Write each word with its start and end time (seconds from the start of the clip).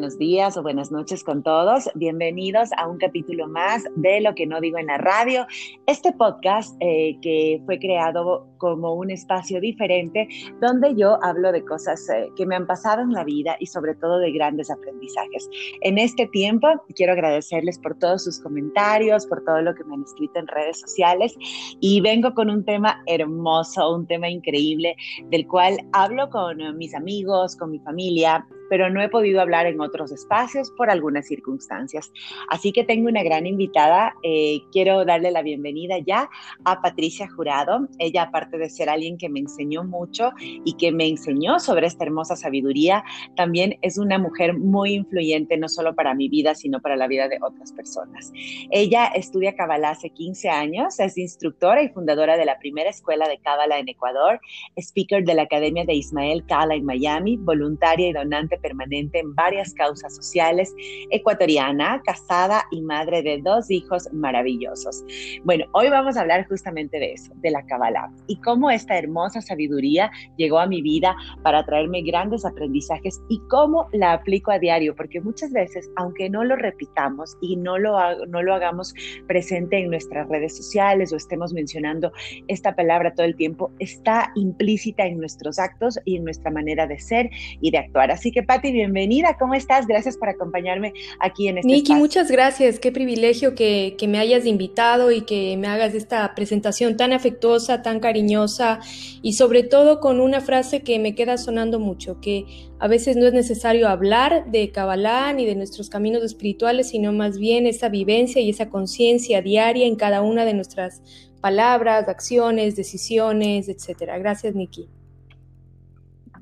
Buenos 0.00 0.18
días 0.18 0.56
o 0.56 0.62
buenas 0.62 0.90
noches 0.90 1.22
con 1.22 1.42
todos. 1.42 1.90
Bienvenidos 1.94 2.70
a 2.78 2.88
un 2.88 2.96
capítulo 2.96 3.46
más 3.48 3.84
de 3.96 4.22
Lo 4.22 4.34
que 4.34 4.46
no 4.46 4.58
digo 4.58 4.78
en 4.78 4.86
la 4.86 4.96
radio. 4.96 5.46
Este 5.86 6.10
podcast 6.14 6.74
eh, 6.80 7.18
que 7.20 7.60
fue 7.66 7.78
creado 7.78 8.48
como 8.56 8.94
un 8.94 9.10
espacio 9.10 9.60
diferente 9.60 10.26
donde 10.58 10.94
yo 10.94 11.22
hablo 11.22 11.52
de 11.52 11.62
cosas 11.66 12.08
eh, 12.08 12.30
que 12.34 12.46
me 12.46 12.56
han 12.56 12.66
pasado 12.66 13.02
en 13.02 13.12
la 13.12 13.24
vida 13.24 13.56
y 13.60 13.66
sobre 13.66 13.94
todo 13.94 14.18
de 14.20 14.32
grandes 14.32 14.70
aprendizajes. 14.70 15.50
En 15.82 15.98
este 15.98 16.26
tiempo 16.28 16.68
quiero 16.96 17.12
agradecerles 17.12 17.78
por 17.78 17.94
todos 17.98 18.24
sus 18.24 18.40
comentarios, 18.40 19.26
por 19.26 19.44
todo 19.44 19.60
lo 19.60 19.74
que 19.74 19.84
me 19.84 19.96
han 19.96 20.04
escrito 20.04 20.38
en 20.38 20.46
redes 20.46 20.80
sociales 20.80 21.36
y 21.78 22.00
vengo 22.00 22.32
con 22.32 22.48
un 22.48 22.64
tema 22.64 23.02
hermoso, 23.04 23.94
un 23.94 24.06
tema 24.06 24.30
increíble 24.30 24.96
del 25.28 25.46
cual 25.46 25.76
hablo 25.92 26.30
con 26.30 26.78
mis 26.78 26.94
amigos, 26.94 27.54
con 27.54 27.70
mi 27.70 27.80
familia 27.80 28.46
pero 28.70 28.88
no 28.88 29.02
he 29.02 29.08
podido 29.08 29.40
hablar 29.40 29.66
en 29.66 29.80
otros 29.80 30.12
espacios 30.12 30.70
por 30.70 30.90
algunas 30.90 31.26
circunstancias. 31.26 32.10
Así 32.48 32.72
que 32.72 32.84
tengo 32.84 33.08
una 33.08 33.24
gran 33.24 33.44
invitada. 33.44 34.14
Eh, 34.22 34.62
quiero 34.70 35.04
darle 35.04 35.32
la 35.32 35.42
bienvenida 35.42 35.98
ya 35.98 36.30
a 36.64 36.80
Patricia 36.80 37.28
Jurado. 37.28 37.88
Ella, 37.98 38.22
aparte 38.22 38.56
de 38.58 38.70
ser 38.70 38.88
alguien 38.88 39.18
que 39.18 39.28
me 39.28 39.40
enseñó 39.40 39.82
mucho 39.82 40.30
y 40.38 40.74
que 40.74 40.92
me 40.92 41.08
enseñó 41.08 41.58
sobre 41.58 41.88
esta 41.88 42.04
hermosa 42.04 42.36
sabiduría, 42.36 43.04
también 43.34 43.76
es 43.82 43.98
una 43.98 44.18
mujer 44.18 44.56
muy 44.56 44.94
influyente, 44.94 45.56
no 45.56 45.68
solo 45.68 45.96
para 45.96 46.14
mi 46.14 46.28
vida, 46.28 46.54
sino 46.54 46.80
para 46.80 46.94
la 46.94 47.08
vida 47.08 47.28
de 47.28 47.38
otras 47.42 47.72
personas. 47.72 48.32
Ella 48.70 49.06
estudia 49.06 49.56
Kabbalah 49.56 49.90
hace 49.90 50.10
15 50.10 50.48
años, 50.48 51.00
es 51.00 51.18
instructora 51.18 51.82
y 51.82 51.88
fundadora 51.88 52.36
de 52.36 52.44
la 52.44 52.58
primera 52.60 52.90
escuela 52.90 53.28
de 53.28 53.38
Kabbalah 53.38 53.80
en 53.80 53.88
Ecuador, 53.88 54.40
speaker 54.76 55.24
de 55.24 55.34
la 55.34 55.42
Academia 55.42 55.84
de 55.84 55.94
Ismael 55.94 56.44
Kala 56.46 56.76
en 56.76 56.84
Miami, 56.84 57.36
voluntaria 57.36 58.08
y 58.08 58.12
donante 58.12 58.59
permanente 58.60 59.18
en 59.18 59.34
varias 59.34 59.74
causas 59.74 60.14
sociales, 60.14 60.74
ecuatoriana, 61.10 62.02
casada 62.04 62.64
y 62.70 62.82
madre 62.82 63.22
de 63.22 63.40
dos 63.42 63.70
hijos 63.70 64.08
maravillosos. 64.12 65.04
Bueno, 65.44 65.64
hoy 65.72 65.88
vamos 65.88 66.16
a 66.16 66.22
hablar 66.22 66.46
justamente 66.48 66.98
de 66.98 67.12
eso, 67.12 67.32
de 67.36 67.50
la 67.50 67.64
Kabbalah 67.66 68.10
y 68.26 68.36
cómo 68.40 68.70
esta 68.70 68.98
hermosa 68.98 69.40
sabiduría 69.40 70.10
llegó 70.36 70.58
a 70.58 70.66
mi 70.66 70.82
vida 70.82 71.16
para 71.42 71.64
traerme 71.64 72.02
grandes 72.02 72.44
aprendizajes 72.44 73.20
y 73.28 73.40
cómo 73.48 73.88
la 73.92 74.12
aplico 74.12 74.50
a 74.50 74.58
diario, 74.58 74.94
porque 74.94 75.20
muchas 75.20 75.52
veces, 75.52 75.90
aunque 75.96 76.30
no 76.30 76.44
lo 76.44 76.56
repitamos 76.56 77.36
y 77.40 77.56
no 77.56 77.78
lo, 77.78 77.96
no 78.26 78.42
lo 78.42 78.54
hagamos 78.54 78.94
presente 79.26 79.78
en 79.78 79.90
nuestras 79.90 80.28
redes 80.28 80.56
sociales 80.56 81.12
o 81.12 81.16
estemos 81.16 81.52
mencionando 81.52 82.12
esta 82.48 82.74
palabra 82.74 83.14
todo 83.14 83.26
el 83.26 83.36
tiempo, 83.36 83.72
está 83.78 84.32
implícita 84.34 85.06
en 85.06 85.18
nuestros 85.18 85.58
actos 85.58 85.98
y 86.04 86.16
en 86.16 86.24
nuestra 86.24 86.50
manera 86.50 86.86
de 86.86 86.98
ser 86.98 87.30
y 87.60 87.70
de 87.70 87.78
actuar. 87.78 88.10
Así 88.10 88.32
que 88.32 88.42
Patti, 88.50 88.72
bienvenida. 88.72 89.36
¿Cómo 89.38 89.54
estás? 89.54 89.86
Gracias 89.86 90.16
por 90.16 90.28
acompañarme 90.28 90.92
aquí 91.20 91.46
en 91.46 91.58
este 91.58 91.68
Niki, 91.68 91.94
muchas 91.94 92.32
gracias. 92.32 92.80
Qué 92.80 92.90
privilegio 92.90 93.54
que, 93.54 93.96
me 94.08 94.18
hayas 94.18 94.44
invitado 94.44 95.12
y 95.12 95.20
que 95.20 95.56
me 95.56 95.68
hagas 95.68 95.94
esta 95.94 96.34
presentación 96.34 96.96
tan 96.96 97.12
afectuosa, 97.12 97.82
tan 97.82 98.00
cariñosa 98.00 98.80
y 99.22 99.34
sobre 99.34 99.62
todo 99.62 100.00
con 100.00 100.18
una 100.18 100.40
frase 100.40 100.82
que 100.82 100.98
me 100.98 101.14
queda 101.14 101.38
sonando 101.38 101.78
mucho, 101.78 102.20
que 102.20 102.44
a 102.80 102.88
veces 102.88 103.16
no 103.16 103.28
es 103.28 103.34
necesario 103.34 103.88
hablar 103.88 104.50
de 104.50 104.72
Kabbalah 104.72 105.32
ni 105.32 105.46
de 105.46 105.54
nuestros 105.54 105.88
caminos 105.88 106.24
espirituales, 106.24 106.88
sino 106.88 107.12
más 107.12 107.38
bien 107.38 107.68
esa 107.68 107.88
vivencia 107.88 108.42
y 108.42 108.50
esa 108.50 108.68
conciencia 108.68 109.42
diaria 109.42 109.86
en 109.86 109.94
cada 109.94 110.22
una 110.22 110.44
de 110.44 110.54
nuestras 110.54 111.02
palabras, 111.40 112.08
acciones, 112.08 112.74
decisiones, 112.74 113.68
etcétera. 113.68 114.18
Gracias, 114.18 114.56
Niki. 114.56 114.88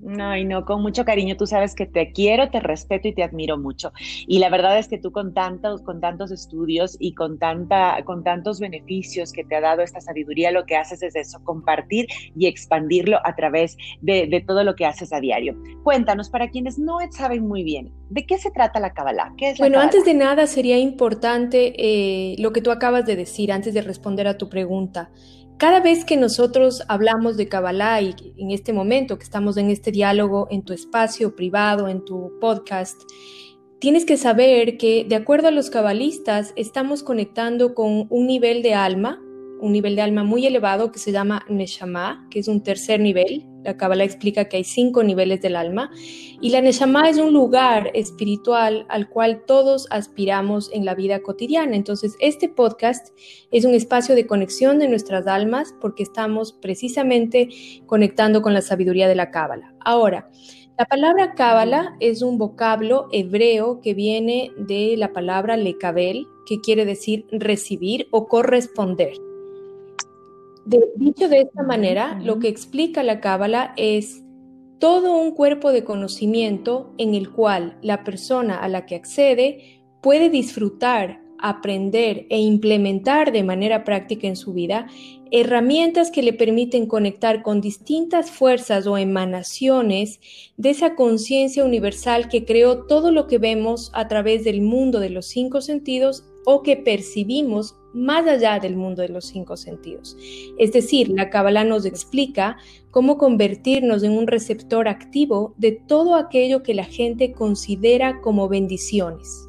No, 0.00 0.36
y 0.36 0.44
no, 0.44 0.64
con 0.64 0.82
mucho 0.82 1.04
cariño. 1.04 1.36
Tú 1.36 1.46
sabes 1.46 1.74
que 1.74 1.86
te 1.86 2.12
quiero, 2.12 2.50
te 2.50 2.60
respeto 2.60 3.08
y 3.08 3.12
te 3.12 3.22
admiro 3.22 3.58
mucho. 3.58 3.92
Y 4.26 4.38
la 4.38 4.48
verdad 4.48 4.78
es 4.78 4.88
que 4.88 4.98
tú 4.98 5.10
con 5.12 5.34
tantos, 5.34 5.82
con 5.82 6.00
tantos 6.00 6.30
estudios 6.30 6.96
y 7.00 7.14
con 7.14 7.38
tanta, 7.38 8.02
con 8.04 8.22
tantos 8.22 8.60
beneficios 8.60 9.32
que 9.32 9.44
te 9.44 9.56
ha 9.56 9.60
dado 9.60 9.82
esta 9.82 10.00
sabiduría, 10.00 10.52
lo 10.52 10.64
que 10.66 10.76
haces 10.76 11.02
es 11.02 11.16
eso, 11.16 11.42
compartir 11.42 12.06
y 12.36 12.46
expandirlo 12.46 13.18
a 13.24 13.34
través 13.34 13.76
de, 14.00 14.44
todo 14.46 14.62
lo 14.62 14.76
que 14.76 14.86
haces 14.86 15.12
a 15.12 15.20
diario. 15.20 15.56
Cuéntanos, 15.82 16.30
para 16.30 16.48
quienes 16.48 16.78
no 16.78 16.98
saben 17.10 17.46
muy 17.46 17.64
bien, 17.64 17.92
¿de 18.10 18.24
qué 18.24 18.38
se 18.38 18.50
trata 18.50 18.80
la 18.80 18.92
Kabbalah? 18.92 19.34
¿Qué 19.36 19.50
es 19.50 19.58
bueno, 19.58 19.80
antes 19.80 20.04
de 20.04 20.14
nada 20.14 20.46
sería 20.46 20.78
importante 20.78 21.74
eh, 21.76 22.36
lo 22.38 22.52
que 22.52 22.62
tú 22.62 22.70
acabas 22.70 23.04
de 23.04 23.16
decir, 23.16 23.50
antes 23.52 23.74
de 23.74 23.82
responder 23.82 24.28
a 24.28 24.38
tu 24.38 24.48
pregunta. 24.48 25.10
Cada 25.58 25.80
vez 25.80 26.04
que 26.04 26.16
nosotros 26.16 26.84
hablamos 26.86 27.36
de 27.36 27.48
Kabbalah 27.48 28.00
y 28.00 28.14
en 28.36 28.52
este 28.52 28.72
momento 28.72 29.18
que 29.18 29.24
estamos 29.24 29.56
en 29.56 29.70
este 29.70 29.90
diálogo 29.90 30.46
en 30.50 30.62
tu 30.62 30.72
espacio 30.72 31.34
privado, 31.34 31.88
en 31.88 32.04
tu 32.04 32.32
podcast, 32.40 33.02
tienes 33.80 34.04
que 34.04 34.16
saber 34.16 34.78
que 34.78 35.04
de 35.08 35.16
acuerdo 35.16 35.48
a 35.48 35.50
los 35.50 35.68
cabalistas 35.68 36.52
estamos 36.54 37.02
conectando 37.02 37.74
con 37.74 38.06
un 38.08 38.26
nivel 38.28 38.62
de 38.62 38.74
alma 38.74 39.20
un 39.60 39.72
nivel 39.72 39.96
de 39.96 40.02
alma 40.02 40.24
muy 40.24 40.46
elevado 40.46 40.92
que 40.92 40.98
se 40.98 41.12
llama 41.12 41.44
Neshama, 41.48 42.26
que 42.30 42.38
es 42.38 42.48
un 42.48 42.62
tercer 42.62 43.00
nivel. 43.00 43.44
La 43.64 43.76
Kabbalah 43.76 44.04
explica 44.04 44.46
que 44.46 44.58
hay 44.58 44.64
cinco 44.64 45.02
niveles 45.02 45.40
del 45.40 45.56
alma. 45.56 45.90
Y 46.40 46.50
la 46.50 46.60
Neshama 46.60 47.08
es 47.08 47.18
un 47.18 47.32
lugar 47.32 47.90
espiritual 47.94 48.86
al 48.88 49.08
cual 49.08 49.44
todos 49.46 49.86
aspiramos 49.90 50.70
en 50.72 50.84
la 50.84 50.94
vida 50.94 51.20
cotidiana. 51.20 51.76
Entonces, 51.76 52.16
este 52.20 52.48
podcast 52.48 53.08
es 53.50 53.64
un 53.64 53.74
espacio 53.74 54.14
de 54.14 54.26
conexión 54.26 54.78
de 54.78 54.88
nuestras 54.88 55.26
almas 55.26 55.74
porque 55.80 56.02
estamos 56.02 56.52
precisamente 56.52 57.48
conectando 57.86 58.42
con 58.42 58.54
la 58.54 58.62
sabiduría 58.62 59.08
de 59.08 59.16
la 59.16 59.30
Kabbalah. 59.30 59.74
Ahora, 59.80 60.30
la 60.78 60.84
palabra 60.84 61.34
Kabbalah 61.34 61.96
es 61.98 62.22
un 62.22 62.38
vocablo 62.38 63.08
hebreo 63.10 63.80
que 63.80 63.94
viene 63.94 64.52
de 64.56 64.94
la 64.96 65.12
palabra 65.12 65.56
lekabel, 65.56 66.28
que 66.46 66.60
quiere 66.60 66.84
decir 66.84 67.26
recibir 67.32 68.06
o 68.12 68.28
corresponder 68.28 69.27
dicho 70.96 71.28
de 71.28 71.40
esta 71.42 71.62
manera, 71.62 72.18
lo 72.22 72.38
que 72.38 72.48
explica 72.48 73.02
la 73.02 73.20
Cábala 73.20 73.72
es 73.76 74.22
todo 74.78 75.16
un 75.16 75.32
cuerpo 75.32 75.72
de 75.72 75.84
conocimiento 75.84 76.92
en 76.98 77.14
el 77.14 77.30
cual 77.30 77.78
la 77.82 78.04
persona 78.04 78.56
a 78.56 78.68
la 78.68 78.86
que 78.86 78.94
accede 78.94 79.82
puede 80.02 80.30
disfrutar, 80.30 81.20
aprender 81.40 82.26
e 82.30 82.40
implementar 82.40 83.32
de 83.32 83.44
manera 83.44 83.84
práctica 83.84 84.26
en 84.26 84.36
su 84.36 84.52
vida 84.52 84.86
herramientas 85.30 86.10
que 86.10 86.22
le 86.22 86.32
permiten 86.32 86.86
conectar 86.86 87.42
con 87.42 87.60
distintas 87.60 88.30
fuerzas 88.30 88.86
o 88.86 88.96
emanaciones 88.96 90.20
de 90.56 90.70
esa 90.70 90.94
conciencia 90.94 91.64
universal 91.64 92.28
que 92.28 92.44
creó 92.44 92.86
todo 92.86 93.12
lo 93.12 93.26
que 93.26 93.38
vemos 93.38 93.90
a 93.94 94.08
través 94.08 94.44
del 94.44 94.62
mundo 94.62 95.00
de 95.00 95.10
los 95.10 95.26
cinco 95.26 95.60
sentidos 95.60 96.24
o 96.44 96.62
que 96.62 96.76
percibimos 96.76 97.76
más 97.98 98.26
allá 98.26 98.58
del 98.58 98.76
mundo 98.76 99.02
de 99.02 99.08
los 99.08 99.26
cinco 99.26 99.56
sentidos. 99.56 100.16
Es 100.58 100.72
decir, 100.72 101.08
la 101.08 101.30
Kabbalah 101.30 101.64
nos 101.64 101.84
explica 101.84 102.56
cómo 102.90 103.18
convertirnos 103.18 104.02
en 104.02 104.12
un 104.12 104.26
receptor 104.26 104.88
activo 104.88 105.54
de 105.56 105.72
todo 105.72 106.14
aquello 106.14 106.62
que 106.62 106.74
la 106.74 106.84
gente 106.84 107.32
considera 107.32 108.20
como 108.20 108.48
bendiciones. 108.48 109.48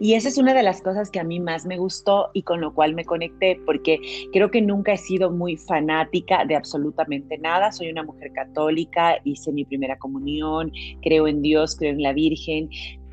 Y 0.00 0.14
esa 0.14 0.28
es 0.28 0.38
una 0.38 0.54
de 0.54 0.62
las 0.62 0.80
cosas 0.80 1.10
que 1.10 1.20
a 1.20 1.24
mí 1.24 1.40
más 1.40 1.66
me 1.66 1.76
gustó 1.76 2.30
y 2.32 2.42
con 2.42 2.60
lo 2.60 2.72
cual 2.74 2.94
me 2.94 3.04
conecté, 3.04 3.60
porque 3.66 4.00
creo 4.32 4.50
que 4.50 4.62
nunca 4.62 4.92
he 4.92 4.96
sido 4.96 5.30
muy 5.30 5.56
fanática 5.56 6.44
de 6.44 6.56
absolutamente 6.56 7.36
nada. 7.38 7.70
Soy 7.70 7.90
una 7.90 8.02
mujer 8.02 8.32
católica, 8.32 9.18
hice 9.24 9.52
mi 9.52 9.64
primera 9.64 9.98
comunión, 9.98 10.72
creo 11.02 11.28
en 11.28 11.42
Dios, 11.42 11.76
creo 11.76 11.92
en 11.92 12.02
la 12.02 12.12
Virgen, 12.12 12.70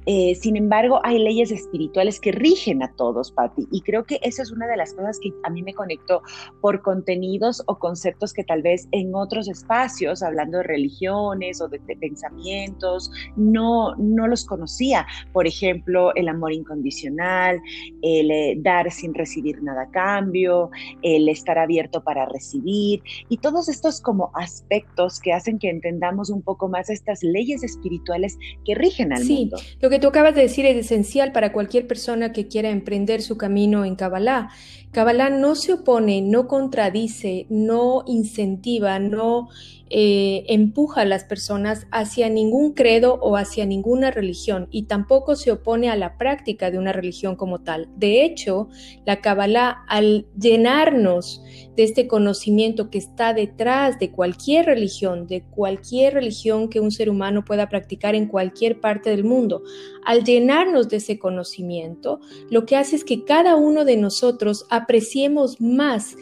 eh, 0.10 0.36
sin 0.36 0.56
embargo, 0.56 1.02
hay 1.04 1.20
leyes 1.20 1.52
espirituales 1.52 2.22
que 2.22 2.32
rigen 2.32 2.82
a 2.82 2.94
todos, 2.94 3.30
Patti, 3.30 3.68
y 3.72 3.82
creo 3.82 4.06
que 4.06 4.20
esa 4.24 4.42
es 4.42 4.52
una 4.54 4.66
de 4.66 4.78
las 4.78 4.94
cosas 4.94 5.20
que 5.20 5.34
a 5.44 5.50
mí 5.50 5.62
me 5.62 5.74
conectó 5.74 6.22
por 6.62 6.82
contenidos 6.82 7.62
o 7.68 7.78
conceptos 7.78 8.32
que 8.32 8.46
tal 8.46 8.62
vez 8.62 8.88
en 8.94 9.14
otros 9.14 9.50
espacios, 9.50 10.24
hablando 10.24 10.60
de 10.60 10.64
religiones 10.64 11.60
o 11.60 11.68
de, 11.68 11.80
pensamientos, 12.00 13.12
no, 13.36 13.96
no 13.98 14.28
los 14.28 14.46
conocía. 14.46 15.06
Por 15.34 15.46
ejemplo, 15.46 16.16
el 16.16 16.30
amor 16.30 16.54
incondicional, 16.54 17.60
el 18.02 18.32
eh, 18.32 18.56
dar 18.60 18.90
sin 18.92 19.14
recibir 19.14 19.62
nada 19.62 19.84
a 19.84 19.92
cambio, 19.92 20.72
el 21.02 21.28
estar 21.28 21.58
abierto 21.58 22.02
para 22.02 22.26
recibir, 22.26 23.04
y 23.28 23.38
todos 23.40 23.68
estos 23.68 24.00
como 24.00 24.32
aspectos 24.36 25.20
que 25.20 25.34
hacen 25.34 25.60
que 25.60 25.70
entendamos 25.70 26.30
un 26.30 26.42
poco 26.42 26.70
más 26.70 26.90
estas 26.90 27.24
leyes 27.24 27.62
espirituales 27.62 28.38
que 28.64 28.74
rigen 28.74 29.12
al 29.12 29.24
sí, 29.24 29.36
mundo. 29.36 29.58
Lo 29.82 29.90
que 29.90 29.97
que 29.98 30.02
tú 30.02 30.10
acabas 30.10 30.36
de 30.36 30.44
decir 30.44 30.64
es 30.68 30.78
esencial 30.78 31.32
para 31.32 31.52
cualquier 31.52 31.88
persona 31.88 32.32
que 32.32 32.48
quiera 32.48 32.70
emprender 32.70 33.24
su 33.24 33.36
camino 33.36 33.84
en 33.84 33.96
Kabbalah. 33.96 34.52
Kabbalah 34.92 35.30
no 35.30 35.56
se 35.56 35.74
opone, 35.74 36.22
no 36.22 36.48
contradice, 36.48 37.46
no 37.50 38.04
incentiva, 38.08 39.00
no 39.00 39.50
eh, 39.90 40.44
empuja 40.50 41.02
a 41.02 41.06
las 41.06 41.24
personas 41.24 41.88
hacia 41.92 42.28
ningún 42.28 42.74
credo 42.74 43.20
o 43.22 43.38
hacia 43.38 43.66
ninguna 43.66 44.12
religión 44.12 44.68
y 44.70 44.84
tampoco 44.84 45.38
se 45.38 45.52
opone 45.52 45.90
a 45.90 45.96
la 45.96 46.18
práctica 46.18 46.72
de 46.72 46.78
una 46.78 46.92
religión 46.92 47.38
como 47.38 47.60
tal. 47.60 47.88
De 47.96 48.26
hecho, 48.26 48.68
la 49.06 49.22
Kabbalah, 49.22 49.86
al 49.88 50.26
llenarnos 50.38 51.42
de 51.78 51.84
este 51.84 52.08
conocimiento 52.08 52.90
que 52.90 52.98
está 52.98 53.34
detrás 53.34 53.98
de 53.98 54.12
cualquier 54.12 54.66
religión, 54.66 55.26
de 55.28 55.44
cualquier 55.44 56.16
religión 56.16 56.68
que 56.68 56.82
un 56.82 56.92
ser 56.92 57.10
humano 57.10 57.46
pueda 57.46 57.70
practicar 57.70 58.14
en 58.14 58.28
cualquier 58.28 58.82
parte 58.82 59.10
del 59.10 59.24
mundo, 59.24 59.64
al 60.04 60.26
llenarnos 60.26 60.90
de 60.90 60.98
ese 60.98 61.18
conocimiento, 61.18 62.20
lo 62.50 62.66
que 62.66 62.76
hace 62.76 62.98
es 62.98 63.06
que 63.06 63.24
cada 63.24 63.56
uno 63.56 63.86
de 63.86 63.96
nosotros 63.96 64.66
apreciemos 64.78 65.60
más 65.62 66.16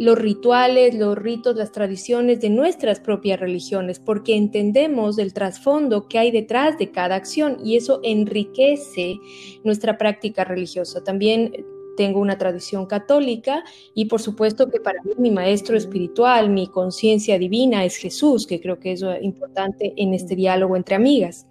los 0.00 0.18
rituales, 0.18 0.94
los 0.94 1.16
ritos, 1.16 1.56
las 1.56 1.72
tradiciones 1.72 2.40
de 2.40 2.48
nuestras 2.48 3.00
propias 3.00 3.38
religiones, 3.38 3.98
porque 3.98 4.34
entendemos 4.34 5.18
el 5.18 5.34
trasfondo 5.34 6.08
que 6.08 6.18
hay 6.18 6.30
detrás 6.30 6.78
de 6.78 6.90
cada 6.90 7.16
acción 7.16 7.58
y 7.62 7.76
eso 7.76 8.00
enriquece 8.02 9.18
nuestra 9.62 9.98
práctica 9.98 10.44
religiosa. 10.44 11.04
También 11.04 11.52
tengo 11.98 12.18
una 12.18 12.38
tradición 12.38 12.86
católica 12.86 13.62
y 13.92 14.06
por 14.06 14.22
supuesto 14.22 14.70
que 14.70 14.80
para 14.80 15.02
mí 15.02 15.12
mi 15.18 15.30
maestro 15.30 15.76
espiritual, 15.76 16.48
mi 16.48 16.66
conciencia 16.68 17.38
divina 17.38 17.84
es 17.84 17.96
Jesús, 17.96 18.46
que 18.46 18.58
creo 18.58 18.80
que 18.80 18.92
es 18.92 19.04
importante 19.20 19.92
en 19.98 20.14
este 20.14 20.34
diálogo 20.34 20.76
entre 20.76 20.94
amigas. 20.94 21.46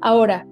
Ahora, 0.00 0.46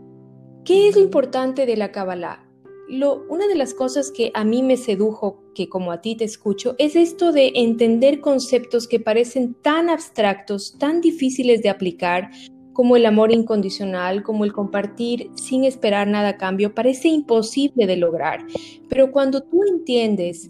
¿qué 0.66 0.88
es 0.88 0.96
lo 0.96 1.00
importante 1.00 1.64
de 1.64 1.78
la 1.78 1.92
Kabbalah? 1.92 2.47
Una 2.88 3.46
de 3.46 3.54
las 3.54 3.74
cosas 3.74 4.10
que 4.10 4.30
a 4.34 4.44
mí 4.44 4.62
me 4.62 4.76
sedujo, 4.76 5.42
que 5.54 5.68
como 5.68 5.92
a 5.92 6.00
ti 6.00 6.16
te 6.16 6.24
escucho, 6.24 6.74
es 6.78 6.96
esto 6.96 7.32
de 7.32 7.52
entender 7.54 8.20
conceptos 8.20 8.88
que 8.88 9.00
parecen 9.00 9.54
tan 9.54 9.90
abstractos, 9.90 10.76
tan 10.78 11.00
difíciles 11.00 11.62
de 11.62 11.68
aplicar, 11.68 12.30
como 12.72 12.96
el 12.96 13.06
amor 13.06 13.32
incondicional, 13.32 14.22
como 14.22 14.44
el 14.44 14.52
compartir 14.52 15.30
sin 15.34 15.64
esperar 15.64 16.06
nada 16.06 16.28
a 16.28 16.36
cambio, 16.36 16.76
parece 16.76 17.08
imposible 17.08 17.88
de 17.88 17.96
lograr. 17.96 18.46
Pero 18.88 19.10
cuando 19.10 19.42
tú 19.42 19.64
entiendes 19.68 20.48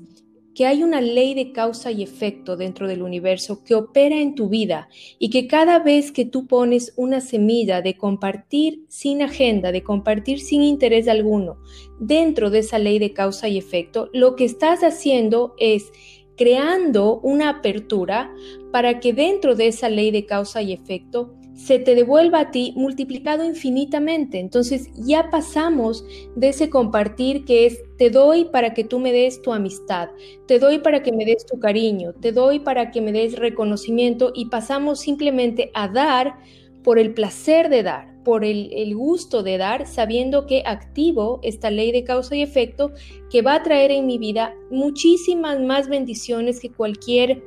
que 0.58 0.66
hay 0.66 0.82
una 0.82 1.00
ley 1.00 1.34
de 1.34 1.52
causa 1.52 1.92
y 1.92 2.02
efecto 2.02 2.56
dentro 2.56 2.88
del 2.88 3.02
universo 3.02 3.62
que 3.62 3.76
opera 3.76 4.16
en 4.16 4.34
tu 4.34 4.48
vida 4.48 4.88
y 5.20 5.30
que 5.30 5.46
cada 5.46 5.78
vez 5.78 6.10
que 6.10 6.24
tú 6.24 6.48
pones 6.48 6.94
una 6.96 7.20
semilla 7.20 7.80
de 7.80 7.96
compartir 7.96 8.84
sin 8.88 9.22
agenda, 9.22 9.70
de 9.70 9.84
compartir 9.84 10.40
sin 10.40 10.64
interés 10.64 11.06
alguno, 11.06 11.58
dentro 12.00 12.50
de 12.50 12.58
esa 12.58 12.80
ley 12.80 12.98
de 12.98 13.12
causa 13.12 13.48
y 13.48 13.56
efecto, 13.56 14.10
lo 14.12 14.34
que 14.34 14.46
estás 14.46 14.82
haciendo 14.82 15.54
es 15.58 15.92
creando 16.36 17.20
una 17.20 17.50
apertura 17.50 18.34
para 18.72 18.98
que 18.98 19.12
dentro 19.12 19.54
de 19.54 19.68
esa 19.68 19.88
ley 19.88 20.10
de 20.10 20.26
causa 20.26 20.60
y 20.60 20.72
efecto 20.72 21.37
se 21.58 21.80
te 21.80 21.96
devuelva 21.96 22.38
a 22.38 22.50
ti 22.52 22.72
multiplicado 22.76 23.44
infinitamente. 23.44 24.38
Entonces 24.38 24.90
ya 24.94 25.28
pasamos 25.28 26.04
de 26.36 26.50
ese 26.50 26.70
compartir 26.70 27.44
que 27.44 27.66
es 27.66 27.82
te 27.98 28.10
doy 28.10 28.44
para 28.44 28.74
que 28.74 28.84
tú 28.84 29.00
me 29.00 29.12
des 29.12 29.42
tu 29.42 29.52
amistad, 29.52 30.08
te 30.46 30.60
doy 30.60 30.78
para 30.78 31.02
que 31.02 31.10
me 31.10 31.24
des 31.24 31.44
tu 31.44 31.58
cariño, 31.58 32.14
te 32.14 32.30
doy 32.30 32.60
para 32.60 32.92
que 32.92 33.00
me 33.00 33.10
des 33.10 33.36
reconocimiento 33.36 34.30
y 34.36 34.46
pasamos 34.46 35.00
simplemente 35.00 35.72
a 35.74 35.88
dar 35.88 36.38
por 36.84 36.96
el 36.96 37.12
placer 37.12 37.68
de 37.68 37.82
dar, 37.82 38.22
por 38.22 38.44
el, 38.44 38.72
el, 38.72 38.94
gusto 38.94 39.42
de 39.42 39.58
dar, 39.58 39.88
sabiendo 39.88 40.46
que 40.46 40.62
activo 40.64 41.40
esta 41.42 41.72
ley 41.72 41.90
de 41.90 42.04
causa 42.04 42.36
y 42.36 42.42
efecto 42.42 42.92
que 43.30 43.42
va 43.42 43.56
a 43.56 43.62
traer 43.64 43.90
en 43.90 44.06
mi 44.06 44.16
vida 44.16 44.54
muchísimas 44.70 45.58
más 45.58 45.88
bendiciones 45.88 46.60
que 46.60 46.70
cualquier 46.70 47.42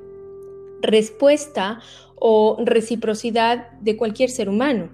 respuesta 0.81 1.80
o 2.24 2.56
reciprocidad 2.64 3.72
de 3.82 3.98
cualquier 3.98 4.30
ser 4.30 4.48
humano 4.48 4.90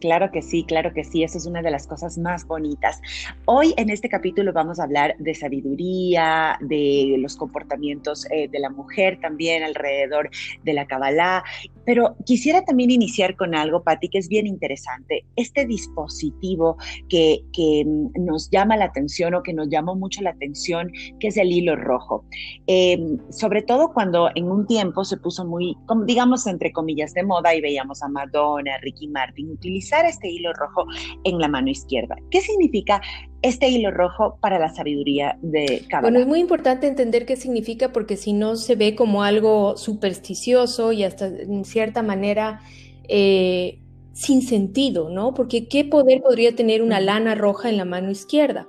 claro 0.00 0.30
que 0.30 0.42
sí, 0.42 0.64
claro 0.64 0.92
que 0.92 1.04
sí, 1.04 1.22
eso 1.22 1.38
es 1.38 1.46
una 1.46 1.62
de 1.62 1.70
las 1.70 1.86
cosas 1.86 2.18
más 2.18 2.46
bonitas. 2.46 3.00
Hoy 3.44 3.74
en 3.76 3.90
este 3.90 4.08
capítulo 4.08 4.52
vamos 4.52 4.78
a 4.78 4.84
hablar 4.84 5.16
de 5.18 5.34
sabiduría, 5.34 6.58
de 6.60 7.16
los 7.18 7.36
comportamientos 7.36 8.26
eh, 8.30 8.48
de 8.48 8.58
la 8.58 8.70
mujer 8.70 9.18
también 9.20 9.62
alrededor 9.62 10.30
de 10.62 10.72
la 10.72 10.86
Kabbalah, 10.86 11.42
pero 11.84 12.16
quisiera 12.24 12.64
también 12.64 12.90
iniciar 12.90 13.36
con 13.36 13.54
algo, 13.54 13.82
Patti, 13.82 14.08
que 14.08 14.18
es 14.18 14.28
bien 14.28 14.46
interesante. 14.46 15.24
Este 15.36 15.66
dispositivo 15.66 16.76
que, 17.08 17.42
que, 17.52 17.84
nos 18.18 18.50
llama 18.50 18.76
la 18.76 18.86
atención 18.86 19.34
o 19.34 19.42
que 19.42 19.52
nos 19.52 19.68
llamó 19.68 19.94
mucho 19.94 20.22
la 20.22 20.30
atención, 20.30 20.90
que 21.18 21.28
es 21.28 21.36
el 21.36 21.52
hilo 21.52 21.76
rojo. 21.76 22.24
Em, 22.66 23.18
sobre 23.30 23.62
todo 23.62 23.92
cuando 23.92 24.30
en 24.34 24.50
un 24.50 24.66
tiempo 24.66 25.04
se 25.04 25.16
puso 25.16 25.44
muy, 25.44 25.76
digamos, 26.06 26.46
entre 26.46 26.72
comillas, 26.72 27.14
de 27.14 27.22
moda 27.22 27.54
y 27.54 27.60
veíamos 27.60 28.02
a 28.02 28.08
Madonna, 28.08 28.78
Ricky 28.82 29.08
Martin, 29.08 29.50
utilizar 29.50 30.04
este 30.04 30.28
hilo 30.28 30.52
rojo 30.54 30.86
en 31.24 31.38
la 31.38 31.48
mano 31.48 31.70
izquierda. 31.70 32.16
¿Qué 32.30 32.40
significa 32.40 33.00
este 33.42 33.68
hilo 33.68 33.90
rojo 33.90 34.38
para 34.40 34.58
la 34.58 34.68
sabiduría 34.68 35.38
de 35.40 35.84
Kabbalah? 35.88 36.02
Bueno, 36.02 36.18
es 36.20 36.26
muy 36.26 36.40
importante 36.40 36.86
entender 36.86 37.26
qué 37.26 37.36
significa 37.36 37.92
porque 37.92 38.16
si 38.16 38.32
no 38.32 38.56
se 38.56 38.74
ve 38.74 38.94
como 38.94 39.22
algo 39.22 39.76
supersticioso 39.76 40.92
y 40.92 41.04
hasta 41.04 41.26
en 41.26 41.64
cierta 41.64 42.02
manera 42.02 42.60
eh, 43.08 43.80
sin 44.12 44.42
sentido, 44.42 45.08
¿no? 45.08 45.34
Porque 45.34 45.68
¿qué 45.68 45.84
poder 45.84 46.20
podría 46.20 46.54
tener 46.54 46.82
una 46.82 47.00
lana 47.00 47.34
roja 47.34 47.70
en 47.70 47.76
la 47.76 47.84
mano 47.84 48.10
izquierda? 48.10 48.68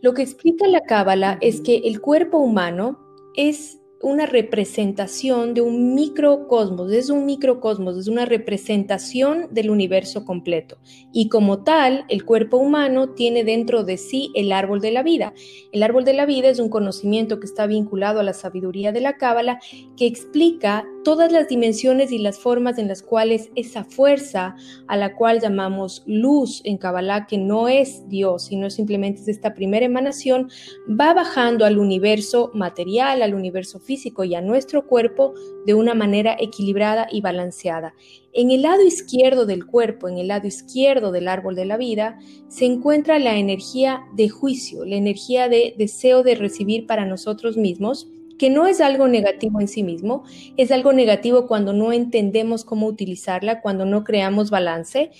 Lo 0.00 0.14
que 0.14 0.22
explica 0.22 0.66
la 0.66 0.82
Cábala 0.82 1.38
es 1.40 1.60
que 1.60 1.82
el 1.84 2.00
cuerpo 2.00 2.38
humano 2.38 2.98
es 3.36 3.81
una 4.02 4.26
representación 4.26 5.54
de 5.54 5.60
un 5.60 5.94
microcosmos, 5.94 6.92
es 6.92 7.08
un 7.08 7.24
microcosmos, 7.24 7.96
es 7.96 8.08
una 8.08 8.24
representación 8.24 9.48
del 9.52 9.70
universo 9.70 10.24
completo. 10.24 10.78
Y 11.12 11.28
como 11.28 11.62
tal, 11.62 12.04
el 12.08 12.24
cuerpo 12.24 12.56
humano 12.56 13.10
tiene 13.10 13.44
dentro 13.44 13.84
de 13.84 13.96
sí 13.96 14.30
el 14.34 14.50
árbol 14.50 14.80
de 14.80 14.90
la 14.90 15.02
vida. 15.02 15.32
El 15.70 15.82
árbol 15.82 16.04
de 16.04 16.14
la 16.14 16.26
vida 16.26 16.48
es 16.48 16.58
un 16.58 16.68
conocimiento 16.68 17.38
que 17.38 17.46
está 17.46 17.66
vinculado 17.66 18.20
a 18.20 18.24
la 18.24 18.32
sabiduría 18.32 18.92
de 18.92 19.00
la 19.00 19.16
Cábala, 19.16 19.60
que 19.96 20.06
explica 20.06 20.84
todas 21.04 21.32
las 21.32 21.48
dimensiones 21.48 22.12
y 22.12 22.18
las 22.18 22.38
formas 22.38 22.78
en 22.78 22.88
las 22.88 23.02
cuales 23.02 23.50
esa 23.54 23.84
fuerza 23.84 24.56
a 24.86 24.96
la 24.96 25.14
cual 25.16 25.40
llamamos 25.40 26.02
luz 26.06 26.60
en 26.64 26.78
Kabbalah, 26.78 27.26
que 27.26 27.38
no 27.38 27.68
es 27.68 28.08
Dios, 28.08 28.44
sino 28.44 28.70
simplemente 28.70 29.20
es 29.22 29.28
esta 29.28 29.54
primera 29.54 29.86
emanación, 29.86 30.50
va 30.88 31.14
bajando 31.14 31.64
al 31.64 31.78
universo 31.78 32.50
material, 32.54 33.22
al 33.22 33.34
universo 33.34 33.80
físico 33.80 34.24
y 34.24 34.34
a 34.34 34.40
nuestro 34.40 34.86
cuerpo 34.86 35.34
de 35.66 35.74
una 35.74 35.94
manera 35.94 36.36
equilibrada 36.38 37.08
y 37.10 37.20
balanceada. 37.20 37.94
En 38.32 38.50
el 38.50 38.62
lado 38.62 38.82
izquierdo 38.82 39.44
del 39.44 39.66
cuerpo, 39.66 40.08
en 40.08 40.18
el 40.18 40.28
lado 40.28 40.46
izquierdo 40.46 41.12
del 41.12 41.28
árbol 41.28 41.54
de 41.54 41.66
la 41.66 41.76
vida, 41.76 42.18
se 42.48 42.64
encuentra 42.64 43.18
la 43.18 43.36
energía 43.36 44.04
de 44.14 44.28
juicio, 44.28 44.84
la 44.84 44.96
energía 44.96 45.48
de 45.48 45.74
deseo 45.76 46.22
de 46.22 46.34
recibir 46.34 46.86
para 46.86 47.04
nosotros 47.04 47.56
mismos, 47.56 48.08
que 48.38 48.50
no 48.50 48.66
es 48.66 48.80
algo 48.80 49.08
negativo 49.08 49.60
en 49.60 49.68
sí 49.68 49.82
mismo, 49.82 50.24
es 50.56 50.70
algo 50.70 50.92
negativo 50.92 51.46
cuando 51.46 51.72
no 51.72 51.92
entendemos 51.92 52.64
cómo 52.64 52.86
utilizarla, 52.86 53.60
cuando 53.60 53.84
no 53.84 54.04
creamos 54.04 54.50
balance. 54.50 55.10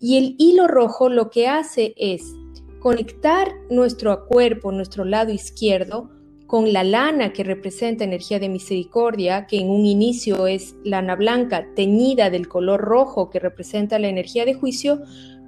Y 0.00 0.18
el 0.18 0.34
hilo 0.38 0.66
rojo 0.66 1.08
lo 1.08 1.30
que 1.30 1.46
hace 1.46 1.94
es 1.96 2.34
conectar 2.80 3.52
nuestro 3.70 4.26
cuerpo, 4.26 4.72
nuestro 4.72 5.04
lado 5.04 5.32
izquierdo, 5.32 6.10
con 6.52 6.72
la 6.74 6.84
lana 6.84 7.32
que 7.32 7.44
representa 7.44 8.04
energía 8.04 8.38
de 8.38 8.50
misericordia, 8.50 9.46
que 9.46 9.58
en 9.58 9.70
un 9.70 9.86
inicio 9.86 10.46
es 10.46 10.74
lana 10.84 11.16
blanca 11.16 11.66
teñida 11.74 12.28
del 12.28 12.46
color 12.46 12.80
rojo 12.80 13.30
que 13.30 13.38
representa 13.38 13.98
la 13.98 14.08
energía 14.08 14.44
de 14.44 14.52
juicio, 14.52 15.00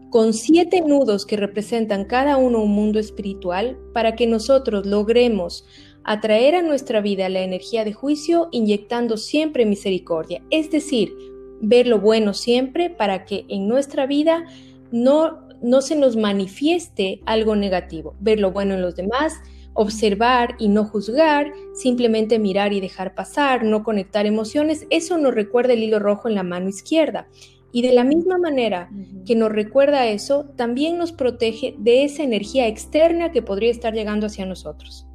con 0.08 0.32
siete 0.32 0.80
nudos 0.80 1.26
que 1.26 1.36
representan 1.36 2.04
cada 2.04 2.36
uno 2.36 2.62
un 2.62 2.70
mundo 2.70 3.00
espiritual, 3.00 3.76
para 3.92 4.14
que 4.14 4.26
nosotros 4.26 4.86
logremos 4.86 5.66
atraer 6.04 6.54
a 6.54 6.62
nuestra 6.62 7.00
vida 7.00 7.28
la 7.28 7.40
energía 7.40 7.84
de 7.84 7.92
juicio 7.92 8.48
inyectando 8.52 9.16
siempre 9.16 9.66
misericordia, 9.66 10.42
es 10.50 10.70
decir, 10.70 11.14
ver 11.60 11.86
lo 11.86 11.98
bueno 11.98 12.34
siempre 12.34 12.90
para 12.90 13.24
que 13.24 13.44
en 13.48 13.68
nuestra 13.68 14.06
vida 14.06 14.44
no, 14.92 15.48
no 15.62 15.80
se 15.80 15.96
nos 15.96 16.16
manifieste 16.16 17.20
algo 17.26 17.56
negativo, 17.56 18.14
ver 18.20 18.38
lo 18.38 18.52
bueno 18.52 18.74
en 18.74 18.82
los 18.82 18.96
demás, 18.96 19.34
observar 19.72 20.56
y 20.58 20.68
no 20.68 20.84
juzgar, 20.84 21.52
simplemente 21.74 22.38
mirar 22.38 22.72
y 22.72 22.80
dejar 22.80 23.14
pasar, 23.14 23.64
no 23.64 23.82
conectar 23.82 24.26
emociones, 24.26 24.86
eso 24.90 25.18
nos 25.18 25.34
recuerda 25.34 25.72
el 25.72 25.82
hilo 25.82 25.98
rojo 25.98 26.28
en 26.28 26.36
la 26.36 26.42
mano 26.42 26.68
izquierda. 26.68 27.28
Y 27.72 27.82
de 27.82 27.92
la 27.92 28.04
misma 28.04 28.38
manera 28.38 28.88
que 29.26 29.34
nos 29.34 29.50
recuerda 29.50 30.06
eso, 30.06 30.44
también 30.54 30.96
nos 30.96 31.10
protege 31.10 31.74
de 31.76 32.04
esa 32.04 32.22
energía 32.22 32.68
externa 32.68 33.32
que 33.32 33.42
podría 33.42 33.72
estar 33.72 33.92
llegando 33.94 34.26
hacia 34.26 34.46
nosotros. 34.46 35.08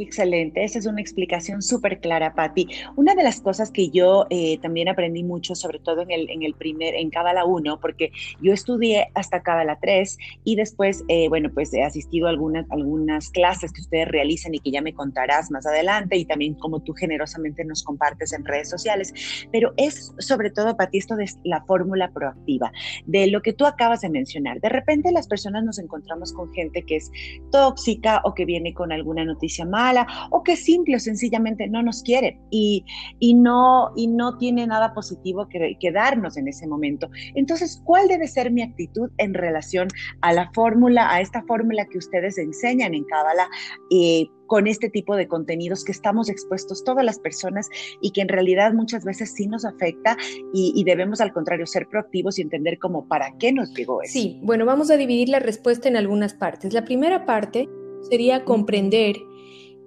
Excelente, 0.00 0.62
esa 0.62 0.78
es 0.78 0.86
una 0.86 1.00
explicación 1.00 1.60
súper 1.60 1.98
clara, 1.98 2.32
Patti. 2.32 2.68
Una 2.94 3.16
de 3.16 3.24
las 3.24 3.40
cosas 3.40 3.72
que 3.72 3.90
yo 3.90 4.28
eh, 4.30 4.58
también 4.58 4.88
aprendí 4.88 5.24
mucho, 5.24 5.56
sobre 5.56 5.80
todo 5.80 6.02
en 6.02 6.12
el, 6.12 6.30
en 6.30 6.44
el 6.44 6.54
primer, 6.54 6.94
en 6.94 7.10
Cábala 7.10 7.44
1, 7.44 7.80
porque 7.80 8.12
yo 8.40 8.52
estudié 8.52 9.08
hasta 9.16 9.42
Cábala 9.42 9.80
3 9.82 10.16
y 10.44 10.54
después, 10.54 11.02
eh, 11.08 11.28
bueno, 11.28 11.50
pues 11.52 11.74
he 11.74 11.82
asistido 11.82 12.28
a 12.28 12.30
algunas, 12.30 12.70
algunas 12.70 13.28
clases 13.30 13.72
que 13.72 13.80
ustedes 13.80 14.06
realizan 14.06 14.54
y 14.54 14.60
que 14.60 14.70
ya 14.70 14.82
me 14.82 14.94
contarás 14.94 15.50
más 15.50 15.66
adelante 15.66 16.16
y 16.16 16.24
también 16.24 16.54
como 16.54 16.78
tú 16.78 16.92
generosamente 16.92 17.64
nos 17.64 17.82
compartes 17.82 18.32
en 18.32 18.44
redes 18.44 18.70
sociales, 18.70 19.12
pero 19.50 19.74
es 19.76 20.12
sobre 20.20 20.50
todo, 20.50 20.76
Patti, 20.76 20.98
esto 20.98 21.16
de 21.16 21.28
la 21.42 21.64
fórmula 21.64 22.12
proactiva, 22.12 22.70
de 23.06 23.26
lo 23.26 23.42
que 23.42 23.52
tú 23.52 23.66
acabas 23.66 24.02
de 24.02 24.10
mencionar. 24.10 24.60
De 24.60 24.68
repente 24.68 25.10
las 25.10 25.26
personas 25.26 25.64
nos 25.64 25.80
encontramos 25.80 26.32
con 26.32 26.52
gente 26.52 26.84
que 26.84 26.94
es 26.94 27.10
tóxica 27.50 28.20
o 28.22 28.32
que 28.32 28.44
viene 28.44 28.72
con 28.74 28.92
alguna 28.92 29.24
noticia 29.24 29.64
mala 29.64 29.87
o 30.30 30.42
que 30.42 30.56
simple 30.56 30.96
o 30.96 31.00
sencillamente 31.00 31.68
no 31.68 31.82
nos 31.82 32.02
quiere 32.02 32.38
y, 32.50 32.84
y, 33.18 33.34
no, 33.34 33.90
y 33.96 34.08
no 34.08 34.36
tiene 34.38 34.66
nada 34.66 34.94
positivo 34.94 35.48
que, 35.48 35.76
que 35.78 35.92
darnos 35.92 36.36
en 36.36 36.48
ese 36.48 36.66
momento. 36.66 37.10
Entonces, 37.34 37.80
¿cuál 37.84 38.08
debe 38.08 38.26
ser 38.26 38.50
mi 38.50 38.62
actitud 38.62 39.10
en 39.18 39.34
relación 39.34 39.88
a 40.20 40.32
la 40.32 40.50
fórmula, 40.52 41.12
a 41.12 41.20
esta 41.20 41.42
fórmula 41.42 41.86
que 41.86 41.98
ustedes 41.98 42.38
enseñan 42.38 42.94
en 42.94 43.04
Cábala? 43.04 43.48
Eh, 43.90 44.26
con 44.48 44.66
este 44.66 44.90
tipo 44.90 45.14
de 45.14 45.28
contenidos 45.28 45.84
que 45.84 45.92
estamos 45.92 46.28
expuestos 46.28 46.82
todas 46.82 47.04
las 47.04 47.18
personas 47.18 47.68
y 48.00 48.10
que 48.10 48.22
en 48.22 48.28
realidad 48.28 48.72
muchas 48.72 49.04
veces 49.04 49.32
sí 49.34 49.46
nos 49.46 49.64
afecta 49.64 50.16
y, 50.52 50.72
y, 50.74 50.84
debemos 50.84 51.20
al 51.20 51.32
contrario 51.32 51.66
ser 51.66 51.86
proactivos 51.86 52.38
y 52.38 52.42
entender 52.42 52.78
cómo 52.78 53.06
para 53.06 53.36
qué 53.38 53.52
nos 53.52 53.72
llegó 53.74 54.02
eso. 54.02 54.12
Sí, 54.12 54.40
bueno, 54.42 54.64
vamos 54.64 54.90
a 54.90 54.96
dividir 54.96 55.28
la 55.28 55.38
respuesta 55.38 55.86
en 55.86 55.96
algunas 55.96 56.32
partes. 56.34 56.72
La 56.72 56.84
primera 56.84 57.26
parte 57.26 57.68
sería 58.08 58.44
comprender 58.44 59.16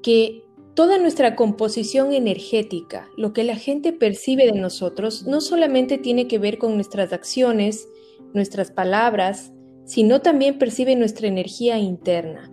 que 0.01 0.43
toda 0.73 0.97
nuestra 0.97 1.35
composición 1.35 2.13
energética, 2.13 3.09
lo 3.17 3.33
que 3.33 3.43
la 3.43 3.55
gente 3.55 3.93
percibe 3.93 4.45
de 4.45 4.59
nosotros, 4.59 5.25
no 5.27 5.41
solamente 5.41 5.97
tiene 5.97 6.27
que 6.27 6.39
ver 6.39 6.57
con 6.57 6.75
nuestras 6.75 7.13
acciones, 7.13 7.87
nuestras 8.33 8.71
palabras, 8.71 9.51
sino 9.85 10.21
también 10.21 10.57
percibe 10.57 10.95
nuestra 10.95 11.27
energía 11.27 11.77
interna. 11.79 12.49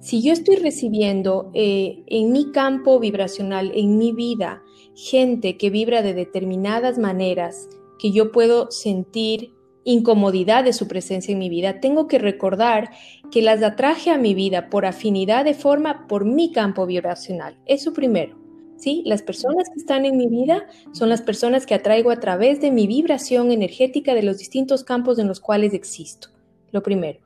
Si 0.00 0.22
yo 0.22 0.32
estoy 0.32 0.56
recibiendo 0.56 1.50
eh, 1.54 2.04
en 2.06 2.30
mi 2.30 2.52
campo 2.52 3.00
vibracional, 3.00 3.72
en 3.74 3.98
mi 3.98 4.12
vida, 4.12 4.62
gente 4.94 5.56
que 5.56 5.70
vibra 5.70 6.02
de 6.02 6.14
determinadas 6.14 6.98
maneras, 6.98 7.68
que 7.98 8.12
yo 8.12 8.30
puedo 8.30 8.70
sentir, 8.70 9.55
incomodidad 9.86 10.64
de 10.64 10.74
su 10.74 10.88
presencia 10.88 11.32
en 11.32 11.38
mi 11.38 11.48
vida, 11.48 11.80
tengo 11.80 12.08
que 12.08 12.18
recordar 12.18 12.90
que 13.30 13.40
las 13.40 13.62
atraje 13.62 14.10
a 14.10 14.18
mi 14.18 14.34
vida 14.34 14.68
por 14.68 14.84
afinidad 14.84 15.44
de 15.44 15.54
forma 15.54 16.06
por 16.08 16.24
mi 16.24 16.52
campo 16.52 16.84
vibracional. 16.86 17.56
Eso 17.64 17.92
primero. 17.94 18.36
¿sí? 18.76 19.02
Las 19.06 19.22
personas 19.22 19.68
que 19.72 19.78
están 19.78 20.04
en 20.04 20.16
mi 20.16 20.26
vida 20.26 20.66
son 20.92 21.08
las 21.08 21.22
personas 21.22 21.66
que 21.66 21.74
atraigo 21.74 22.10
a 22.10 22.20
través 22.20 22.60
de 22.60 22.72
mi 22.72 22.86
vibración 22.86 23.52
energética 23.52 24.14
de 24.14 24.24
los 24.24 24.38
distintos 24.38 24.82
campos 24.82 25.18
en 25.20 25.28
los 25.28 25.40
cuales 25.40 25.72
existo. 25.72 26.28
Lo 26.72 26.82
primero. 26.82 27.20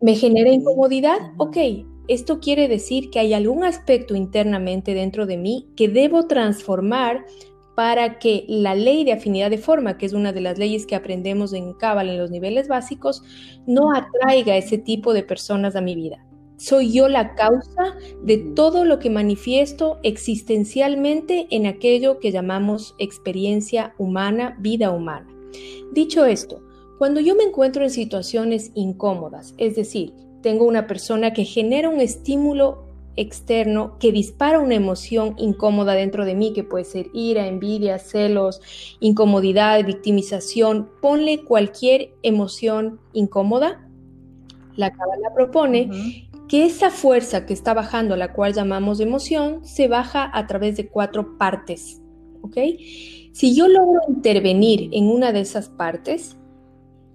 ¿Me 0.00 0.14
genera 0.14 0.50
incomodidad? 0.50 1.18
Ok, 1.36 1.58
esto 2.08 2.40
quiere 2.40 2.66
decir 2.66 3.10
que 3.10 3.18
hay 3.18 3.34
algún 3.34 3.62
aspecto 3.62 4.16
internamente 4.16 4.94
dentro 4.94 5.26
de 5.26 5.36
mí 5.36 5.68
que 5.76 5.88
debo 5.88 6.26
transformar 6.26 7.26
para 7.74 8.18
que 8.18 8.44
la 8.48 8.74
ley 8.74 9.04
de 9.04 9.12
afinidad 9.12 9.50
de 9.50 9.58
forma, 9.58 9.96
que 9.96 10.06
es 10.06 10.12
una 10.12 10.32
de 10.32 10.40
las 10.40 10.58
leyes 10.58 10.86
que 10.86 10.94
aprendemos 10.94 11.52
en 11.52 11.72
Cábala 11.74 12.12
en 12.12 12.18
los 12.18 12.30
niveles 12.30 12.68
básicos, 12.68 13.22
no 13.66 13.92
atraiga 13.94 14.56
ese 14.56 14.78
tipo 14.78 15.12
de 15.12 15.22
personas 15.22 15.76
a 15.76 15.80
mi 15.80 15.94
vida. 15.94 16.24
Soy 16.56 16.92
yo 16.92 17.08
la 17.08 17.34
causa 17.36 17.96
de 18.22 18.36
todo 18.36 18.84
lo 18.84 18.98
que 18.98 19.08
manifiesto 19.08 19.98
existencialmente 20.02 21.46
en 21.50 21.64
aquello 21.64 22.18
que 22.18 22.32
llamamos 22.32 22.94
experiencia 22.98 23.94
humana, 23.96 24.58
vida 24.60 24.90
humana. 24.90 25.26
Dicho 25.92 26.26
esto, 26.26 26.62
cuando 26.98 27.20
yo 27.20 27.34
me 27.34 27.44
encuentro 27.44 27.82
en 27.82 27.88
situaciones 27.88 28.72
incómodas, 28.74 29.54
es 29.56 29.74
decir, 29.74 30.12
tengo 30.42 30.66
una 30.66 30.86
persona 30.86 31.32
que 31.32 31.44
genera 31.44 31.88
un 31.88 32.00
estímulo 32.00 32.89
externo 33.16 33.98
que 33.98 34.12
dispara 34.12 34.60
una 34.60 34.74
emoción 34.74 35.34
incómoda 35.36 35.94
dentro 35.94 36.24
de 36.24 36.34
mí, 36.34 36.52
que 36.52 36.64
puede 36.64 36.84
ser 36.84 37.08
ira, 37.12 37.46
envidia, 37.46 37.98
celos, 37.98 38.60
incomodidad, 39.00 39.84
victimización, 39.84 40.88
ponle 41.00 41.44
cualquier 41.44 42.14
emoción 42.22 43.00
incómoda. 43.12 43.86
La 44.76 44.90
Cábala 44.92 45.34
propone 45.34 46.28
que 46.48 46.64
esa 46.64 46.90
fuerza 46.90 47.46
que 47.46 47.52
está 47.52 47.74
bajando, 47.74 48.16
la 48.16 48.32
cual 48.32 48.54
llamamos 48.54 49.00
emoción, 49.00 49.64
se 49.64 49.88
baja 49.88 50.30
a 50.32 50.46
través 50.46 50.76
de 50.76 50.88
cuatro 50.88 51.38
partes. 51.38 52.00
¿Ok? 52.42 52.56
Si 53.32 53.54
yo 53.54 53.68
logro 53.68 54.00
intervenir 54.08 54.88
en 54.92 55.08
una 55.08 55.32
de 55.32 55.40
esas 55.40 55.68
partes, 55.68 56.36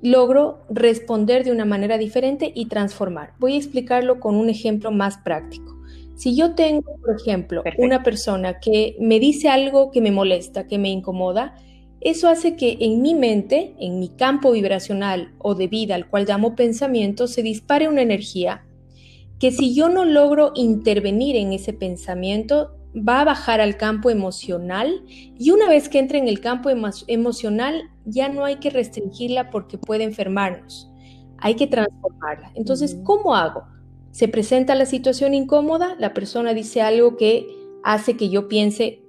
logro 0.01 0.59
responder 0.69 1.43
de 1.43 1.51
una 1.51 1.65
manera 1.65 1.97
diferente 1.97 2.51
y 2.53 2.67
transformar. 2.67 3.33
Voy 3.39 3.55
a 3.55 3.57
explicarlo 3.57 4.19
con 4.19 4.35
un 4.35 4.49
ejemplo 4.49 4.91
más 4.91 5.17
práctico. 5.17 5.74
Si 6.15 6.35
yo 6.35 6.55
tengo, 6.55 6.95
por 6.97 7.19
ejemplo, 7.19 7.63
una 7.77 8.01
persona 8.01 8.59
que 8.59 8.95
me 8.99 9.19
dice 9.19 9.49
algo 9.49 9.91
que 9.91 10.01
me 10.01 10.11
molesta, 10.11 10.65
que 10.65 10.77
me 10.77 10.89
incomoda, 10.89 11.55
eso 11.99 12.29
hace 12.29 12.55
que 12.55 12.77
en 12.79 13.01
mi 13.01 13.15
mente, 13.15 13.75
en 13.79 13.99
mi 13.99 14.09
campo 14.09 14.51
vibracional 14.51 15.33
o 15.39 15.55
de 15.55 15.67
vida, 15.67 15.95
al 15.95 16.07
cual 16.07 16.25
llamo 16.25 16.55
pensamiento, 16.55 17.27
se 17.27 17.43
dispare 17.43 17.89
una 17.89 18.01
energía 18.01 18.63
que 19.39 19.51
si 19.51 19.75
yo 19.75 19.89
no 19.89 20.05
logro 20.05 20.51
intervenir 20.55 21.35
en 21.35 21.51
ese 21.51 21.73
pensamiento, 21.73 22.77
va 22.95 23.21
a 23.21 23.25
bajar 23.25 23.59
al 23.59 23.75
campo 23.75 24.09
emocional 24.09 25.03
y 25.07 25.51
una 25.51 25.67
vez 25.67 25.89
que 25.89 25.99
entre 25.99 26.19
en 26.19 26.29
el 26.29 26.39
campo 26.39 26.69
emocional 27.07 27.89
ya 28.05 28.29
no 28.29 28.45
hay 28.45 28.57
que 28.57 28.69
restringirla 28.69 29.49
porque 29.49 29.77
puede 29.77 30.05
enfermarnos, 30.05 30.89
hay 31.39 31.55
que 31.55 31.67
transformarla. 31.67 32.51
Entonces, 32.55 32.97
¿cómo 33.03 33.35
hago? 33.35 33.63
Se 34.15 34.29
presenta 34.29 34.75
la 34.75 34.85
situación 34.85 35.33
incómoda, 35.33 35.97
la 35.99 36.13
persona 36.13 36.53
dice 36.53 36.81
algo 36.81 37.17
que 37.17 37.47
hace 37.83 38.15
que 38.15 38.29
yo 38.29 38.47
piense, 38.47 39.03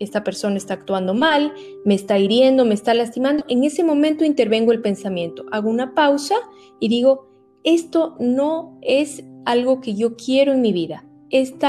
esta 0.00 0.24
persona 0.24 0.56
está 0.56 0.74
actuando 0.74 1.14
mal, 1.14 1.52
me 1.84 1.94
está 1.94 2.18
hiriendo, 2.18 2.64
me 2.64 2.74
está 2.74 2.92
lastimando. 2.92 3.44
En 3.46 3.62
ese 3.62 3.84
momento 3.84 4.24
intervengo 4.24 4.72
el 4.72 4.82
pensamiento, 4.82 5.44
hago 5.52 5.70
una 5.70 5.94
pausa 5.94 6.34
y 6.80 6.88
digo, 6.88 7.28
esto 7.62 8.16
no 8.18 8.76
es 8.82 9.22
algo 9.44 9.80
que 9.80 9.94
yo 9.94 10.16
quiero 10.16 10.54
en 10.54 10.60
mi 10.60 10.72
vida. 10.72 11.04
Este 11.30 11.68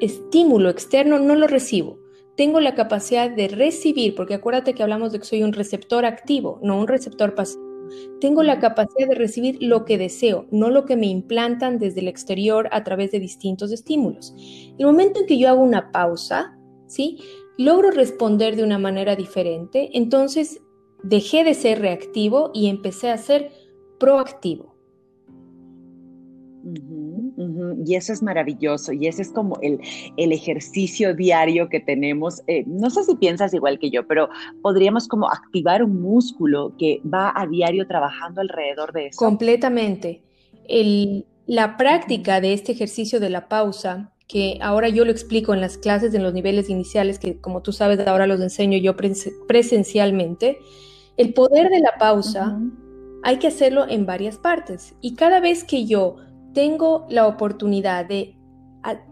estímulo 0.00 0.70
externo 0.70 1.18
no 1.18 1.34
lo 1.34 1.48
recibo. 1.48 1.98
Tengo 2.34 2.60
la 2.60 2.74
capacidad 2.74 3.30
de 3.30 3.46
recibir, 3.48 4.14
porque 4.14 4.32
acuérdate 4.32 4.72
que 4.72 4.82
hablamos 4.82 5.12
de 5.12 5.18
que 5.18 5.26
soy 5.26 5.42
un 5.42 5.52
receptor 5.52 6.06
activo, 6.06 6.60
no 6.62 6.80
un 6.80 6.88
receptor 6.88 7.34
pasivo. 7.34 7.67
Tengo 8.20 8.42
la 8.42 8.58
capacidad 8.58 9.08
de 9.08 9.14
recibir 9.14 9.58
lo 9.60 9.84
que 9.84 9.98
deseo, 9.98 10.46
no 10.50 10.70
lo 10.70 10.84
que 10.84 10.96
me 10.96 11.06
implantan 11.06 11.78
desde 11.78 12.00
el 12.00 12.08
exterior 12.08 12.68
a 12.72 12.84
través 12.84 13.10
de 13.10 13.20
distintos 13.20 13.72
estímulos. 13.72 14.34
El 14.78 14.86
momento 14.86 15.20
en 15.20 15.26
que 15.26 15.38
yo 15.38 15.48
hago 15.48 15.62
una 15.62 15.92
pausa, 15.92 16.58
¿sí? 16.86 17.18
Logro 17.56 17.90
responder 17.90 18.56
de 18.56 18.62
una 18.62 18.78
manera 18.78 19.16
diferente, 19.16 19.90
entonces 19.92 20.60
dejé 21.02 21.44
de 21.44 21.54
ser 21.54 21.80
reactivo 21.80 22.50
y 22.54 22.68
empecé 22.68 23.10
a 23.10 23.18
ser 23.18 23.50
proactivo. 23.98 24.74
Y 27.84 27.94
eso 27.94 28.12
es 28.12 28.22
maravilloso 28.22 28.92
y 28.92 29.06
ese 29.06 29.22
es 29.22 29.30
como 29.30 29.58
el, 29.62 29.80
el 30.16 30.32
ejercicio 30.32 31.14
diario 31.14 31.68
que 31.68 31.80
tenemos. 31.80 32.42
Eh, 32.46 32.64
no 32.66 32.90
sé 32.90 33.04
si 33.04 33.16
piensas 33.16 33.54
igual 33.54 33.78
que 33.78 33.90
yo, 33.90 34.06
pero 34.06 34.28
podríamos 34.62 35.08
como 35.08 35.28
activar 35.28 35.82
un 35.82 36.00
músculo 36.00 36.74
que 36.78 37.00
va 37.02 37.32
a 37.34 37.46
diario 37.46 37.86
trabajando 37.86 38.40
alrededor 38.40 38.92
de 38.92 39.06
eso. 39.06 39.18
Completamente. 39.18 40.22
El, 40.68 41.26
la 41.46 41.76
práctica 41.76 42.40
de 42.40 42.52
este 42.52 42.72
ejercicio 42.72 43.20
de 43.20 43.30
la 43.30 43.48
pausa, 43.48 44.12
que 44.26 44.58
ahora 44.60 44.90
yo 44.90 45.04
lo 45.04 45.10
explico 45.10 45.54
en 45.54 45.60
las 45.60 45.78
clases 45.78 46.12
en 46.12 46.22
los 46.22 46.34
niveles 46.34 46.68
iniciales, 46.68 47.18
que 47.18 47.40
como 47.40 47.62
tú 47.62 47.72
sabes 47.72 48.06
ahora 48.06 48.26
los 48.26 48.40
enseño 48.40 48.76
yo 48.78 48.94
presencialmente, 49.46 50.58
el 51.16 51.32
poder 51.32 51.70
de 51.70 51.80
la 51.80 51.94
pausa 51.98 52.60
hay 53.22 53.38
que 53.38 53.48
hacerlo 53.48 53.86
en 53.88 54.06
varias 54.06 54.38
partes. 54.38 54.94
Y 55.00 55.14
cada 55.14 55.40
vez 55.40 55.64
que 55.64 55.86
yo 55.86 56.16
tengo 56.54 57.06
la 57.08 57.26
oportunidad 57.26 58.06
de 58.06 58.34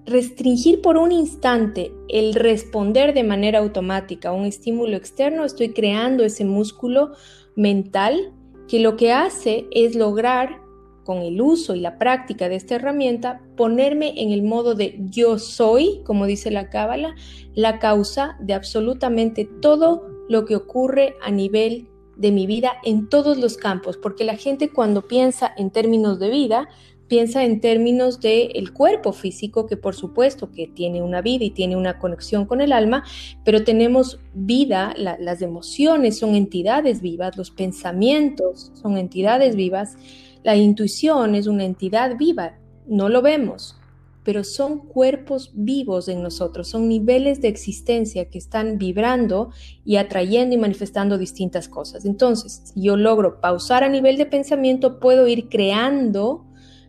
restringir 0.07 0.81
por 0.81 0.97
un 0.97 1.12
instante 1.12 1.93
el 2.09 2.35
responder 2.35 3.12
de 3.14 3.25
manera 3.25 3.59
automática 3.59 4.31
a 4.31 4.33
un 4.33 4.47
estímulo 4.47 4.97
externo, 4.97 5.45
estoy 5.45 5.71
creando 5.71 6.25
ese 6.25 6.45
músculo 6.45 7.12
mental 7.57 8.33
que 8.69 8.81
lo 8.81 8.97
que 8.97 9.12
hace 9.12 9.66
es 9.73 9.95
lograr 9.95 10.61
con 11.05 11.19
el 11.19 11.40
uso 11.40 11.75
y 11.75 11.81
la 11.81 11.99
práctica 11.99 12.49
de 12.49 12.57
esta 12.57 12.75
herramienta, 12.75 13.40
ponerme 13.57 14.21
en 14.21 14.33
el 14.33 14.43
modo 14.43 14.75
de 14.75 14.99
yo 15.09 15.38
soy, 15.38 16.02
como 16.05 16.26
dice 16.26 16.50
la 16.50 16.69
cábala, 16.69 17.14
la 17.55 17.78
causa 17.78 18.37
de 18.40 18.55
absolutamente 18.55 19.49
todo 19.62 20.09
lo 20.28 20.45
que 20.45 20.57
ocurre 20.57 21.14
a 21.23 21.31
nivel 21.31 21.88
de 22.16 22.33
mi 22.33 22.47
vida 22.47 22.73
en 22.83 23.09
todos 23.09 23.38
los 23.38 23.57
campos, 23.57 23.97
porque 23.97 24.25
la 24.25 24.37
gente 24.37 24.71
cuando 24.71 25.07
piensa 25.07 25.52
en 25.57 25.71
términos 25.71 26.19
de 26.19 26.31
vida, 26.31 26.69
piensa 27.09 27.45
en 27.45 27.61
términos 27.61 28.21
del 28.21 28.51
el 28.55 28.73
cuerpo 28.73 29.13
físico, 29.13 29.67
que 29.67 29.77
por 29.77 29.95
supuesto 29.95 30.51
que 30.51 30.67
tiene 30.67 31.03
una 31.03 31.23
vida 31.23 31.45
y 31.45 31.51
tiene 31.51 31.77
una 31.77 31.99
conexión 31.99 32.47
con 32.47 32.61
el 32.61 32.73
alma, 32.73 33.05
pero 33.45 33.65
tenemos 33.65 34.21
vida, 34.35 34.95
las 34.97 35.43
emociones 35.43 36.19
son 36.19 36.35
entidades 36.35 37.01
vivas, 37.01 37.37
los 37.37 37.51
pensamientos 37.51 38.73
son 38.75 38.99
entidades 38.99 39.57
vivas, 39.57 39.97
la 40.43 40.57
intuición 40.57 41.35
es 41.35 41.47
una 41.47 41.65
entidad 41.65 42.17
viva, 42.17 42.59
no 42.87 43.09
lo 43.09 43.23
vemos, 43.23 43.77
pero 44.23 44.43
son 44.43 44.79
cuerpos 44.79 45.53
vivos 45.55 46.09
en 46.09 46.21
nosotros, 46.23 46.69
son 46.69 46.89
niveles 46.89 47.41
de 47.41 47.49
existencia 47.49 48.29
que 48.29 48.39
están 48.39 48.77
vibrando 48.77 49.51
y 49.85 49.97
atrayendo 49.97 50.57
y 50.57 50.59
manifestando 50.59 51.17
distintas 51.17 51.69
cosas. 51.69 52.05
Entonces, 52.05 52.73
si 52.75 52.83
yo 52.83 52.97
logro 52.97 53.41
pausar 53.41 53.85
a 53.85 53.89
nivel 53.89 54.17
de 54.17 54.27
pensamiento, 54.27 54.99
puedo 54.99 55.29
ir 55.29 55.49
creando 55.49 56.46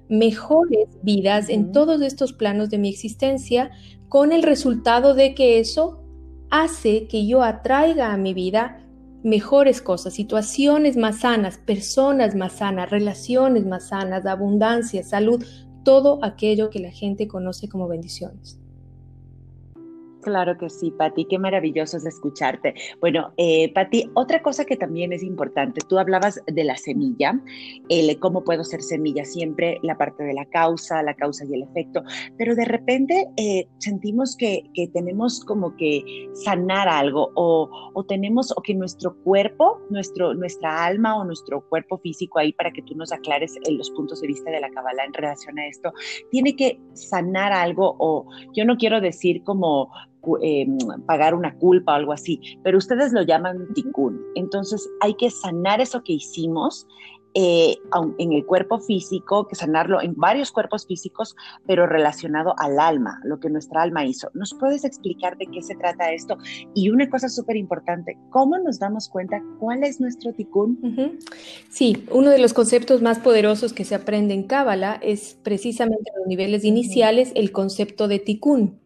mejores 0.09 0.87
vidas 1.03 1.49
en 1.49 1.71
todos 1.71 2.01
estos 2.01 2.33
planos 2.33 2.69
de 2.69 2.77
mi 2.77 2.89
existencia 2.89 3.71
con 4.09 4.31
el 4.31 4.43
resultado 4.43 5.13
de 5.13 5.35
que 5.35 5.59
eso 5.59 6.03
hace 6.49 7.07
que 7.07 7.27
yo 7.27 7.43
atraiga 7.43 8.13
a 8.13 8.17
mi 8.17 8.33
vida 8.33 8.83
mejores 9.23 9.81
cosas, 9.81 10.13
situaciones 10.13 10.95
más 10.95 11.19
sanas, 11.19 11.57
personas 11.57 12.35
más 12.35 12.53
sanas, 12.53 12.89
relaciones 12.89 13.65
más 13.65 13.89
sanas, 13.89 14.25
abundancia, 14.25 15.03
salud, 15.03 15.43
todo 15.83 16.23
aquello 16.23 16.69
que 16.69 16.79
la 16.79 16.91
gente 16.91 17.27
conoce 17.27 17.67
como 17.67 17.87
bendiciones. 17.87 18.56
Claro 20.27 20.57
que 20.57 20.69
sí, 20.69 20.91
Pati, 20.91 21.23
qué 21.23 21.39
maravilloso 21.39 21.95
es 21.95 22.05
escucharte. 22.05 22.73
Bueno, 22.99 23.31
eh, 23.37 23.71
Pati, 23.71 24.11
otra 24.13 24.41
cosa 24.41 24.65
que 24.65 24.75
también 24.75 25.13
es 25.13 25.23
importante, 25.23 25.79
tú 25.87 25.97
hablabas 25.97 26.41
de 26.45 26.65
la 26.65 26.75
semilla, 26.75 27.39
el 27.87 28.19
cómo 28.19 28.43
puedo 28.43 28.65
ser 28.65 28.81
semilla, 28.81 29.23
siempre 29.23 29.79
la 29.83 29.97
parte 29.97 30.25
de 30.25 30.33
la 30.33 30.43
causa, 30.43 31.01
la 31.01 31.13
causa 31.13 31.45
y 31.45 31.53
el 31.53 31.63
efecto, 31.63 32.03
pero 32.37 32.55
de 32.55 32.65
repente 32.65 33.25
eh, 33.37 33.69
sentimos 33.77 34.35
que, 34.35 34.69
tenemos 34.91 35.45
como 35.45 35.77
que 35.77 36.03
sanar 36.33 36.89
algo 36.89 37.31
o, 37.35 37.69
o, 37.93 38.03
tenemos, 38.03 38.51
o 38.51 38.61
que 38.61 38.73
nuestro 38.73 39.15
cuerpo, 39.23 39.79
nuestro, 39.89 40.33
nuestra 40.33 40.83
alma 40.83 41.15
o 41.15 41.23
nuestro 41.23 41.61
cuerpo 41.69 41.99
físico 41.99 42.39
ahí, 42.39 42.51
para 42.51 42.71
que 42.71 42.81
tú 42.81 42.95
nos 42.95 43.13
aclares 43.13 43.55
eh, 43.63 43.71
los 43.71 43.91
puntos 43.91 44.19
de 44.19 44.27
vista 44.27 44.51
de 44.51 44.59
la 44.59 44.69
Kabbalah 44.71 45.05
en 45.05 45.13
relación 45.13 45.57
a 45.57 45.67
esto, 45.67 45.93
tiene 46.31 46.53
que 46.57 46.81
sanar 46.95 47.53
algo 47.53 47.95
o 47.97 48.27
yo 48.53 48.65
no 48.65 48.75
quiero 48.75 48.99
decir 48.99 49.41
como 49.43 49.89
eh, 50.41 50.67
pagar 51.05 51.33
una 51.33 51.55
culpa 51.55 51.93
o 51.93 51.95
algo 51.95 52.13
así, 52.13 52.39
pero 52.63 52.77
ustedes 52.77 53.13
lo 53.13 53.21
llaman 53.21 53.67
tikkun. 53.73 54.21
Entonces 54.35 54.89
hay 55.01 55.13
que 55.15 55.29
sanar 55.29 55.81
eso 55.81 56.03
que 56.03 56.13
hicimos 56.13 56.87
eh, 57.39 57.77
en 58.17 58.33
el 58.33 58.43
cuerpo 58.47 58.79
físico, 58.79 59.47
que 59.47 59.53
sanarlo 59.53 60.01
en 60.01 60.15
varios 60.15 60.51
cuerpos 60.51 60.87
físicos, 60.87 61.35
pero 61.67 61.85
relacionado 61.85 62.55
al 62.57 62.79
alma, 62.79 63.21
lo 63.25 63.39
que 63.39 63.47
nuestra 63.47 63.83
alma 63.83 64.03
hizo. 64.07 64.31
¿Nos 64.33 64.55
puedes 64.55 64.83
explicar 64.83 65.37
de 65.37 65.45
qué 65.45 65.61
se 65.61 65.75
trata 65.75 66.11
esto? 66.11 66.39
Y 66.73 66.89
una 66.89 67.07
cosa 67.11 67.29
súper 67.29 67.55
importante, 67.55 68.17
¿cómo 68.31 68.57
nos 68.57 68.79
damos 68.79 69.07
cuenta 69.07 69.39
cuál 69.59 69.83
es 69.83 70.01
nuestro 70.01 70.33
tikkun? 70.33 71.19
Sí, 71.69 72.05
uno 72.11 72.31
de 72.31 72.39
los 72.39 72.55
conceptos 72.55 73.03
más 73.03 73.19
poderosos 73.19 73.71
que 73.71 73.85
se 73.85 73.93
aprende 73.93 74.33
en 74.33 74.47
Cábala 74.47 74.97
es 75.03 75.37
precisamente 75.43 76.09
en 76.11 76.19
los 76.21 76.27
niveles 76.27 76.63
iniciales 76.63 77.31
el 77.35 77.51
concepto 77.51 78.07
de 78.07 78.17
tikkun. 78.17 78.79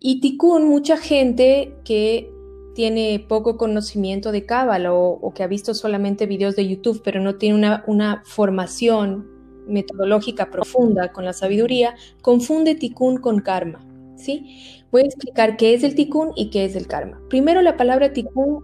Y 0.00 0.20
Tikkun, 0.20 0.64
mucha 0.64 0.96
gente 0.96 1.74
que 1.84 2.32
tiene 2.74 3.24
poco 3.28 3.56
conocimiento 3.56 4.30
de 4.30 4.46
Cábala 4.46 4.94
o, 4.94 5.32
que 5.34 5.42
ha 5.42 5.48
visto 5.48 5.74
solamente 5.74 6.26
videos 6.26 6.54
de 6.54 6.68
YouTube, 6.68 7.02
pero 7.02 7.20
no 7.20 7.34
tiene 7.34 7.82
una, 7.86 8.22
formación 8.24 9.26
metodológica 9.66 10.50
profunda 10.50 11.12
con 11.12 11.24
la 11.24 11.32
sabiduría, 11.32 11.96
confunde 12.22 12.76
Tikkun 12.76 13.18
con 13.18 13.40
karma. 13.40 13.84
¿sí? 14.16 14.84
Voy 14.92 15.02
a 15.02 15.06
explicar 15.06 15.56
qué 15.56 15.74
es 15.74 15.82
el 15.82 15.94
Tikkun 15.94 16.30
y 16.36 16.50
qué 16.50 16.64
es 16.64 16.76
el 16.76 16.86
karma. 16.86 17.20
Primero, 17.28 17.60
la 17.62 17.76
palabra 17.76 18.12
Tikkun, 18.12 18.62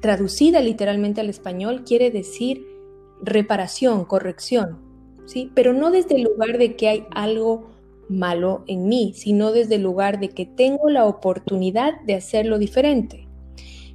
traducida 0.00 0.60
literalmente 0.60 1.20
al 1.20 1.30
español, 1.30 1.84
quiere 1.84 2.10
decir 2.10 2.66
reparación, 3.22 4.04
corrección, 4.04 4.80
¿sí? 5.24 5.52
pero 5.54 5.72
no 5.72 5.92
desde 5.92 6.16
el 6.16 6.24
lugar 6.24 6.58
de 6.58 6.74
que 6.74 6.88
hay 6.88 7.06
algo 7.12 7.71
malo 8.08 8.64
en 8.66 8.88
mí, 8.88 9.12
sino 9.14 9.52
desde 9.52 9.76
el 9.76 9.82
lugar 9.82 10.20
de 10.20 10.30
que 10.30 10.46
tengo 10.46 10.90
la 10.90 11.06
oportunidad 11.06 12.00
de 12.02 12.14
hacerlo 12.14 12.58
diferente. 12.58 13.28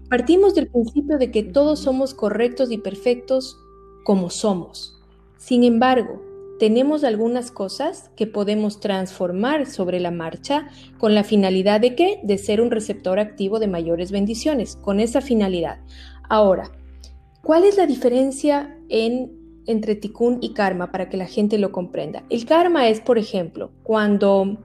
Partimos 0.10 0.56
del 0.56 0.68
principio 0.68 1.18
de 1.18 1.32
que 1.32 1.44
todos 1.44 1.80
somos 1.80 2.14
correctos 2.14 2.72
y 2.72 2.78
perfectos 2.78 3.58
como 4.06 4.30
somos. 4.30 5.02
Sin 5.38 5.64
embargo, 5.64 6.22
tenemos 6.60 7.04
algunas 7.04 7.52
cosas 7.52 8.10
que 8.16 8.26
podemos 8.26 8.80
transformar 8.80 9.68
sobre 9.68 10.00
la 10.00 10.12
marcha 10.12 10.70
con 10.98 11.14
la 11.14 11.24
finalidad 11.24 11.82
de 11.82 11.94
qué? 11.94 12.20
De 12.24 12.38
ser 12.38 12.62
un 12.62 12.72
receptor 12.72 13.20
activo 13.20 13.60
de 13.60 13.68
mayores 13.68 14.12
bendiciones, 14.12 14.76
con 14.78 15.00
esa 15.00 15.22
finalidad. 15.22 15.80
Ahora, 16.30 16.72
¿cuál 17.44 17.64
es 17.64 17.78
la 17.78 17.86
diferencia 17.86 18.76
en 18.90 19.37
entre 19.68 19.96
tikkun 19.96 20.40
y 20.42 20.54
karma 20.54 20.92
para 20.92 21.10
que 21.10 21.18
la 21.18 21.26
gente 21.26 21.58
lo 21.58 21.72
comprenda. 21.72 22.24
El 22.30 22.46
karma 22.46 22.88
es, 22.88 23.02
por 23.02 23.18
ejemplo, 23.18 23.72
cuando 23.84 24.58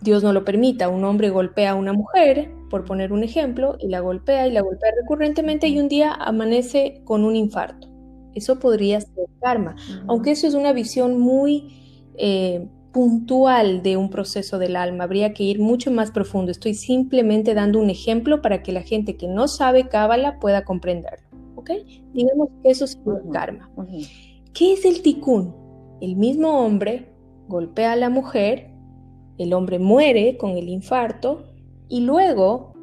Dios 0.00 0.22
no 0.22 0.32
lo 0.32 0.44
permita, 0.44 0.88
un 0.88 1.04
hombre 1.04 1.30
golpea 1.30 1.72
a 1.72 1.74
una 1.74 1.92
mujer, 1.92 2.50
por 2.70 2.84
poner 2.84 3.12
un 3.12 3.24
ejemplo, 3.24 3.76
y 3.80 3.88
la 3.88 4.00
golpea 4.00 4.46
y 4.46 4.52
la 4.52 4.60
golpea 4.60 4.90
recurrentemente 5.00 5.68
y 5.68 5.78
un 5.80 5.88
día 5.88 6.12
amanece 6.12 7.00
con 7.04 7.24
un 7.24 7.36
infarto. 7.36 7.88
Eso 8.34 8.58
podría 8.58 9.00
ser 9.00 9.26
karma, 9.40 9.76
aunque 10.06 10.32
eso 10.32 10.46
es 10.46 10.54
una 10.54 10.72
visión 10.72 11.18
muy 11.18 12.12
eh, 12.16 12.68
puntual 12.92 13.82
de 13.82 13.96
un 13.96 14.10
proceso 14.10 14.58
del 14.58 14.76
alma, 14.76 15.04
habría 15.04 15.32
que 15.32 15.44
ir 15.44 15.60
mucho 15.60 15.90
más 15.90 16.10
profundo. 16.10 16.50
Estoy 16.50 16.74
simplemente 16.74 17.54
dando 17.54 17.78
un 17.78 17.90
ejemplo 17.90 18.42
para 18.42 18.62
que 18.62 18.72
la 18.72 18.82
gente 18.82 19.16
que 19.16 19.28
no 19.28 19.48
sabe 19.48 19.88
Cábala 19.88 20.38
pueda 20.40 20.64
comprenderlo. 20.64 21.27
Digamos 22.12 22.48
que 22.62 22.70
eso 22.70 22.84
es 22.84 22.98
un 23.04 23.30
karma. 23.30 23.70
¿Qué 24.54 24.72
es 24.72 24.84
el 24.84 25.02
tikkun? 25.02 25.54
El 26.00 26.16
mismo 26.16 26.64
hombre 26.64 27.12
golpea 27.48 27.92
a 27.92 27.96
la 27.96 28.10
mujer, 28.10 28.70
el 29.38 29.52
hombre 29.52 29.78
muere 29.78 30.36
con 30.36 30.50
el 30.52 30.68
infarto 30.68 31.44
y 31.88 32.00
luego 32.00 32.74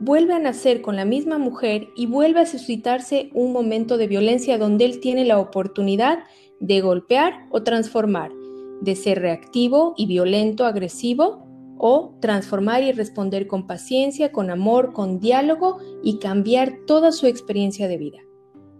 vuelve 0.00 0.34
a 0.34 0.38
nacer 0.38 0.80
con 0.82 0.96
la 0.96 1.04
misma 1.04 1.38
mujer 1.38 1.88
y 1.96 2.06
vuelve 2.06 2.40
a 2.40 2.46
suscitarse 2.46 3.30
un 3.34 3.52
momento 3.52 3.96
de 3.96 4.08
violencia 4.08 4.58
donde 4.58 4.84
él 4.84 5.00
tiene 5.00 5.24
la 5.24 5.38
oportunidad 5.38 6.20
de 6.60 6.80
golpear 6.80 7.46
o 7.50 7.62
transformar, 7.62 8.32
de 8.80 8.96
ser 8.96 9.20
reactivo 9.20 9.94
y 9.96 10.06
violento, 10.06 10.66
agresivo, 10.66 11.44
o 11.76 12.16
transformar 12.20 12.82
y 12.82 12.92
responder 12.92 13.46
con 13.46 13.66
paciencia, 13.66 14.32
con 14.32 14.50
amor, 14.50 14.92
con 14.92 15.20
diálogo 15.20 15.78
y 16.02 16.18
cambiar 16.18 16.78
toda 16.86 17.12
su 17.12 17.26
experiencia 17.26 17.88
de 17.88 17.98
vida. 17.98 18.18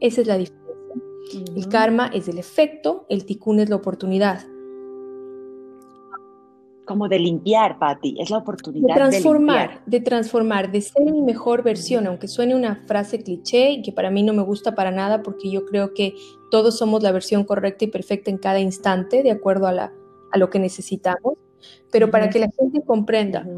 Esa 0.05 0.21
es 0.21 0.27
la 0.27 0.37
diferencia. 0.37 0.75
El 1.57 1.69
karma 1.71 2.11
es 2.12 2.29
el 2.29 2.37
efecto, 2.37 3.07
el 3.09 3.25
tikkun 3.25 3.61
es 3.61 3.71
la 3.71 3.77
oportunidad. 3.77 4.43
Como 6.85 7.09
de 7.09 7.19
limpiar, 7.19 7.79
Patti, 7.79 8.21
es 8.21 8.29
la 8.29 8.37
oportunidad 8.37 8.88
de 8.88 8.95
transformar, 9.01 9.83
de, 9.87 10.01
transformar, 10.01 10.71
de 10.71 10.83
ser 10.83 11.11
mi 11.11 11.23
mejor 11.23 11.62
versión, 11.62 12.07
aunque 12.07 12.29
suene 12.29 12.55
una 12.55 12.85
frase 12.87 13.23
cliché 13.23 13.71
y 13.71 13.81
que 13.81 13.93
para 13.93 14.11
mí 14.11 14.23
no 14.23 14.35
me 14.35 14.43
gusta 14.43 14.75
para 14.75 14.90
nada 14.90 15.23
porque 15.23 15.51
yo 15.51 15.64
creo 15.64 15.95
que 15.95 16.14
todos 16.51 16.77
somos 16.77 17.03
la 17.03 17.11
versión 17.11 17.45
correcta 17.45 17.87
y 17.87 17.88
perfecta 17.88 18.31
en 18.31 18.37
cada 18.37 18.61
instante, 18.61 19.23
de 19.23 19.31
acuerdo 19.31 19.67
a, 19.69 19.73
la, 19.73 19.90
a 20.33 20.37
lo 20.37 20.51
que 20.51 20.59
necesitamos, 20.59 21.38
pero 21.90 22.11
para 22.11 22.29
que 22.29 22.40
la 22.40 22.51
gente 22.59 22.83
comprenda, 22.83 23.49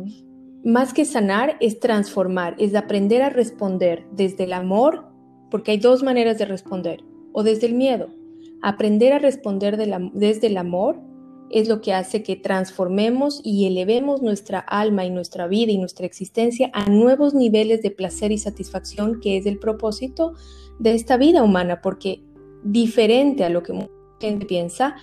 más 0.62 0.94
que 0.94 1.04
sanar 1.04 1.56
es 1.58 1.80
transformar, 1.80 2.54
es 2.60 2.72
aprender 2.76 3.22
a 3.22 3.30
responder 3.30 4.06
desde 4.12 4.44
el 4.44 4.52
amor 4.52 5.15
porque 5.50 5.72
hay 5.72 5.78
dos 5.78 6.02
maneras 6.02 6.38
de 6.38 6.44
responder, 6.44 7.04
o 7.32 7.42
desde 7.42 7.66
el 7.66 7.74
miedo. 7.74 8.08
Aprender 8.62 9.12
a 9.12 9.18
responder 9.18 9.76
desde 9.76 10.46
el 10.46 10.56
amor 10.56 10.98
es 11.50 11.68
lo 11.68 11.80
que 11.80 11.92
hace 11.92 12.22
que 12.22 12.36
transformemos 12.36 13.40
y 13.44 13.66
elevemos 13.66 14.22
nuestra 14.22 14.58
alma 14.58 15.04
y 15.04 15.10
nuestra 15.10 15.46
vida 15.46 15.72
y 15.72 15.78
nuestra 15.78 16.06
existencia 16.06 16.70
a 16.72 16.88
nuevos 16.88 17.34
niveles 17.34 17.82
de 17.82 17.90
placer 17.90 18.32
y 18.32 18.38
satisfacción, 18.38 19.20
que 19.20 19.36
es 19.36 19.46
el 19.46 19.58
propósito 19.58 20.34
de 20.78 20.94
esta 20.94 21.16
vida 21.16 21.42
humana, 21.42 21.80
porque 21.82 22.22
diferente 22.64 23.44
a 23.44 23.48
lo 23.48 23.62
que 23.62 23.72
mucha 23.72 23.90
gente 24.20 24.46
piensa, 24.46 24.96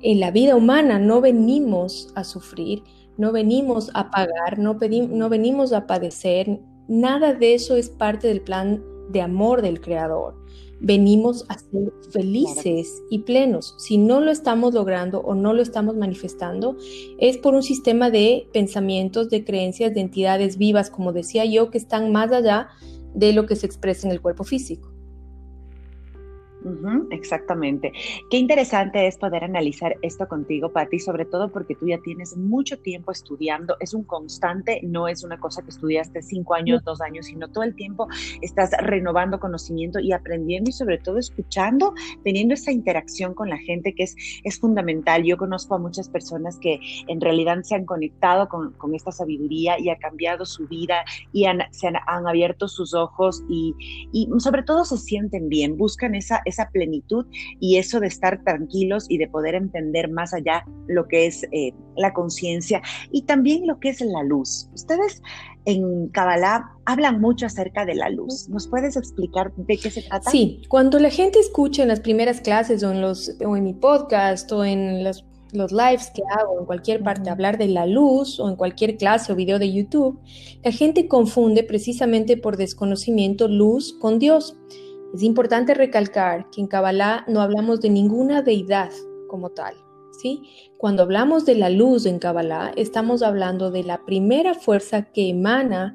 en 0.00 0.20
la 0.20 0.30
vida 0.30 0.56
humana 0.56 0.98
no 0.98 1.20
venimos 1.20 2.12
a 2.16 2.24
sufrir, 2.24 2.82
no 3.16 3.32
venimos 3.32 3.90
a 3.94 4.10
pagar, 4.10 4.58
no, 4.58 4.78
no 5.08 5.28
venimos 5.28 5.72
a 5.72 5.86
padecer, 5.86 6.60
nada 6.88 7.34
de 7.34 7.54
eso 7.54 7.76
es 7.76 7.88
parte 7.88 8.28
del 8.28 8.42
plan 8.42 8.82
de 9.12 9.20
amor 9.20 9.62
del 9.62 9.80
Creador. 9.80 10.34
Venimos 10.80 11.44
a 11.48 11.58
ser 11.58 11.92
felices 12.10 13.02
y 13.08 13.20
plenos. 13.20 13.76
Si 13.78 13.98
no 13.98 14.20
lo 14.20 14.32
estamos 14.32 14.74
logrando 14.74 15.20
o 15.20 15.34
no 15.34 15.52
lo 15.52 15.62
estamos 15.62 15.96
manifestando, 15.96 16.76
es 17.18 17.38
por 17.38 17.54
un 17.54 17.62
sistema 17.62 18.10
de 18.10 18.48
pensamientos, 18.52 19.30
de 19.30 19.44
creencias, 19.44 19.94
de 19.94 20.00
entidades 20.00 20.58
vivas, 20.58 20.90
como 20.90 21.12
decía 21.12 21.44
yo, 21.44 21.70
que 21.70 21.78
están 21.78 22.10
más 22.10 22.32
allá 22.32 22.68
de 23.14 23.32
lo 23.32 23.46
que 23.46 23.54
se 23.54 23.66
expresa 23.66 24.08
en 24.08 24.12
el 24.12 24.20
cuerpo 24.20 24.42
físico. 24.42 24.91
Exactamente. 27.10 27.92
Qué 28.30 28.36
interesante 28.36 29.06
es 29.06 29.16
poder 29.16 29.44
analizar 29.44 29.96
esto 30.02 30.26
contigo, 30.28 30.72
Patti, 30.72 30.98
sobre 30.98 31.24
todo 31.24 31.50
porque 31.50 31.74
tú 31.74 31.86
ya 31.86 31.98
tienes 31.98 32.36
mucho 32.36 32.78
tiempo 32.78 33.12
estudiando. 33.12 33.76
Es 33.80 33.94
un 33.94 34.04
constante, 34.04 34.80
no 34.82 35.08
es 35.08 35.24
una 35.24 35.38
cosa 35.38 35.62
que 35.62 35.70
estudiaste 35.70 36.22
cinco 36.22 36.54
años, 36.54 36.84
dos 36.84 37.00
años, 37.00 37.26
sino 37.26 37.48
todo 37.48 37.64
el 37.64 37.74
tiempo 37.74 38.08
estás 38.40 38.70
renovando 38.80 39.40
conocimiento 39.40 39.98
y 40.00 40.12
aprendiendo 40.12 40.70
y 40.70 40.72
sobre 40.72 40.98
todo 40.98 41.18
escuchando, 41.18 41.94
teniendo 42.24 42.54
esa 42.54 42.72
interacción 42.72 43.34
con 43.34 43.48
la 43.48 43.58
gente 43.58 43.94
que 43.94 44.04
es, 44.04 44.16
es 44.44 44.58
fundamental. 44.58 45.24
Yo 45.24 45.36
conozco 45.36 45.74
a 45.74 45.78
muchas 45.78 46.08
personas 46.08 46.58
que 46.58 46.80
en 47.08 47.20
realidad 47.20 47.62
se 47.62 47.74
han 47.74 47.84
conectado 47.84 48.48
con, 48.48 48.72
con 48.72 48.94
esta 48.94 49.12
sabiduría 49.12 49.78
y 49.78 49.88
ha 49.88 49.96
cambiado 49.98 50.46
su 50.46 50.66
vida 50.66 51.04
y 51.32 51.44
han, 51.44 51.60
se 51.70 51.88
han, 51.88 51.96
han 52.06 52.26
abierto 52.26 52.68
sus 52.68 52.94
ojos 52.94 53.42
y, 53.48 53.74
y 54.12 54.28
sobre 54.38 54.62
todo 54.62 54.84
se 54.84 54.96
sienten 54.98 55.48
bien, 55.48 55.76
buscan 55.76 56.14
esa 56.14 56.42
esa 56.52 56.68
plenitud 56.70 57.26
y 57.60 57.76
eso 57.76 58.00
de 58.00 58.06
estar 58.06 58.42
tranquilos 58.44 59.06
y 59.08 59.18
de 59.18 59.28
poder 59.28 59.54
entender 59.54 60.10
más 60.10 60.32
allá 60.32 60.64
lo 60.86 61.08
que 61.08 61.26
es 61.26 61.44
eh, 61.52 61.72
la 61.96 62.12
conciencia 62.12 62.82
y 63.10 63.22
también 63.22 63.66
lo 63.66 63.80
que 63.80 63.88
es 63.90 64.00
la 64.00 64.22
luz. 64.22 64.68
Ustedes 64.74 65.22
en 65.64 66.08
Kabbalah 66.08 66.72
hablan 66.84 67.20
mucho 67.20 67.46
acerca 67.46 67.84
de 67.84 67.94
la 67.94 68.10
luz. 68.10 68.48
¿Nos 68.48 68.66
puedes 68.68 68.96
explicar 68.96 69.52
de 69.54 69.78
qué 69.78 69.90
se 69.90 70.02
trata? 70.02 70.30
Sí, 70.30 70.62
cuando 70.68 70.98
la 70.98 71.10
gente 71.10 71.38
escucha 71.38 71.82
en 71.82 71.88
las 71.88 72.00
primeras 72.00 72.40
clases 72.40 72.82
o 72.82 72.90
en, 72.90 73.00
los, 73.00 73.36
o 73.44 73.56
en 73.56 73.64
mi 73.64 73.74
podcast 73.74 74.50
o 74.52 74.64
en 74.64 75.04
los 75.04 75.24
los 75.52 75.70
lives 75.70 76.10
que 76.14 76.22
hago 76.38 76.60
en 76.60 76.66
cualquier 76.66 77.02
parte, 77.02 77.30
hablar 77.30 77.58
de 77.58 77.68
la 77.68 77.86
luz 77.86 78.40
o 78.40 78.48
en 78.48 78.56
cualquier 78.56 78.96
clase 78.96 79.32
o 79.32 79.36
video 79.36 79.58
de 79.58 79.72
YouTube, 79.72 80.18
la 80.64 80.72
gente 80.72 81.08
confunde 81.08 81.62
precisamente 81.62 82.36
por 82.36 82.56
desconocimiento 82.56 83.48
luz 83.48 83.92
con 84.00 84.18
Dios. 84.18 84.56
Es 85.12 85.22
importante 85.22 85.74
recalcar 85.74 86.48
que 86.50 86.60
en 86.62 86.66
Kabbalah 86.66 87.24
no 87.28 87.42
hablamos 87.42 87.80
de 87.80 87.90
ninguna 87.90 88.40
deidad 88.40 88.90
como 89.28 89.50
tal. 89.50 89.74
¿sí? 90.18 90.42
Cuando 90.78 91.02
hablamos 91.02 91.44
de 91.44 91.54
la 91.54 91.68
luz 91.68 92.06
en 92.06 92.18
Kabbalah, 92.18 92.72
estamos 92.76 93.22
hablando 93.22 93.70
de 93.70 93.84
la 93.84 94.04
primera 94.06 94.54
fuerza 94.54 95.12
que 95.12 95.28
emana 95.28 95.94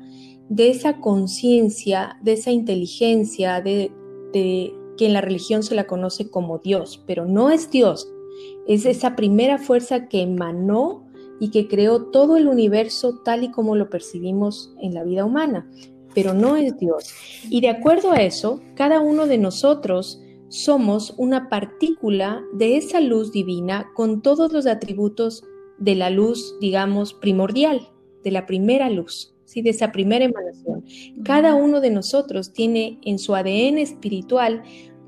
de 0.50 0.70
esa 0.70 1.00
conciencia, 1.00 2.18
de 2.22 2.34
esa 2.34 2.52
inteligencia, 2.52 3.60
de, 3.62 3.92
de 4.34 4.74
que 4.98 5.08
en 5.08 5.14
la 5.14 5.22
religión 5.22 5.64
se 5.64 5.76
la 5.76 5.88
conoce 5.88 6.30
como 6.30 6.60
Dios, 6.60 7.04
pero 7.08 7.26
no 7.26 7.50
es 7.50 7.72
Dios. 7.72 8.08
Es 8.68 8.86
esa 8.86 9.16
primera 9.16 9.58
fuerza 9.58 10.08
que 10.08 10.22
emanó 10.22 11.08
y 11.40 11.50
que 11.50 11.68
creó 11.68 12.06
todo 12.06 12.38
el 12.38 12.48
universo 12.48 13.20
tal 13.26 13.44
y 13.44 13.52
como 13.52 13.76
lo 13.76 13.90
percibimos 13.90 14.76
en 14.80 14.94
la 14.94 15.04
vida 15.04 15.26
humana 15.26 15.68
pero 16.18 16.34
no 16.34 16.58
es 16.58 16.76
Dios. 16.80 17.14
Y 17.48 17.62
de 17.62 17.70
acuerdo 17.70 18.12
a 18.12 18.24
eso, 18.24 18.60
cada 18.74 19.02
uno 19.02 19.28
de 19.28 19.38
nosotros 19.38 20.20
somos 20.48 21.14
una 21.16 21.48
partícula 21.48 22.42
de 22.54 22.76
esa 22.76 23.02
luz 23.02 23.32
divina 23.32 23.92
con 23.94 24.24
todos 24.24 24.52
los 24.52 24.66
atributos 24.66 25.44
de 25.78 25.94
la 25.94 26.10
luz, 26.10 26.56
digamos, 26.60 27.14
primordial, 27.14 27.92
de 28.24 28.32
la 28.32 28.48
primera 28.48 28.90
luz, 28.90 29.36
¿sí? 29.46 29.62
de 29.62 29.70
esa 29.70 29.92
primera 29.92 30.26
emanación. 30.26 30.84
Cada 31.24 31.54
uno 31.54 31.82
de 31.82 31.92
nosotros 31.92 32.52
tiene 32.52 32.98
en 33.04 33.20
su 33.20 33.36
ADN 33.36 33.78
espiritual 33.78 34.64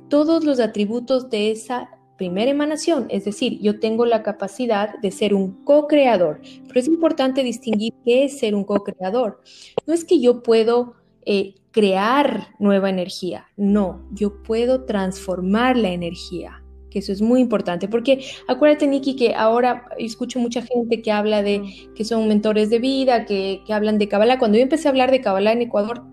todos 0.10 0.43
los 0.43 0.60
atributos 0.60 1.32
de 1.32 1.50
esa 1.50 1.89
primera 2.19 2.52
emanación, 2.52 3.08
es 3.10 3.24
decir, 3.24 3.60
yo 3.62 3.80
tengo 3.80 4.06
la 4.06 4.24
capacidad 4.24 5.00
de 5.00 5.10
ser 5.10 5.34
un 5.34 5.63
co-creador, 5.63 6.41
pero 6.67 6.80
es 6.80 6.88
importante 6.88 7.43
distinguir 7.43 7.93
qué 8.04 8.26
es 8.26 8.38
ser 8.39 8.56
un 8.56 8.65
co-creador. 8.65 9.39
No 9.88 9.93
es 9.93 10.04
que 10.04 10.19
yo 10.19 10.43
puedo 10.43 10.95
eh, 11.25 11.55
crear 11.71 12.47
nueva 12.60 12.89
energía, 12.89 13.45
no, 13.58 14.01
yo 14.12 14.41
puedo 14.43 14.86
transformar 14.86 15.77
la 15.77 15.89
energía, 15.89 16.63
que 16.89 16.99
eso 16.99 17.12
es 17.12 17.21
muy 17.21 17.39
importante, 17.39 17.88
porque 17.88 18.25
acuérdate, 18.47 18.88
Nikki, 18.88 19.15
que 19.15 19.36
ahora 19.36 19.86
escucho 19.97 20.39
mucha 20.39 20.62
gente 20.62 21.01
que 21.01 21.12
habla 21.12 21.43
de 21.43 21.89
que 21.95 22.03
son 22.03 22.27
mentores 22.27 22.69
de 22.69 22.79
vida, 22.79 23.25
que, 23.25 23.62
hablan 23.69 23.97
de 23.97 24.08
Kabbalah. 24.08 24.39
Cuando 24.39 24.58
yo 24.58 24.63
empecé 24.63 24.88
a 24.88 24.91
hablar 24.91 25.12
de 25.12 25.21
Kabbalah 25.21 25.53
en 25.53 25.62
Ecuador, 25.62 26.03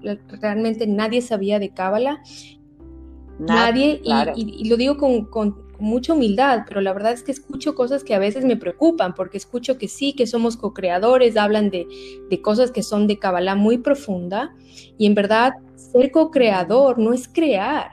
realmente 0.40 0.86
nadie 0.86 1.22
sabía 1.22 1.58
de 1.58 1.70
Kabbalah. 1.70 2.22
Nadie, 3.38 4.00
y, 4.34 4.68
lo 4.68 4.76
digo 4.76 4.96
con, 4.96 5.65
mucha 5.78 6.12
humildad, 6.12 6.64
pero 6.66 6.80
la 6.80 6.92
verdad 6.92 7.12
es 7.12 7.22
que 7.22 7.32
escucho 7.32 7.74
cosas 7.74 8.04
que 8.04 8.14
a 8.14 8.18
veces 8.18 8.44
me 8.44 8.56
preocupan, 8.56 9.14
porque 9.14 9.36
escucho 9.36 9.78
que 9.78 9.88
sí, 9.88 10.12
que 10.12 10.26
somos 10.26 10.56
co-creadores, 10.56 11.36
hablan 11.36 11.70
de, 11.70 11.86
cosas 12.42 12.70
que 12.70 12.82
son 12.82 13.06
de 13.06 13.18
Kabbalah 13.18 13.54
muy 13.54 13.78
profunda, 13.78 14.54
y 14.98 15.06
en 15.06 15.14
verdad 15.14 15.54
ser 15.76 16.10
co-creador 16.10 16.98
no 16.98 17.12
es 17.12 17.28
crear, 17.28 17.92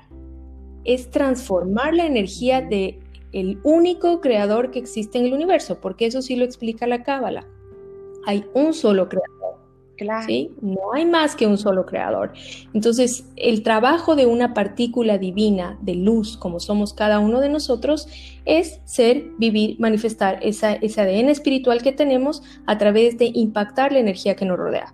es 0.84 1.10
transformar 1.10 1.94
la 1.94 2.06
energía 2.06 2.62
de 2.62 3.00
el 3.32 3.60
único 3.64 4.22
creador 4.22 4.70
que 4.70 4.80
existe 4.80 5.18
en 5.18 5.26
el 5.26 5.34
universo, 5.34 5.80
porque 5.82 6.06
eso 6.06 6.22
sí 6.22 6.36
lo 6.36 6.46
explica 6.46 6.86
la 6.86 7.04
Kabbalah. 7.04 7.48
Hay 8.26 8.46
un 8.54 8.74
solo 8.74 9.10
creador. 9.10 9.33
No 10.62 10.94
hay 10.94 11.06
más 11.06 11.36
que 11.36 11.48
un 11.48 11.58
solo 11.58 11.86
creador. 11.86 12.34
Entonces, 12.74 13.26
el 13.36 13.64
trabajo 13.64 14.16
de 14.16 14.26
una 14.26 14.54
partícula 14.54 15.18
divina 15.18 15.78
de 15.82 15.96
luz, 15.96 16.38
como 16.38 16.60
somos 16.60 16.94
cada 16.94 17.20
uno 17.20 17.40
de 17.40 17.50
nosotros, 17.50 18.08
es 18.46 18.82
ser, 18.86 19.24
vivir, 19.38 19.80
manifestar 19.80 20.40
esa, 20.42 20.74
ese 20.74 21.02
ADN 21.02 21.30
espiritual 21.30 21.82
que 21.82 21.92
tenemos 21.92 22.44
a 22.66 22.78
través 22.78 23.18
de 23.18 23.32
impactar 23.34 23.92
la 23.92 24.00
energía 24.00 24.36
que 24.36 24.46
nos 24.46 24.58
rodea. 24.58 24.94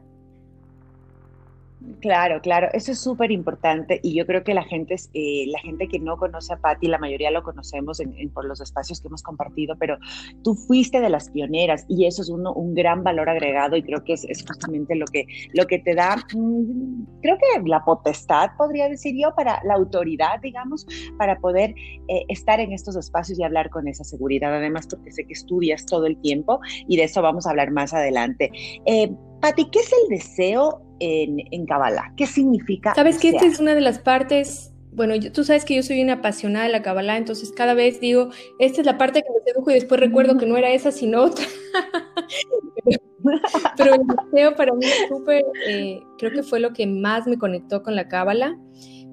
Claro, 2.01 2.39
claro, 2.41 2.69
eso 2.73 2.93
es 2.93 2.99
súper 2.99 3.31
importante 3.31 3.99
y 4.01 4.15
yo 4.15 4.25
creo 4.25 4.43
que 4.43 4.53
la 4.53 4.63
gente, 4.63 4.95
eh, 5.13 5.45
la 5.47 5.59
gente 5.59 5.88
que 5.89 5.99
no 5.99 6.17
conoce 6.17 6.53
a 6.53 6.57
Patti, 6.57 6.88
la 6.88 6.97
mayoría 6.97 7.29
lo 7.29 7.43
conocemos 7.43 8.01
por 8.33 8.45
los 8.45 8.62
espacios 8.62 9.01
que 9.01 9.07
hemos 9.07 9.21
compartido, 9.21 9.75
pero 9.77 9.97
tú 10.43 10.55
fuiste 10.55 11.01
de 11.01 11.09
las 11.09 11.29
pioneras 11.29 11.85
y 11.89 12.05
eso 12.05 12.21
es 12.21 12.29
un 12.29 12.73
gran 12.73 13.03
valor 13.03 13.29
agregado 13.29 13.75
y 13.75 13.83
creo 13.83 14.03
que 14.03 14.13
es, 14.13 14.45
justamente 14.47 14.95
lo 14.95 15.05
que, 15.07 15.25
lo 15.53 15.67
que 15.67 15.79
te 15.79 15.93
da, 15.93 16.15
mm, 16.33 17.19
creo 17.21 17.38
que 17.38 17.67
la 17.67 17.83
potestad, 17.83 18.51
podría 18.57 18.88
decir 18.88 19.15
yo, 19.21 19.35
para 19.35 19.62
la 19.65 19.73
autoridad, 19.73 20.39
digamos, 20.41 20.85
para 21.17 21.38
poder 21.39 21.75
eh, 22.07 22.23
estar 22.29 22.62
en 22.62 22.71
estos 22.71 22.95
espacios 22.95 23.38
y 23.39 23.43
hablar 23.43 23.69
con 23.69 23.88
esa 23.89 24.05
seguridad, 24.05 24.55
además 24.55 24.88
porque 24.88 25.12
sé 25.12 25.25
que 25.25 25.33
estudias 25.33 25.85
todo 25.85 26.05
el 26.05 26.19
tiempo 26.21 26.62
y 26.88 26.95
de 26.95 27.03
eso 27.03 27.21
vamos 27.21 27.45
a 27.45 27.49
hablar 27.49 27.71
más 27.71 27.93
adelante. 27.93 28.51
Eh, 28.85 29.12
Patti, 29.41 29.69
¿qué 29.69 29.79
es 29.79 29.91
el 30.03 30.09
deseo 30.09 30.88
en, 30.99 31.39
en 31.51 31.65
Kabbalah? 31.65 32.13
¿Qué 32.15 32.25
significa? 32.25 32.93
Sabes 32.95 33.17
que 33.17 33.29
esta 33.29 33.45
es 33.45 33.59
una 33.59 33.75
de 33.75 33.81
las 33.81 33.99
partes, 33.99 34.73
bueno, 34.91 35.15
tú 35.33 35.43
sabes 35.43 35.65
que 35.65 35.75
yo 35.75 35.83
soy 35.83 36.01
una 36.01 36.13
apasionada 36.13 36.65
de 36.65 36.71
la 36.71 36.81
Kabbalah, 36.81 37.17
entonces 37.17 37.51
cada 37.51 37.73
vez 37.73 37.99
digo, 37.99 38.29
esta 38.59 38.81
es 38.81 38.85
la 38.85 38.97
parte 38.97 39.21
que 39.21 39.29
me 39.29 39.43
sedujo 39.45 39.71
y 39.71 39.75
después 39.75 39.99
recuerdo 39.99 40.38
que 40.38 40.45
no 40.45 40.57
era 40.57 40.71
esa, 40.71 40.91
sino 40.91 41.23
otra. 41.23 41.45
Pero 43.77 43.95
el 43.95 44.01
deseo 44.07 44.55
para 44.55 44.73
mí 44.73 44.85
es 44.85 45.07
súper, 45.09 45.43
eh, 45.67 46.01
creo 46.17 46.31
que 46.31 46.43
fue 46.43 46.59
lo 46.59 46.73
que 46.73 46.88
más 46.88 47.27
me 47.27 47.38
conectó 47.38 47.83
con 47.83 47.95
la 47.95 48.07
Kabbalah 48.07 48.57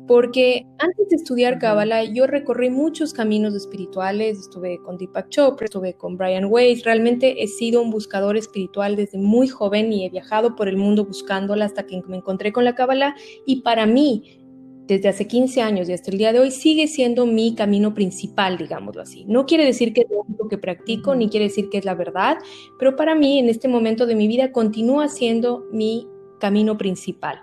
porque 0.07 0.67
antes 0.79 1.09
de 1.09 1.17
estudiar 1.17 1.59
Kabbalah 1.59 2.05
yo 2.05 2.27
recorrí 2.27 2.71
muchos 2.71 3.13
caminos 3.13 3.55
espirituales, 3.55 4.39
estuve 4.39 4.79
con 4.83 4.97
Deepak 4.97 5.29
Chopra, 5.29 5.65
estuve 5.65 5.95
con 5.95 6.17
Brian 6.17 6.47
Weiss, 6.47 6.85
realmente 6.85 7.43
he 7.43 7.49
sido 7.49 7.83
un 7.83 7.91
buscador 7.91 8.37
espiritual 8.37 8.97
desde 8.97 9.19
muy 9.19 9.49
joven 9.49 9.93
y 9.93 10.07
he 10.07 10.11
viajado 10.11 10.55
por 10.55 10.69
el 10.69 10.77
mundo 10.77 11.05
buscándola 11.05 11.65
hasta 11.65 11.87
que 11.87 12.01
me 12.07 12.17
encontré 12.17 12.53
con 12.53 12.65
la 12.65 12.75
Kabbalah 12.75 13.15
y 13.47 13.63
para 13.63 13.87
mí 13.87 14.41
desde 14.87 15.09
hace 15.09 15.27
15 15.27 15.63
años 15.63 15.89
y 15.89 15.93
hasta 15.93 16.13
el 16.13 16.19
día 16.19 16.33
de 16.33 16.39
hoy 16.39 16.53
sigue 16.53 16.87
siendo 16.87 17.27
mi 17.27 17.57
camino 17.57 17.93
principal, 17.93 18.57
digámoslo 18.57 19.03
así. 19.03 19.25
No 19.27 19.45
quiere 19.45 19.65
decir 19.65 19.93
que 19.93 20.03
es 20.03 20.07
lo 20.11 20.21
único 20.21 20.49
que 20.49 20.59
practico, 20.59 21.17
ni 21.17 21.29
quiere 21.29 21.47
decir 21.47 21.69
que 21.69 21.79
es 21.79 21.85
la 21.85 21.95
verdad, 21.95 22.39
pero 22.79 22.95
para 22.95 23.17
mí 23.17 23.41
en 23.41 23.49
este 23.49 23.67
momento 23.67 24.07
de 24.07 24.15
mi 24.15 24.29
vida 24.29 24.53
continúa 24.53 25.09
siendo 25.09 25.65
mi 25.73 26.07
camino 26.39 26.79
principal. 26.79 27.41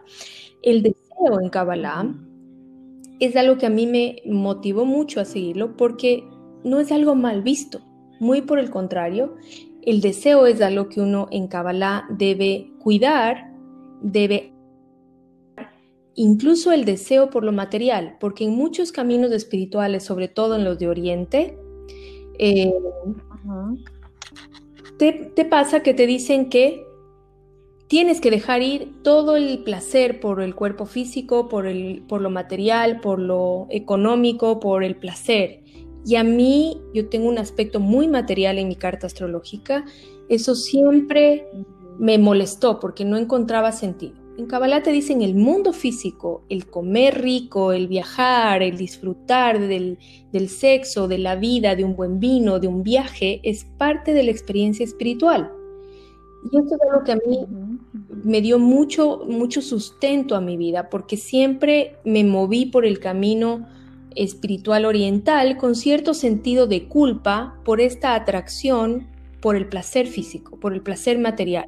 El 0.62 0.84
deseo 0.84 1.42
en 1.42 1.50
Kabbalah 1.50 2.16
es 3.20 3.36
algo 3.36 3.58
que 3.58 3.66
a 3.66 3.70
mí 3.70 3.88
me 3.88 4.22
motivó 4.26 4.86
mucho 4.86 5.20
a 5.20 5.26
seguirlo 5.26 5.76
porque 5.78 6.24
no 6.64 6.80
es 6.80 6.92
algo 6.92 7.16
mal 7.16 7.42
visto, 7.42 7.82
muy 8.20 8.42
por 8.42 8.60
el 8.60 8.70
contrario, 8.70 9.36
el 9.82 10.02
deseo 10.02 10.46
es 10.46 10.62
algo 10.62 10.90
que 10.90 11.02
uno 11.02 11.28
en 11.32 11.48
Kabbalah 11.48 12.06
debe 12.10 12.72
cuidar, 12.80 13.54
debe 14.02 14.54
incluso 16.16 16.72
el 16.72 16.86
deseo 16.86 17.30
por 17.30 17.44
lo 17.44 17.52
material, 17.52 18.18
porque 18.20 18.46
en 18.46 18.52
muchos 18.52 18.92
caminos 18.92 19.32
espirituales, 19.32 20.04
sobre 20.04 20.28
todo 20.28 20.56
en 20.56 20.64
los 20.64 20.80
de 20.80 20.88
Oriente, 20.88 21.58
eh, 22.40 22.74
te 24.98 25.46
pasa 25.46 25.84
que 25.84 25.94
te 25.94 26.08
dicen 26.08 26.50
que 26.50 26.86
tienes 27.88 28.22
que 28.22 28.32
dejar 28.32 28.62
ir 28.62 28.94
todo 29.04 29.36
el 29.36 29.64
placer 29.64 30.20
por 30.20 30.42
el 30.42 30.56
cuerpo 30.56 30.86
físico, 30.86 31.48
por, 31.48 31.68
el, 31.68 32.04
por 32.08 32.22
lo 32.22 32.30
material, 32.30 33.00
por 33.02 33.20
lo 33.20 33.68
económico, 33.70 34.60
por 34.60 34.84
el 34.84 34.96
placer. 34.96 35.64
Y 36.06 36.16
a 36.16 36.24
mí, 36.24 36.82
yo 36.94 37.08
tengo 37.08 37.30
un 37.30 37.38
aspecto 37.38 37.80
muy 37.80 38.08
material 38.08 38.58
en 38.58 38.68
mi 38.68 38.76
carta 38.76 39.08
astrológica, 39.08 39.86
eso 40.30 40.56
siempre 40.56 41.48
me 42.00 42.18
molestó 42.18 42.80
porque 42.80 43.06
no 43.06 43.18
encontraba 43.18 43.72
sentido. 43.72 44.24
En 44.36 44.48
Kabbalah 44.48 44.82
te 44.82 44.92
dicen 44.92 45.22
el 45.22 45.36
mundo 45.36 45.74
físico, 45.74 46.44
el 46.50 46.66
comer 46.66 47.22
rico, 47.22 47.72
el 47.72 47.88
viajar, 47.88 48.64
el 48.64 48.78
disfrutar 48.78 49.60
del, 49.60 50.00
del 50.32 50.50
sexo, 50.50 51.08
de 51.08 51.20
la 51.20 51.36
vida, 51.36 51.76
de 51.76 51.84
un 51.84 51.96
buen 51.96 52.20
vino, 52.20 52.60
de 52.60 52.68
un 52.68 52.82
viaje, 52.82 53.42
es 53.44 53.64
parte 53.78 54.12
de 54.12 54.24
la 54.24 54.32
experiencia 54.32 54.84
espiritual. 54.84 55.52
Y 56.52 56.58
esto 56.58 56.76
es 56.76 56.82
algo 56.90 57.04
que 57.04 57.12
a 57.12 57.16
mí 57.16 57.46
me 58.24 58.42
dio 58.42 58.58
mucho, 58.60 59.26
mucho 59.28 59.62
sustento 59.62 60.36
a 60.36 60.42
mi 60.42 60.58
vida, 60.58 60.90
porque 60.90 61.18
siempre 61.18 61.98
me 62.06 62.24
moví 62.24 62.66
por 62.66 62.86
el 62.86 63.00
camino 63.00 63.68
espiritual 64.16 64.86
oriental 64.86 65.58
con 65.58 65.76
cierto 65.76 66.14
sentido 66.14 66.68
de 66.68 66.88
culpa 66.88 67.60
por 67.64 67.82
esta 67.82 68.16
atracción 68.16 69.08
por 69.44 69.58
el 69.58 69.68
placer 69.68 70.08
físico, 70.08 70.58
por 70.58 70.74
el 70.74 70.82
placer 70.82 71.20
material. 71.20 71.66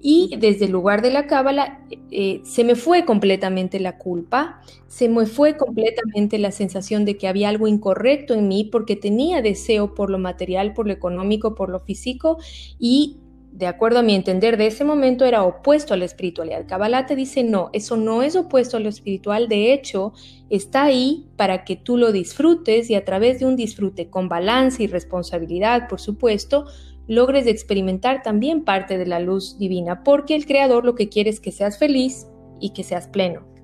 Y 0.00 0.36
desde 0.38 0.66
el 0.66 0.70
lugar 0.70 1.02
de 1.02 1.10
la 1.10 1.26
cábala 1.26 1.84
eh, 2.12 2.40
se 2.44 2.62
me 2.62 2.76
fue 2.76 3.04
completamente 3.04 3.80
la 3.80 3.98
culpa, 3.98 4.62
se 4.86 5.08
me 5.08 5.26
fue 5.26 5.56
completamente 5.56 6.38
la 6.38 6.52
sensación 6.52 7.04
de 7.04 7.16
que 7.16 7.26
había 7.26 7.48
algo 7.48 7.66
incorrecto 7.66 8.34
en 8.34 8.46
mí 8.46 8.68
porque 8.70 8.94
tenía 8.94 9.42
deseo 9.42 9.96
por 9.96 10.10
lo 10.10 10.20
material, 10.20 10.74
por 10.74 10.86
lo 10.86 10.92
económico, 10.92 11.56
por 11.56 11.70
lo 11.70 11.80
físico 11.80 12.38
y 12.78 13.16
de 13.52 13.66
acuerdo 13.66 13.98
a 13.98 14.02
mi 14.02 14.14
entender 14.14 14.56
de 14.56 14.66
ese 14.66 14.84
momento, 14.84 15.24
era 15.24 15.42
opuesto 15.42 15.94
a 15.94 15.96
la 15.96 16.04
espiritualidad. 16.04 16.66
Kabbalah 16.66 17.06
te 17.06 17.16
dice, 17.16 17.42
no, 17.42 17.70
eso 17.72 17.96
no 17.96 18.22
es 18.22 18.36
opuesto 18.36 18.76
a 18.76 18.80
lo 18.80 18.88
espiritual, 18.88 19.48
de 19.48 19.72
hecho, 19.72 20.12
está 20.48 20.84
ahí 20.84 21.26
para 21.36 21.64
que 21.64 21.76
tú 21.76 21.96
lo 21.96 22.12
disfrutes 22.12 22.88
y 22.90 22.94
a 22.94 23.04
través 23.04 23.40
de 23.40 23.46
un 23.46 23.56
disfrute 23.56 24.10
con 24.10 24.28
balance 24.28 24.82
y 24.82 24.86
responsabilidad, 24.86 25.88
por 25.88 26.00
supuesto, 26.00 26.66
logres 27.08 27.46
experimentar 27.46 28.22
también 28.22 28.64
parte 28.64 28.98
de 28.98 29.06
la 29.06 29.18
luz 29.18 29.58
divina, 29.58 30.04
porque 30.04 30.34
el 30.34 30.46
Creador 30.46 30.84
lo 30.84 30.94
que 30.94 31.08
quiere 31.08 31.30
es 31.30 31.40
que 31.40 31.50
seas 31.50 31.78
feliz 31.78 32.26
y 32.60 32.70
que 32.70 32.84
seas 32.84 33.08
pleno. 33.08 33.57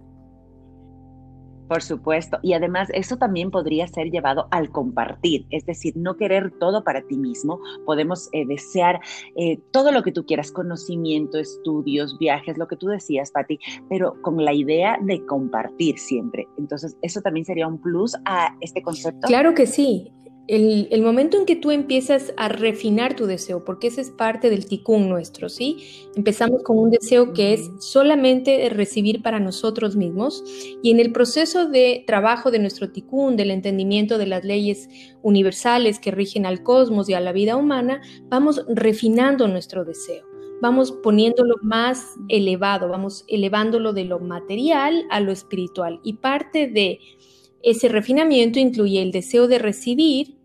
Por 1.74 1.82
supuesto. 1.82 2.38
Y 2.40 2.52
además 2.52 2.88
eso 2.94 3.16
también 3.16 3.50
podría 3.50 3.88
ser 3.88 4.12
llevado 4.12 4.46
al 4.52 4.70
compartir, 4.70 5.44
es 5.50 5.66
decir, 5.66 5.94
no 5.96 6.16
querer 6.16 6.52
todo 6.60 6.84
para 6.84 7.02
ti 7.02 7.16
mismo. 7.16 7.58
Podemos 7.84 8.28
eh, 8.30 8.46
desear 8.46 9.00
eh, 9.34 9.58
todo 9.72 9.90
lo 9.90 10.04
que 10.04 10.12
tú 10.12 10.24
quieras, 10.24 10.52
conocimiento, 10.52 11.36
estudios, 11.36 12.16
viajes, 12.20 12.58
lo 12.58 12.68
que 12.68 12.76
tú 12.76 12.86
decías, 12.86 13.32
Patti, 13.32 13.58
pero 13.88 14.14
con 14.22 14.44
la 14.44 14.52
idea 14.52 14.98
de 15.02 15.26
compartir 15.26 15.98
siempre. 15.98 16.46
Entonces, 16.58 16.96
eso 17.02 17.20
también 17.22 17.44
sería 17.44 17.66
un 17.66 17.78
plus 17.78 18.14
a 18.24 18.56
este 18.60 18.80
concepto. 18.80 19.26
Claro 19.26 19.52
que 19.54 19.66
sí 19.66 20.12
el, 20.46 21.02
momento 21.02 21.38
en 21.38 21.46
que 21.46 21.56
tú 21.56 21.70
empiezas 21.70 22.34
a 22.36 22.48
refinar 22.48 23.16
tu 23.16 23.26
deseo, 23.26 23.64
porque 23.64 23.86
ese 23.86 24.02
es 24.02 24.10
parte 24.10 24.50
del 24.50 24.66
ticún 24.66 25.08
nuestro, 25.08 25.48
¿sí? 25.48 26.08
Empezamos 26.16 26.62
con 26.62 26.78
un 26.78 26.90
deseo 26.90 27.32
que 27.32 27.54
es 27.54 27.70
solamente 27.78 28.68
recibir 28.68 29.22
para 29.22 29.40
nosotros 29.40 29.96
mismos 29.96 30.44
y 30.82 30.90
en 30.90 31.00
el 31.00 31.12
proceso 31.12 31.66
de 31.66 32.04
trabajo 32.06 32.50
de 32.50 32.58
nuestro 32.58 32.90
ticún, 32.90 33.36
del 33.36 33.50
entendimiento 33.50 34.18
de 34.18 34.26
las 34.26 34.44
leyes 34.44 34.88
universales 35.22 35.98
que 35.98 36.10
rigen 36.10 36.44
al 36.44 36.62
cosmos 36.62 37.08
y 37.08 37.14
a 37.14 37.20
la 37.20 37.32
vida 37.32 37.56
humana, 37.56 38.02
vamos 38.24 38.64
refinando 38.68 39.48
nuestro 39.48 39.84
deseo. 39.84 40.26
Vamos 40.60 40.92
poniéndolo 40.92 41.56
más 41.62 42.14
elevado, 42.28 42.88
vamos 42.88 43.24
elevándolo 43.28 43.92
de 43.92 44.04
lo 44.04 44.18
material 44.20 45.04
a 45.10 45.20
lo 45.20 45.32
espiritual. 45.32 46.00
Y 46.02 46.14
parte 46.14 46.68
de 46.68 47.00
ese 47.64 47.88
refinamiento 47.88 48.58
incluye 48.58 49.00
el 49.00 49.10
deseo 49.10 49.48
de 49.48 49.58
recibir 49.58 50.36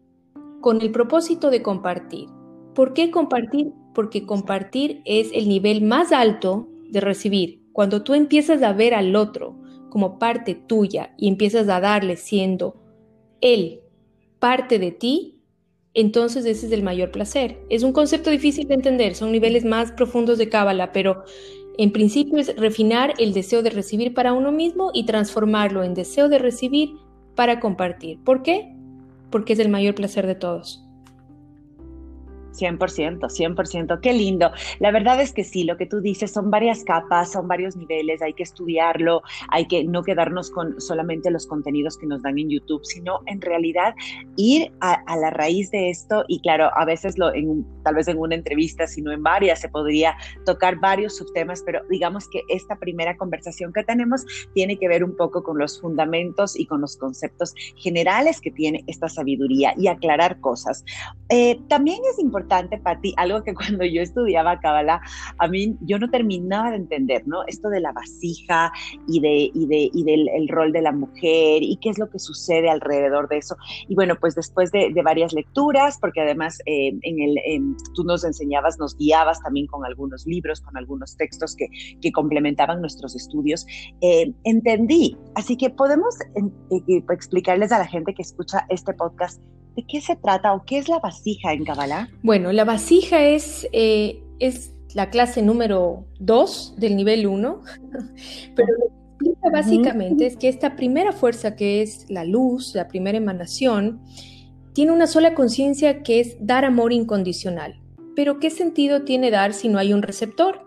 con 0.61 0.81
el 0.81 0.89
propósito 0.91 1.49
de 1.49 1.61
compartir. 1.61 2.29
¿Por 2.73 2.93
qué 2.93 3.11
compartir? 3.11 3.73
Porque 3.93 4.25
compartir 4.25 5.01
es 5.03 5.29
el 5.33 5.49
nivel 5.49 5.81
más 5.81 6.13
alto 6.13 6.69
de 6.89 7.01
recibir. 7.01 7.61
Cuando 7.73 8.03
tú 8.03 8.13
empiezas 8.13 8.63
a 8.63 8.71
ver 8.71 8.93
al 8.93 9.17
otro 9.17 9.59
como 9.89 10.17
parte 10.17 10.55
tuya 10.55 11.13
y 11.17 11.27
empiezas 11.27 11.67
a 11.67 11.81
darle 11.81 12.15
siendo 12.15 12.81
él 13.41 13.81
parte 14.39 14.79
de 14.79 14.91
ti, 14.91 15.41
entonces 15.93 16.45
ese 16.45 16.67
es 16.67 16.71
el 16.71 16.83
mayor 16.83 17.11
placer. 17.11 17.59
Es 17.69 17.83
un 17.83 17.91
concepto 17.91 18.29
difícil 18.29 18.65
de 18.69 18.75
entender, 18.75 19.13
son 19.13 19.33
niveles 19.33 19.65
más 19.65 19.91
profundos 19.91 20.37
de 20.37 20.47
Cábala, 20.47 20.93
pero 20.93 21.25
en 21.77 21.91
principio 21.91 22.37
es 22.37 22.55
refinar 22.55 23.13
el 23.17 23.33
deseo 23.33 23.61
de 23.61 23.71
recibir 23.71 24.13
para 24.13 24.31
uno 24.31 24.53
mismo 24.53 24.91
y 24.93 25.05
transformarlo 25.05 25.83
en 25.83 25.93
deseo 25.93 26.29
de 26.29 26.39
recibir 26.39 26.91
para 27.39 27.61
compartir. 27.61 28.19
¿Por 28.21 28.43
qué? 28.43 28.75
Porque 29.29 29.53
es 29.53 29.59
el 29.59 29.69
mayor 29.69 29.95
placer 29.95 30.27
de 30.27 30.35
todos. 30.35 30.85
100%, 32.59 33.19
100%, 33.19 33.99
qué 34.01 34.13
lindo. 34.13 34.51
La 34.79 34.91
verdad 34.91 35.21
es 35.21 35.33
que 35.33 35.43
sí, 35.43 35.63
lo 35.63 35.77
que 35.77 35.85
tú 35.85 36.01
dices 36.01 36.31
son 36.31 36.51
varias 36.51 36.83
capas, 36.83 37.31
son 37.31 37.47
varios 37.47 37.75
niveles, 37.75 38.21
hay 38.21 38.33
que 38.33 38.43
estudiarlo, 38.43 39.21
hay 39.49 39.67
que 39.67 39.83
no 39.83 40.03
quedarnos 40.03 40.51
con 40.51 40.79
solamente 40.81 41.31
los 41.31 41.47
contenidos 41.47 41.97
que 41.97 42.07
nos 42.07 42.21
dan 42.21 42.37
en 42.37 42.49
YouTube, 42.49 42.83
sino 42.83 43.19
en 43.25 43.41
realidad 43.41 43.95
ir 44.35 44.71
a, 44.81 45.03
la 45.19 45.29
raíz 45.29 45.71
de 45.71 45.89
esto 45.89 46.23
y 46.27 46.39
claro, 46.41 46.69
a 46.75 46.85
veces 46.85 47.15
tal 47.83 47.95
vez 47.95 48.07
en 48.07 48.17
una 48.17 48.35
entrevista, 48.35 48.87
sino 48.87 49.11
en 49.11 49.23
varias, 49.23 49.61
se 49.61 49.69
podría 49.69 50.15
tocar 50.45 50.79
varios 50.79 51.17
subtemas, 51.17 51.63
pero 51.65 51.81
digamos 51.89 52.27
que 52.29 52.43
esta 52.49 52.75
primera 52.77 53.17
conversación 53.17 53.73
que 53.73 53.83
tenemos 53.83 54.25
tiene 54.53 54.77
que 54.77 54.87
ver 54.87 55.03
un 55.03 55.15
poco 55.15 55.43
con 55.43 55.57
los 55.57 55.79
fundamentos 55.79 56.57
y 56.57 56.65
con 56.65 56.81
los 56.81 56.97
conceptos 56.97 57.53
generales 57.75 58.41
que 58.41 58.51
tiene 58.51 58.83
esta 58.87 59.09
sabiduría 59.09 59.73
y 59.77 59.87
aclarar 59.87 60.39
cosas. 60.39 60.83
Eh, 61.29 61.59
también 61.67 61.99
es 62.09 62.19
importante 62.19 62.48
importante, 62.49 63.01
ti 63.01 63.13
algo 63.17 63.43
que 63.43 63.53
cuando 63.53 63.85
yo 63.85 64.01
estudiaba 64.01 64.59
Kabbalah, 64.59 65.01
a 65.37 65.47
mí 65.47 65.77
yo 65.81 65.99
no 65.99 66.09
terminaba 66.09 66.71
de 66.71 66.77
entender, 66.77 67.23
¿no? 67.27 67.45
Esto 67.47 67.69
de 67.69 67.79
la 67.79 67.91
vasija 67.91 68.71
y, 69.07 69.19
de, 69.19 69.51
y, 69.53 69.67
de, 69.67 69.89
y 69.93 70.03
del 70.03 70.29
el 70.29 70.47
rol 70.47 70.71
de 70.71 70.81
la 70.81 70.91
mujer 70.91 71.61
y 71.61 71.77
qué 71.81 71.89
es 71.89 71.99
lo 71.99 72.09
que 72.09 72.19
sucede 72.19 72.69
alrededor 72.69 73.29
de 73.29 73.37
eso. 73.37 73.55
Y 73.87 73.95
bueno, 73.95 74.15
pues 74.19 74.35
después 74.35 74.71
de, 74.71 74.91
de 74.93 75.01
varias 75.01 75.33
lecturas, 75.33 75.97
porque 75.99 76.21
además 76.21 76.59
eh, 76.65 76.93
en 77.01 77.21
el, 77.21 77.75
tú 77.93 78.03
nos 78.03 78.23
enseñabas, 78.23 78.79
nos 78.79 78.97
guiabas 78.97 79.41
también 79.41 79.67
con 79.67 79.85
algunos 79.85 80.25
libros, 80.25 80.61
con 80.61 80.75
algunos 80.77 81.15
textos 81.17 81.55
que, 81.55 81.67
que 82.01 82.11
complementaban 82.11 82.81
nuestros 82.81 83.15
estudios, 83.15 83.65
eh, 84.01 84.33
entendí. 84.43 85.17
Así 85.35 85.55
que 85.55 85.69
podemos 85.69 86.15
eh, 86.35 87.03
explicarles 87.09 87.71
a 87.71 87.79
la 87.79 87.85
gente 87.85 88.13
que 88.13 88.21
escucha 88.21 88.65
este 88.69 88.93
podcast 88.93 89.39
¿De 89.75 89.85
qué 89.87 90.01
se 90.01 90.15
trata 90.15 90.53
o 90.53 90.65
qué 90.65 90.77
es 90.77 90.89
la 90.89 90.99
vasija 90.99 91.53
en 91.53 91.63
Kabbalah? 91.63 92.09
Bueno, 92.23 92.38
la 92.51 92.65
vasija 92.65 93.23
es, 93.23 93.67
eh, 93.71 94.23
es 94.39 94.73
la 94.93 95.09
clase 95.09 95.41
número 95.41 96.05
2 96.19 96.75
del 96.77 96.95
nivel 96.95 97.27
1, 97.27 97.61
pero 98.55 98.73
lo 98.73 98.87
que 98.87 98.95
explica 99.09 99.49
básicamente 99.51 100.25
es 100.25 100.37
que 100.37 100.49
esta 100.49 100.75
primera 100.75 101.11
fuerza 101.11 101.55
que 101.55 101.81
es 101.81 102.09
la 102.09 102.23
luz, 102.23 102.73
la 102.75 102.87
primera 102.87 103.17
emanación, 103.17 104.01
tiene 104.73 104.91
una 104.91 105.07
sola 105.07 105.33
conciencia 105.33 106.03
que 106.03 106.19
es 106.19 106.37
dar 106.39 106.65
amor 106.65 106.93
incondicional. 106.93 107.79
Pero 108.15 108.39
¿qué 108.39 108.49
sentido 108.49 109.03
tiene 109.03 109.31
dar 109.31 109.53
si 109.53 109.67
no 109.67 109.77
hay 109.77 109.93
un 109.93 110.01
receptor? 110.01 110.61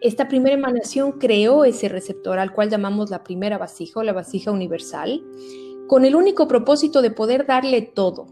Esta 0.00 0.28
primera 0.28 0.54
emanación 0.54 1.12
creó 1.12 1.64
ese 1.64 1.88
receptor 1.88 2.38
al 2.38 2.52
cual 2.52 2.70
llamamos 2.70 3.10
la 3.10 3.24
primera 3.24 3.58
vasija 3.58 4.00
o 4.00 4.02
la 4.02 4.12
vasija 4.12 4.50
universal, 4.50 5.22
con 5.86 6.04
el 6.04 6.14
único 6.14 6.48
propósito 6.48 7.00
de 7.00 7.10
poder 7.10 7.46
darle 7.46 7.80
todo, 7.82 8.26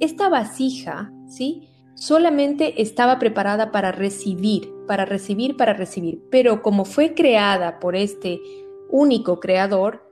esta 0.00 0.28
vasija, 0.28 1.12
¿sí? 1.28 1.68
Solamente 1.94 2.82
estaba 2.82 3.18
preparada 3.18 3.70
para 3.72 3.92
recibir, 3.92 4.72
para 4.86 5.04
recibir, 5.04 5.56
para 5.56 5.72
recibir, 5.72 6.20
pero 6.30 6.62
como 6.62 6.84
fue 6.84 7.14
creada 7.14 7.78
por 7.80 7.96
este 7.96 8.40
único 8.90 9.40
creador, 9.40 10.02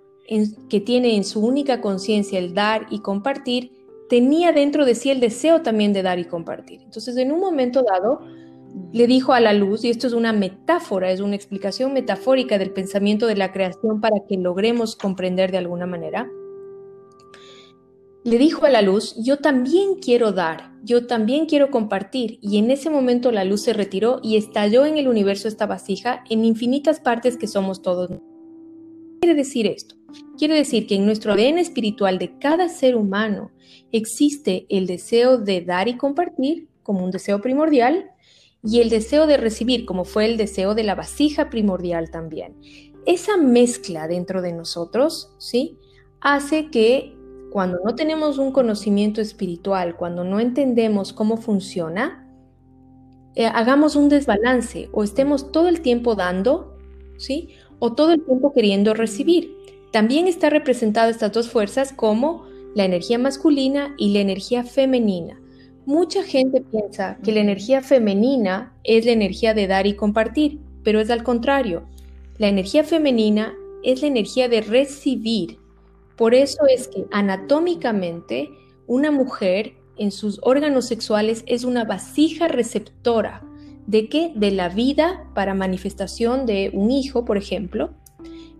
que 0.69 0.81
tiene 0.81 1.17
en 1.17 1.25
su 1.25 1.45
única 1.45 1.81
conciencia 1.81 2.39
el 2.39 2.55
dar 2.55 2.87
y 2.91 3.01
compartir, 3.01 3.73
tenía 4.09 4.53
dentro 4.53 4.85
de 4.85 4.95
sí 4.95 5.11
el 5.11 5.21
deseo 5.21 5.63
también 5.63 5.93
de 5.93 6.03
dar 6.03 6.19
y 6.19 6.25
compartir. 6.25 6.81
Entonces, 6.83 7.17
en 7.17 7.33
un 7.33 7.41
momento 7.41 7.83
dado, 7.83 8.21
le 8.93 9.07
dijo 9.07 9.33
a 9.33 9.41
la 9.41 9.53
luz, 9.53 9.85
y 9.85 9.91
esto 9.91 10.07
es 10.07 10.13
una 10.13 10.33
metáfora, 10.33 11.11
es 11.11 11.21
una 11.21 11.37
explicación 11.37 11.93
metafórica 11.93 12.59
del 12.59 12.71
pensamiento 12.71 13.27
de 13.27 13.37
la 13.37 13.53
creación 13.53 14.01
para 14.01 14.17
que 14.29 14.37
logremos 14.37 14.97
comprender 14.97 15.51
de 15.51 15.59
alguna 15.59 15.87
manera, 15.87 16.31
le 18.25 18.39
dijo 18.39 18.67
a 18.67 18.71
la 18.71 18.83
luz, 18.83 19.17
yo 19.19 19.39
también 19.39 19.97
quiero 19.97 20.33
dar, 20.33 20.73
yo 20.85 21.07
también 21.07 21.47
quiero 21.47 21.71
compartir, 21.71 22.39
y 22.41 22.59
en 22.59 22.71
ese 22.71 22.89
momento 22.89 23.33
la 23.33 23.45
luz 23.45 23.63
se 23.63 23.73
retiró 23.73 24.21
y 24.23 24.37
estalló 24.37 24.87
en 24.87 24.97
el 24.97 25.09
universo 25.09 25.49
esta 25.49 25.67
vasija 25.67 26.23
en 26.31 26.45
infinitas 26.45 27.01
partes 27.01 27.37
que 27.37 27.49
somos 27.49 27.83
todos. 27.83 28.11
¿Qué 28.11 28.19
quiere 29.23 29.35
decir 29.35 29.67
esto? 29.67 29.97
Quiere 30.39 30.55
decir 30.55 30.87
que 30.87 30.95
en 30.97 31.07
nuestro 31.07 31.33
ADN 31.33 31.59
espiritual 31.59 32.19
de 32.19 32.39
cada 32.39 32.69
ser 32.69 32.97
humano 32.97 33.51
existe 33.91 34.67
el 34.69 34.87
deseo 34.87 35.39
de 35.39 35.61
dar 35.63 35.89
y 35.89 35.97
compartir 35.97 36.69
como 36.83 37.05
un 37.05 37.11
deseo 37.11 37.41
primordial 37.41 38.11
y 38.63 38.81
el 38.81 38.91
deseo 38.91 39.27
de 39.27 39.37
recibir 39.37 39.85
como 39.85 40.05
fue 40.05 40.27
el 40.27 40.37
deseo 40.37 40.75
de 40.75 40.85
la 40.85 40.95
vasija 40.95 41.51
primordial 41.51 42.11
también. 42.11 42.55
Esa 43.07 43.37
mezcla 43.37 44.07
dentro 44.07 44.43
de 44.43 44.53
nosotros, 44.53 45.33
¿sí? 45.39 45.77
Hace 46.21 46.71
que 46.71 47.17
cuando 47.53 47.79
no 47.85 47.95
tenemos 47.95 48.39
un 48.39 48.53
conocimiento 48.53 49.21
espiritual, 49.21 49.97
cuando 49.97 50.25
no 50.25 50.41
entendemos 50.41 51.13
cómo 51.13 51.37
funciona, 51.37 52.27
eh, 53.35 53.47
hagamos 53.47 53.97
un 53.97 54.09
desbalance 54.09 54.89
o 54.93 55.05
estemos 55.05 55.53
todo 55.53 55.69
el 55.69 55.81
tiempo 55.81 56.15
dando 56.15 56.73
¿sí? 57.23 57.51
O 57.79 57.93
todo 57.93 58.13
el 58.13 58.25
tiempo 58.25 58.53
queriendo 58.53 58.95
recibir. 58.95 59.57
También 59.93 60.27
está 60.27 60.51
representada 60.51 61.11
estas 61.11 61.33
dos 61.33 61.51
fuerzas 61.51 61.93
como 61.93 62.47
la 62.75 62.85
energía 62.85 63.19
masculina 63.19 63.95
y 63.99 64.13
la 64.13 64.21
energía 64.21 64.65
femenina. 64.65 65.41
Mucha 65.85 66.23
gente 66.23 66.63
piensa 66.63 67.19
que 67.23 67.33
la 67.33 67.41
energía 67.41 67.83
femenina 67.83 68.75
es 68.85 69.05
la 69.05 69.13
energía 69.13 69.53
de 69.53 69.67
dar 69.67 69.87
y 69.87 69.95
compartir, 69.95 70.61
pero 70.85 71.01
es 71.01 71.11
al 71.11 71.23
contrario. 71.23 71.89
La 72.39 72.49
energía 72.49 72.85
femenina 72.85 73.55
es 73.83 74.01
la 74.01 74.09
energía 74.09 74.49
de 74.49 74.61
recibir. 74.61 75.59
Por 76.23 76.37
eso 76.37 76.67
es 76.73 76.87
que 76.87 77.07
anatómicamente 77.11 78.49
una 78.87 79.11
mujer 79.11 79.75
en 79.97 80.13
sus 80.13 80.39
órganos 80.45 80.87
sexuales 80.87 81.43
es 81.49 81.65
una 81.65 81.83
vasija 81.83 82.47
receptora. 82.47 83.43
¿De 83.89 84.09
qué? 84.09 84.31
De 84.37 84.53
la 84.53 84.69
vida 84.69 85.29
para 85.35 85.53
manifestación 85.55 86.47
de 86.47 86.71
un 86.75 86.93
hijo, 86.93 87.25
por 87.25 87.39
ejemplo. 87.39 87.95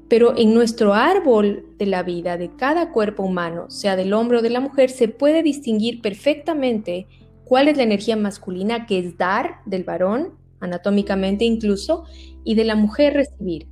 Pero 0.09 0.37
en 0.37 0.55
nuestro 0.55 0.93
árbol 0.93 1.65
de 1.79 1.87
la 1.87 2.03
vida 2.03 2.37
de 2.37 2.51
cada 2.57 2.91
cuerpo 2.91 3.23
humano, 3.23 3.71
sea 3.71 3.95
del 3.95 4.13
hombre 4.13 4.39
o 4.39 4.43
de 4.43 4.51
la 4.51 4.59
mujer, 4.59 4.91
se 4.91 5.07
puede 5.07 5.45
distinguir 5.45 6.03
perfectamente 6.03 7.07
cuál 7.45 7.69
es 7.69 7.77
la 7.77 7.85
energía 7.85 8.17
masculina, 8.17 8.87
que 8.87 8.99
es 8.99 9.17
dar 9.17 9.59
del 9.67 9.85
varón, 9.85 10.31
anatómicamente 10.59 11.45
incluso, 11.45 12.07
y 12.43 12.57
de 12.57 12.65
la 12.65 12.75
mujer 12.75 13.15
recibir. 13.15 13.69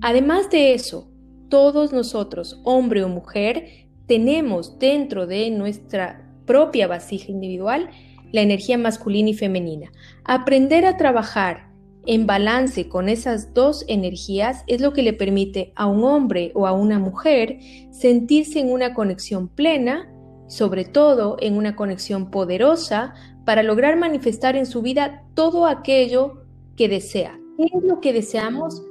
Además 0.00 0.48
de 0.48 0.74
eso, 0.74 1.08
todos 1.52 1.92
nosotros, 1.92 2.62
hombre 2.64 3.04
o 3.04 3.10
mujer, 3.10 3.66
tenemos 4.06 4.78
dentro 4.78 5.26
de 5.26 5.50
nuestra 5.50 6.26
propia 6.46 6.88
vasija 6.88 7.30
individual 7.30 7.90
la 8.32 8.40
energía 8.40 8.78
masculina 8.78 9.28
y 9.28 9.34
femenina. 9.34 9.92
Aprender 10.24 10.86
a 10.86 10.96
trabajar 10.96 11.68
en 12.06 12.26
balance 12.26 12.88
con 12.88 13.10
esas 13.10 13.52
dos 13.52 13.84
energías 13.86 14.64
es 14.66 14.80
lo 14.80 14.94
que 14.94 15.02
le 15.02 15.12
permite 15.12 15.74
a 15.76 15.84
un 15.84 16.04
hombre 16.04 16.52
o 16.54 16.66
a 16.66 16.72
una 16.72 16.98
mujer 16.98 17.58
sentirse 17.90 18.58
en 18.58 18.72
una 18.72 18.94
conexión 18.94 19.48
plena, 19.48 20.10
sobre 20.48 20.86
todo 20.86 21.36
en 21.38 21.58
una 21.58 21.76
conexión 21.76 22.30
poderosa, 22.30 23.12
para 23.44 23.62
lograr 23.62 23.98
manifestar 23.98 24.56
en 24.56 24.64
su 24.64 24.80
vida 24.80 25.22
todo 25.34 25.66
aquello 25.66 26.44
que 26.78 26.88
desea. 26.88 27.38
¿Qué 27.58 27.64
es 27.64 27.84
lo 27.84 28.00
que 28.00 28.14
deseamos? 28.14 28.82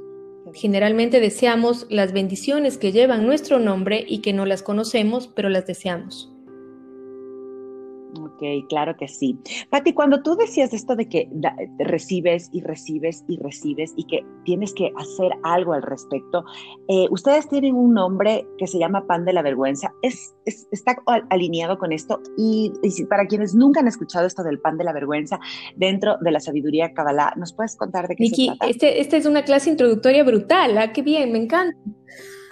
Generalmente 0.54 1.20
deseamos 1.20 1.86
las 1.90 2.14
bendiciones 2.14 2.78
que 2.78 2.92
llevan 2.92 3.26
nuestro 3.26 3.60
nombre 3.60 4.04
y 4.08 4.20
que 4.20 4.34
no 4.34 4.46
las 4.46 4.64
conocemos, 4.64 5.28
pero 5.28 5.50
las 5.50 5.66
deseamos. 5.66 6.31
Ok, 8.42 8.68
claro 8.70 8.98
que 8.98 9.08
sí. 9.08 9.38
Patti, 9.70 9.94
cuando 9.94 10.24
tú 10.24 10.36
decías 10.36 10.74
esto 10.74 10.96
de 10.96 11.08
que 11.08 11.30
recibes 11.78 12.50
y 12.52 12.62
recibes 12.62 13.24
y 13.28 13.38
recibes 13.38 13.94
y 13.96 14.06
que 14.06 14.26
tienes 14.46 14.74
que 14.74 14.92
hacer 14.98 15.32
algo 15.44 15.74
al 15.74 15.84
respecto, 15.84 16.44
eh, 16.88 17.06
ustedes 17.12 17.48
tienen 17.48 17.76
un 17.76 17.94
nombre 17.94 18.48
que 18.58 18.66
se 18.66 18.80
llama 18.80 19.06
pan 19.06 19.26
de 19.26 19.34
la 19.34 19.44
vergüenza. 19.44 19.94
¿Es, 20.02 20.34
está 20.46 20.98
alineado 21.30 21.78
con 21.78 21.92
esto? 21.92 22.20
Y, 22.36 22.74
para 23.10 23.28
quienes 23.28 23.54
nunca 23.54 23.82
han 23.82 23.88
escuchado 23.88 24.26
esto 24.26 24.42
del 24.44 24.60
pan 24.60 24.80
de 24.80 24.86
la 24.86 24.94
vergüenza 24.94 25.40
dentro 25.76 26.18
de 26.20 26.32
la 26.32 26.40
sabiduría 26.40 26.94
Kabbalah, 26.94 27.36
¿nos 27.38 27.54
puedes 27.54 27.76
contar 27.76 28.08
de 28.08 28.16
qué 28.16 28.28
se 28.28 28.48
trata? 28.48 28.68
Este, 28.68 29.02
esta 29.02 29.18
es 29.18 29.28
una 29.28 29.44
clase 29.44 29.70
introductoria 29.70 30.24
brutal. 30.24 30.80
¿ah? 30.80 30.92
¡Qué 30.92 31.04
bien! 31.04 31.32
Me 31.32 31.38
encanta. 31.38 31.78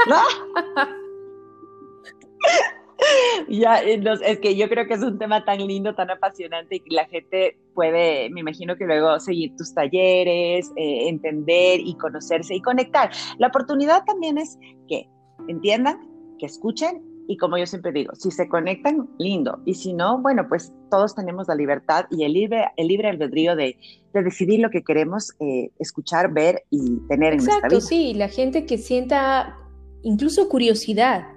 ya, 3.49 3.79
es 3.79 4.39
que 4.39 4.55
yo 4.55 4.69
creo 4.69 4.87
que 4.87 4.93
es 4.93 5.03
un 5.03 5.17
tema 5.17 5.43
tan 5.45 5.65
lindo, 5.65 5.95
tan 5.95 6.09
apasionante 6.09 6.75
y 6.75 6.79
que 6.81 6.95
la 6.95 7.05
gente 7.05 7.57
puede, 7.73 8.29
me 8.29 8.41
imagino 8.41 8.75
que 8.75 8.85
luego 8.85 9.19
seguir 9.19 9.55
tus 9.55 9.73
talleres, 9.73 10.71
eh, 10.75 11.09
entender 11.09 11.79
y 11.79 11.95
conocerse 11.95 12.55
y 12.55 12.61
conectar. 12.61 13.11
La 13.37 13.47
oportunidad 13.47 14.03
también 14.05 14.37
es 14.37 14.57
que 14.87 15.09
entiendan, 15.47 15.99
que 16.37 16.45
escuchen 16.45 17.03
y 17.27 17.37
como 17.37 17.59
yo 17.59 17.67
siempre 17.67 17.91
digo, 17.91 18.15
si 18.15 18.31
se 18.31 18.49
conectan, 18.49 19.07
lindo. 19.19 19.61
Y 19.63 19.75
si 19.75 19.93
no, 19.93 20.19
bueno, 20.19 20.47
pues 20.49 20.73
todos 20.89 21.13
tenemos 21.13 21.47
la 21.47 21.53
libertad 21.53 22.05
y 22.09 22.23
el 22.23 22.33
libre, 22.33 22.65
el 22.75 22.87
libre 22.87 23.09
albedrío 23.09 23.55
de, 23.55 23.77
de 24.13 24.23
decidir 24.23 24.59
lo 24.59 24.71
que 24.71 24.83
queremos 24.83 25.35
eh, 25.39 25.69
escuchar, 25.77 26.33
ver 26.33 26.63
y 26.71 26.97
tener 27.07 27.33
en 27.33 27.37
nuestra 27.37 27.57
vida. 27.57 27.67
Exacto, 27.67 27.81
sí, 27.81 28.15
la 28.15 28.29
gente 28.29 28.65
que 28.65 28.79
sienta 28.79 29.55
incluso 30.01 30.49
curiosidad 30.49 31.27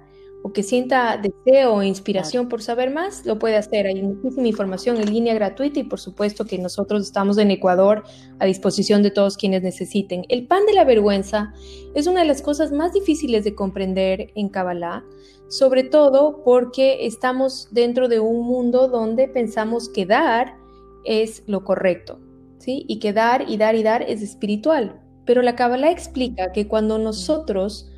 o 0.43 0.51
que 0.51 0.61
sienta 0.61 1.17
deseo 1.17 1.75
o 1.75 1.83
inspiración 1.83 2.49
por 2.49 2.61
saber 2.61 2.91
más, 2.91 3.25
lo 3.25 3.39
puede 3.39 3.55
hacer. 3.55 3.87
Hay 3.87 4.03
muchísima 4.03 4.47
información 4.47 4.97
en 4.97 5.11
línea 5.11 5.33
gratuita 5.33 5.79
y 5.79 5.83
por 5.83 6.01
supuesto 6.01 6.45
que 6.45 6.57
nosotros 6.57 7.01
estamos 7.01 7.37
en 7.37 7.49
Ecuador 7.49 8.03
a 8.39 8.45
disposición 8.45 9.03
de 9.03 9.11
todos 9.11 9.37
quienes 9.37 9.63
necesiten. 9.63 10.25
El 10.27 10.45
pan 10.45 10.65
de 10.65 10.73
la 10.73 10.83
vergüenza 10.83 11.53
es 11.95 12.07
una 12.07 12.21
de 12.21 12.27
las 12.27 12.41
cosas 12.41 12.73
más 12.73 12.91
difíciles 12.91 13.45
de 13.45 13.55
comprender 13.55 14.31
en 14.35 14.49
Kabbalah, 14.49 15.05
sobre 15.47 15.83
todo 15.83 16.43
porque 16.43 17.05
estamos 17.05 17.69
dentro 17.71 18.09
de 18.09 18.19
un 18.19 18.45
mundo 18.45 18.89
donde 18.89 19.29
pensamos 19.29 19.87
que 19.87 20.05
dar 20.05 20.57
es 21.05 21.43
lo 21.47 21.63
correcto, 21.63 22.19
¿sí? 22.57 22.83
Y 22.89 22.99
que 22.99 23.13
dar 23.13 23.49
y 23.49 23.55
dar 23.55 23.75
y 23.75 23.83
dar 23.83 24.01
es 24.01 24.21
espiritual. 24.21 24.99
Pero 25.25 25.41
la 25.41 25.55
Kabbalah 25.55 25.89
explica 25.89 26.51
que 26.51 26.67
cuando 26.67 26.97
nosotros 26.97 27.89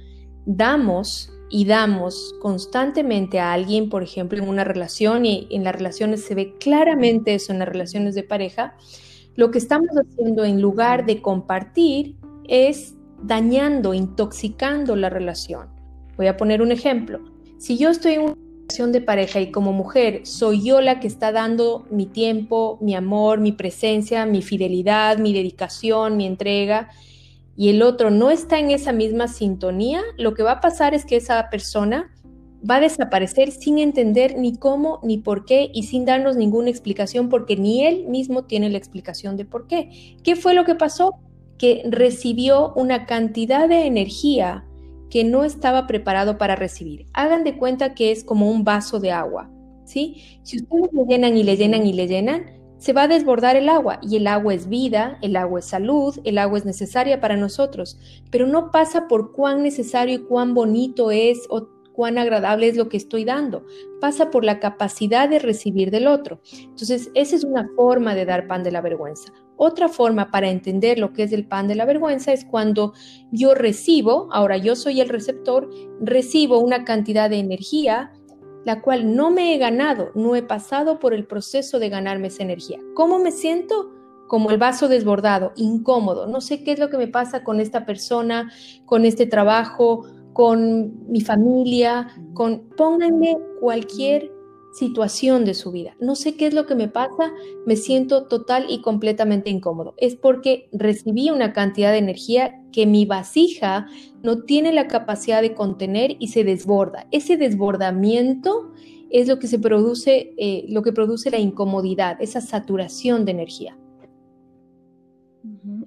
damos, 0.46 1.32
y 1.50 1.66
damos 1.66 2.34
constantemente 2.42 3.40
a 3.40 3.54
alguien, 3.54 3.90
por 3.90 4.04
ejemplo, 4.04 4.40
en 4.40 4.50
una 4.50 4.64
relación, 4.64 5.26
y 5.26 5.48
en 5.52 5.64
las 5.64 5.76
relaciones 5.76 6.24
se 6.24 6.36
ve 6.36 6.56
claramente 6.60 7.36
eso 7.36 7.54
en 7.54 7.60
las 7.60 7.68
relaciones 7.68 8.16
de 8.16 8.24
pareja, 8.24 8.76
lo 9.36 9.52
que 9.52 9.58
estamos 9.58 9.90
haciendo 9.90 10.44
en 10.44 10.62
lugar 10.62 11.06
de 11.06 11.22
compartir 11.22 12.16
es 12.48 12.96
dañando, 13.22 13.94
intoxicando 13.94 14.96
la 14.96 15.10
relación. 15.10 15.68
Voy 16.18 16.28
a 16.28 16.38
poner 16.38 16.62
un 16.62 16.72
ejemplo. 16.72 17.20
Si 17.58 17.78
yo 17.78 17.90
estoy 17.90 18.14
en 18.14 18.22
una 18.22 18.36
relación 18.62 18.92
de 18.92 19.02
pareja 19.02 19.40
y 19.42 19.52
como 19.52 19.74
mujer 19.74 20.26
soy 20.26 20.64
yo 20.64 20.82
la 20.82 21.00
que 21.00 21.08
está 21.08 21.32
dando 21.32 21.86
mi 21.90 22.06
tiempo, 22.06 22.78
mi 22.82 22.96
amor, 22.96 23.40
mi 23.40 23.52
presencia, 23.52 24.26
mi 24.26 24.42
fidelidad, 24.42 25.18
mi 25.18 25.34
dedicación, 25.34 26.18
mi 26.18 26.26
entrega, 26.26 26.90
y 27.56 27.70
el 27.70 27.82
otro 27.82 28.12
no 28.12 28.32
está 28.32 28.60
en 28.60 28.72
esa 28.72 28.92
misma 28.92 29.28
sintonía, 29.28 30.02
lo 30.18 30.34
que 30.34 30.44
va 30.44 30.54
a 30.54 30.62
pasar 30.62 30.94
es 30.94 31.06
que 31.06 31.16
esa 31.16 31.50
persona 31.50 32.12
va 32.70 32.78
a 32.78 32.82
desaparecer 32.82 33.52
sin 33.52 33.80
entender 33.80 34.38
ni 34.38 34.58
cómo 34.58 35.00
ni 35.04 35.18
por 35.18 35.46
qué 35.46 35.70
y 35.74 35.84
sin 35.84 36.06
darnos 36.06 36.36
ninguna 36.36 36.70
explicación 36.70 37.30
porque 37.30 37.56
ni 37.56 37.86
él 37.86 38.06
mismo 38.08 38.44
tiene 38.46 38.70
la 38.70 38.78
explicación 38.78 39.38
de 39.38 39.46
por 39.46 39.68
qué. 39.68 40.18
¿Qué 40.24 40.36
fue 40.36 40.54
lo 40.54 40.66
que 40.66 40.76
pasó? 40.76 41.16
Que 41.58 41.84
recibió 41.90 42.74
una 42.74 43.06
cantidad 43.06 43.70
de 43.70 43.86
energía 43.86 44.66
que 45.10 45.24
no 45.24 45.44
estaba 45.44 45.88
preparado 45.88 46.38
para 46.38 46.56
recibir. 46.56 47.06
Hagan 47.14 47.44
de 47.44 47.58
cuenta 47.58 47.94
que 47.94 48.12
es 48.12 48.24
como 48.24 48.50
un 48.50 48.64
vaso 48.64 49.00
de 49.00 49.12
agua, 49.12 49.50
¿sí? 49.86 50.40
Si 50.44 50.58
ustedes 50.58 50.90
le 50.92 51.06
llenan 51.06 51.38
y 51.38 51.44
le 51.44 51.56
llenan 51.56 51.86
y 51.86 51.94
le 51.94 52.08
llenan, 52.08 52.46
se 52.78 52.94
va 52.94 53.04
a 53.04 53.08
desbordar 53.08 53.56
el 53.56 53.70
agua 53.70 54.00
y 54.02 54.18
el 54.18 54.28
agua 54.28 54.54
es 54.54 54.68
vida, 54.68 55.18
el 55.22 55.36
agua 55.36 55.60
es 55.60 55.66
salud, 55.66 56.20
el 56.24 56.38
agua 56.38 56.58
es 56.58 56.66
necesaria 56.66 57.22
para 57.22 57.38
nosotros, 57.38 57.98
pero 58.32 58.48
no 58.48 58.72
pasa 58.72 59.08
por 59.08 59.32
cuán 59.32 59.64
necesario 59.64 60.16
y 60.16 60.24
cuán 60.24 60.54
bonito 60.54 61.12
es 61.12 61.46
o 61.50 61.70
cuán 61.96 62.18
agradable 62.18 62.68
es 62.68 62.76
lo 62.76 62.90
que 62.90 62.98
estoy 62.98 63.24
dando, 63.24 63.66
pasa 64.02 64.30
por 64.30 64.44
la 64.44 64.60
capacidad 64.60 65.30
de 65.30 65.40
recibir 65.40 65.92
del 65.92 66.08
otro. 66.08 66.42
Entonces, 66.62 67.10
esa 67.16 67.36
es 67.36 67.44
una 67.44 67.70
forma 67.76 68.14
de 68.14 68.26
dar 68.26 68.48
pan 68.48 68.64
de 68.64 68.72
la 68.72 68.82
vergüenza. 68.82 69.32
Otra 69.58 69.88
forma 69.88 70.30
para 70.32 70.50
entender 70.50 71.00
lo 71.00 71.14
que 71.14 71.24
es 71.24 71.32
el 71.32 71.48
pan 71.48 71.68
de 71.68 71.76
la 71.76 71.86
vergüenza 71.86 72.34
es 72.34 72.44
cuando 72.44 72.94
yo 73.32 73.56
recibo, 73.56 74.28
ahora 74.34 74.58
yo 74.58 74.76
soy 74.76 75.00
el 75.00 75.08
receptor, 75.08 75.70
recibo 76.02 76.60
una 76.60 76.84
cantidad 76.84 77.30
de 77.30 77.40
energía, 77.40 78.12
la 78.66 78.82
cual 78.82 79.16
no 79.16 79.32
me 79.32 79.54
he 79.54 79.58
ganado, 79.58 80.12
no 80.16 80.36
he 80.36 80.42
pasado 80.42 81.00
por 81.00 81.14
el 81.14 81.26
proceso 81.26 81.80
de 81.80 81.90
ganarme 81.90 82.28
esa 82.28 82.44
energía. 82.44 82.80
¿Cómo 82.96 83.20
me 83.20 83.32
siento? 83.32 83.94
Como 84.28 84.50
el 84.50 84.58
vaso 84.58 84.88
desbordado, 84.88 85.54
incómodo. 85.56 86.26
No 86.26 86.42
sé 86.42 86.64
qué 86.64 86.72
es 86.72 86.80
lo 86.80 86.90
que 86.90 86.98
me 86.98 87.08
pasa 87.08 87.44
con 87.44 87.60
esta 87.60 87.86
persona, 87.86 88.52
con 88.86 89.06
este 89.06 89.28
trabajo, 89.28 90.06
con 90.34 91.10
mi 91.10 91.22
familia, 91.22 92.10
con 92.34 92.68
pónganme 92.76 93.38
cualquier 93.62 94.35
situación 94.76 95.46
de 95.46 95.54
su 95.54 95.72
vida. 95.72 95.96
No 96.02 96.16
sé 96.16 96.36
qué 96.36 96.48
es 96.48 96.54
lo 96.54 96.66
que 96.66 96.76
me 96.76 96.90
pasa, 96.90 97.32
me 97.66 97.78
siento 97.78 98.28
total 98.28 98.66
y 98.70 98.82
completamente 98.82 99.50
incómodo. 99.50 99.94
Es 99.98 100.16
porque 100.16 100.68
recibí 100.74 101.30
una 101.30 101.54
cantidad 101.54 101.94
de 101.94 102.00
energía 102.00 102.62
que 102.74 102.86
mi 102.86 103.06
vasija 103.06 103.88
no 104.22 104.44
tiene 104.44 104.74
la 104.74 104.88
capacidad 104.88 105.42
de 105.42 105.54
contener 105.54 106.18
y 106.20 106.28
se 106.28 106.44
desborda. 106.44 107.08
Ese 107.12 107.38
desbordamiento 107.38 108.74
es 109.10 109.30
lo 109.30 109.40
que 109.40 109.48
se 109.48 109.60
produce, 109.60 110.34
eh, 110.38 110.66
lo 110.68 110.82
que 110.82 110.92
produce 110.92 111.32
la 111.32 111.40
incomodidad, 111.40 112.22
esa 112.22 112.42
saturación 112.42 113.24
de 113.24 113.32
energía. 113.32 113.78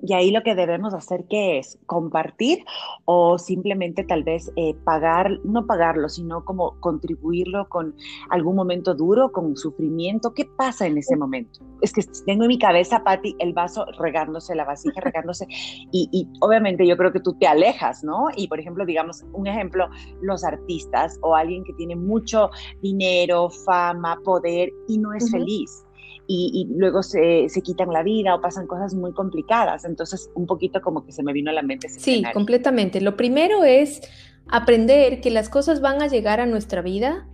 Y 0.09 0.15
ahí 0.15 0.31
lo 0.31 0.43
que 0.43 0.55
debemos 0.55 0.95
hacer, 0.95 1.27
¿qué 1.29 1.59
es? 1.59 1.79
Compartir 1.85 2.65
o 3.05 3.39
simplemente 3.39 4.05
tal 4.05 4.25
vez 4.25 4.51
eh, 4.57 4.75
pagar, 4.83 5.39
no 5.45 5.67
pagarlo, 5.67 6.09
sino 6.09 6.47
como 6.47 6.81
contribuirlo 6.81 7.69
con 7.69 7.95
algún 8.31 8.57
momento 8.57 8.95
duro, 8.95 9.33
con 9.33 9.55
sufrimiento. 9.55 10.33
¿Qué 10.33 10.47
pasa 10.47 10.87
en 10.87 10.97
ese 10.97 11.15
momento? 11.15 11.61
Es 11.83 11.93
que 11.93 12.01
tengo 12.25 12.45
en 12.45 12.49
mi 12.49 12.59
cabeza, 12.59 13.05
Patti, 13.05 13.37
el 13.39 13.53
vaso 13.53 13.85
regándose, 13.99 14.55
la 14.55 14.65
vasija 14.65 14.99
regándose, 15.03 15.47
y, 15.93 16.09
y 16.11 16.27
obviamente 16.41 16.87
yo 16.87 16.97
creo 16.97 17.13
que 17.13 17.21
tú 17.21 17.35
te 17.35 17.47
alejas, 17.47 18.03
¿no? 18.03 18.29
Y 18.35 18.49
por 18.49 18.61
ejemplo, 18.61 18.87
digamos, 18.87 19.27
un 19.35 19.47
ejemplo, 19.47 19.91
los 20.23 20.43
artistas 20.43 21.19
o 21.21 21.35
alguien 21.35 21.65
que 21.65 21.75
tiene 21.75 21.97
mucho 21.97 22.49
dinero, 22.81 23.51
fama, 23.51 24.19
poder 24.25 24.73
y 24.89 24.97
no 24.97 25.13
es 25.13 25.31
feliz 25.31 25.85
y, 26.31 26.69
luego 26.77 27.03
se, 27.03 27.49
quitan 27.65 27.91
la 27.91 28.03
vida 28.03 28.35
o 28.35 28.41
pasan 28.43 28.67
cosas 28.67 28.93
muy 28.93 29.13
complicadas. 29.13 29.87
Entonces, 29.87 30.31
un 30.35 30.47
poquito 30.47 30.83
como 30.83 31.05
que 31.05 31.11
se 31.11 31.23
me 31.23 31.33
vino 31.33 31.51
a 31.51 31.55
la 31.55 31.63
mente 31.63 31.87
ese 31.87 32.01
Sí, 32.01 32.23
completamente. 32.35 33.01
Lo 33.01 33.17
primero 33.17 33.65
es 33.65 34.03
aprender 34.47 35.23
que 35.23 35.31
las 35.31 35.49
cosas 35.49 35.81
van 35.81 36.03
a 36.03 36.07
llegar 36.07 36.39
a 36.41 36.47
nuestra 36.47 36.83
vida 36.83 37.27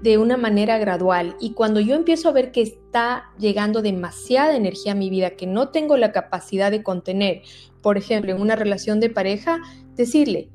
de 0.00 0.18
una 0.18 0.36
manera 0.36 0.78
gradual 0.78 1.36
y 1.40 1.54
cuando 1.54 1.80
yo 1.80 1.96
empiezo 1.96 2.28
a 2.28 2.32
ver 2.32 2.52
que 2.52 2.62
está 2.62 3.30
llegando 3.38 3.82
demasiada 3.82 4.54
energía 4.54 4.92
a 4.92 4.94
mi 4.94 5.10
vida 5.10 5.30
que 5.30 5.46
no 5.46 5.70
tengo 5.70 5.96
la 5.96 6.12
capacidad 6.12 6.70
de 6.70 6.84
contener, 6.84 7.42
por 7.82 7.98
ejemplo, 7.98 8.30
en 8.30 8.40
una 8.40 8.54
relación 8.54 9.00
de 9.00 9.10
pareja, 9.10 9.58
decirle, 9.96 10.50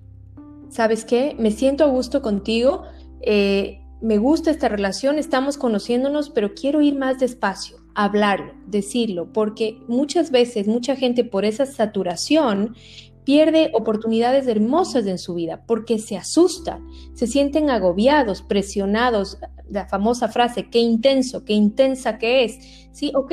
¿sabes 0.69 1.03
qué? 1.03 1.35
Me 1.37 1.51
siento 1.51 1.83
a 1.83 1.87
gusto 1.87 2.21
contigo, 2.21 2.83
eh, 3.21 3.81
me 3.99 4.17
gusta 4.17 4.49
esta 4.51 4.69
relación, 4.69 5.17
estamos 5.17 5.57
conociéndonos, 5.57 6.29
pero 6.29 6.53
quiero 6.53 6.81
ir 6.81 6.95
más 6.95 7.19
despacio 7.19 7.80
hablarlo, 7.95 8.53
decirlo, 8.67 9.31
porque 9.33 9.79
muchas 9.87 10.31
veces 10.31 10.67
mucha 10.67 10.95
gente 10.95 11.23
por 11.23 11.45
esa 11.45 11.65
saturación 11.65 12.75
pierde 13.23 13.71
oportunidades 13.73 14.47
hermosas 14.47 15.05
en 15.05 15.17
su 15.17 15.35
vida 15.35 15.63
porque 15.67 15.99
se 15.99 16.17
asustan, 16.17 16.87
se 17.13 17.27
sienten 17.27 17.69
agobiados, 17.69 18.41
presionados, 18.41 19.37
la 19.69 19.87
famosa 19.87 20.27
frase, 20.27 20.69
qué 20.69 20.79
intenso, 20.79 21.45
qué 21.45 21.53
intensa 21.53 22.17
que 22.17 22.43
es. 22.43 22.89
Sí, 22.91 23.11
ok, 23.15 23.31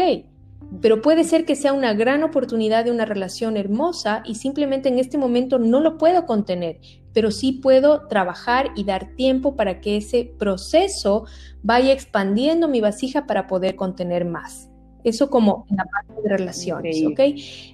pero 0.81 1.01
puede 1.03 1.25
ser 1.25 1.45
que 1.45 1.57
sea 1.57 1.73
una 1.73 1.95
gran 1.95 2.23
oportunidad 2.23 2.85
de 2.85 2.91
una 2.91 3.05
relación 3.05 3.57
hermosa 3.57 4.23
y 4.25 4.35
simplemente 4.35 4.89
en 4.89 4.99
este 4.99 5.19
momento 5.19 5.59
no 5.59 5.81
lo 5.81 5.99
puedo 5.99 6.27
contener, 6.27 6.79
pero 7.13 7.31
sí 7.31 7.53
puedo 7.53 8.07
trabajar 8.09 8.71
y 8.77 8.85
dar 8.85 9.15
tiempo 9.17 9.57
para 9.57 9.81
que 9.81 9.97
ese 9.97 10.33
proceso 10.39 11.25
vaya 11.63 11.93
expandiendo 11.93 12.69
mi 12.69 12.81
vasija 12.81 13.27
para 13.27 13.47
poder 13.47 13.77
contener 13.77 14.25
más. 14.25 14.71
Eso 15.05 15.31
como 15.31 15.65
en 15.71 15.77
la 15.77 15.85
parte 15.85 16.23
de 16.23 16.37
relaciones, 16.37 17.03
¿ok? 17.07 17.21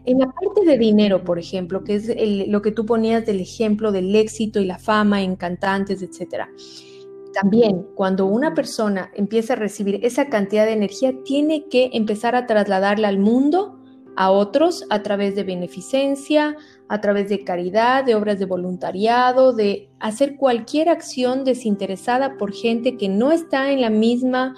En 0.05 0.19
la 0.19 0.27
parte 0.27 0.65
de 0.65 0.79
dinero, 0.79 1.25
por 1.25 1.39
ejemplo, 1.39 1.83
que 1.83 1.97
es 1.97 2.49
lo 2.49 2.63
que 2.63 2.71
tú 2.71 2.87
ponías 2.87 3.25
del 3.27 3.41
ejemplo 3.41 3.93
del 3.93 4.15
éxito 4.15 4.61
y 4.61 4.67
la 4.67 4.79
fama 4.79 5.23
en 5.23 5.35
cantantes, 5.35 6.03
etcétera. 6.03 6.49
También 7.35 7.87
cuando 7.95 8.27
una 8.27 8.55
persona 8.55 9.11
empieza 9.15 9.55
a 9.55 9.57
recibir 9.57 10.01
esa 10.05 10.29
cantidad 10.29 10.67
de 10.67 10.73
energía, 10.73 11.13
tiene 11.25 11.67
que 11.69 11.91
empezar 11.93 12.37
a 12.37 12.47
trasladarla 12.47 13.09
al 13.09 13.19
mundo, 13.19 13.81
a 14.17 14.31
otros, 14.31 14.85
a 14.91 15.03
través 15.03 15.35
de 15.35 15.43
beneficencia, 15.43 16.57
a 16.89 17.01
través 17.01 17.29
de 17.29 17.43
caridad, 17.43 18.05
de 18.05 18.15
obras 18.15 18.39
de 18.39 18.47
voluntariado, 18.47 19.53
de 19.53 19.91
hacer 19.99 20.37
cualquier 20.37 20.89
acción 20.89 21.45
desinteresada 21.45 22.37
por 22.39 22.53
gente 22.53 22.97
que 22.97 23.09
no 23.09 23.33
está 23.33 23.73
en 23.73 23.81
la 23.81 23.91
misma 23.91 24.55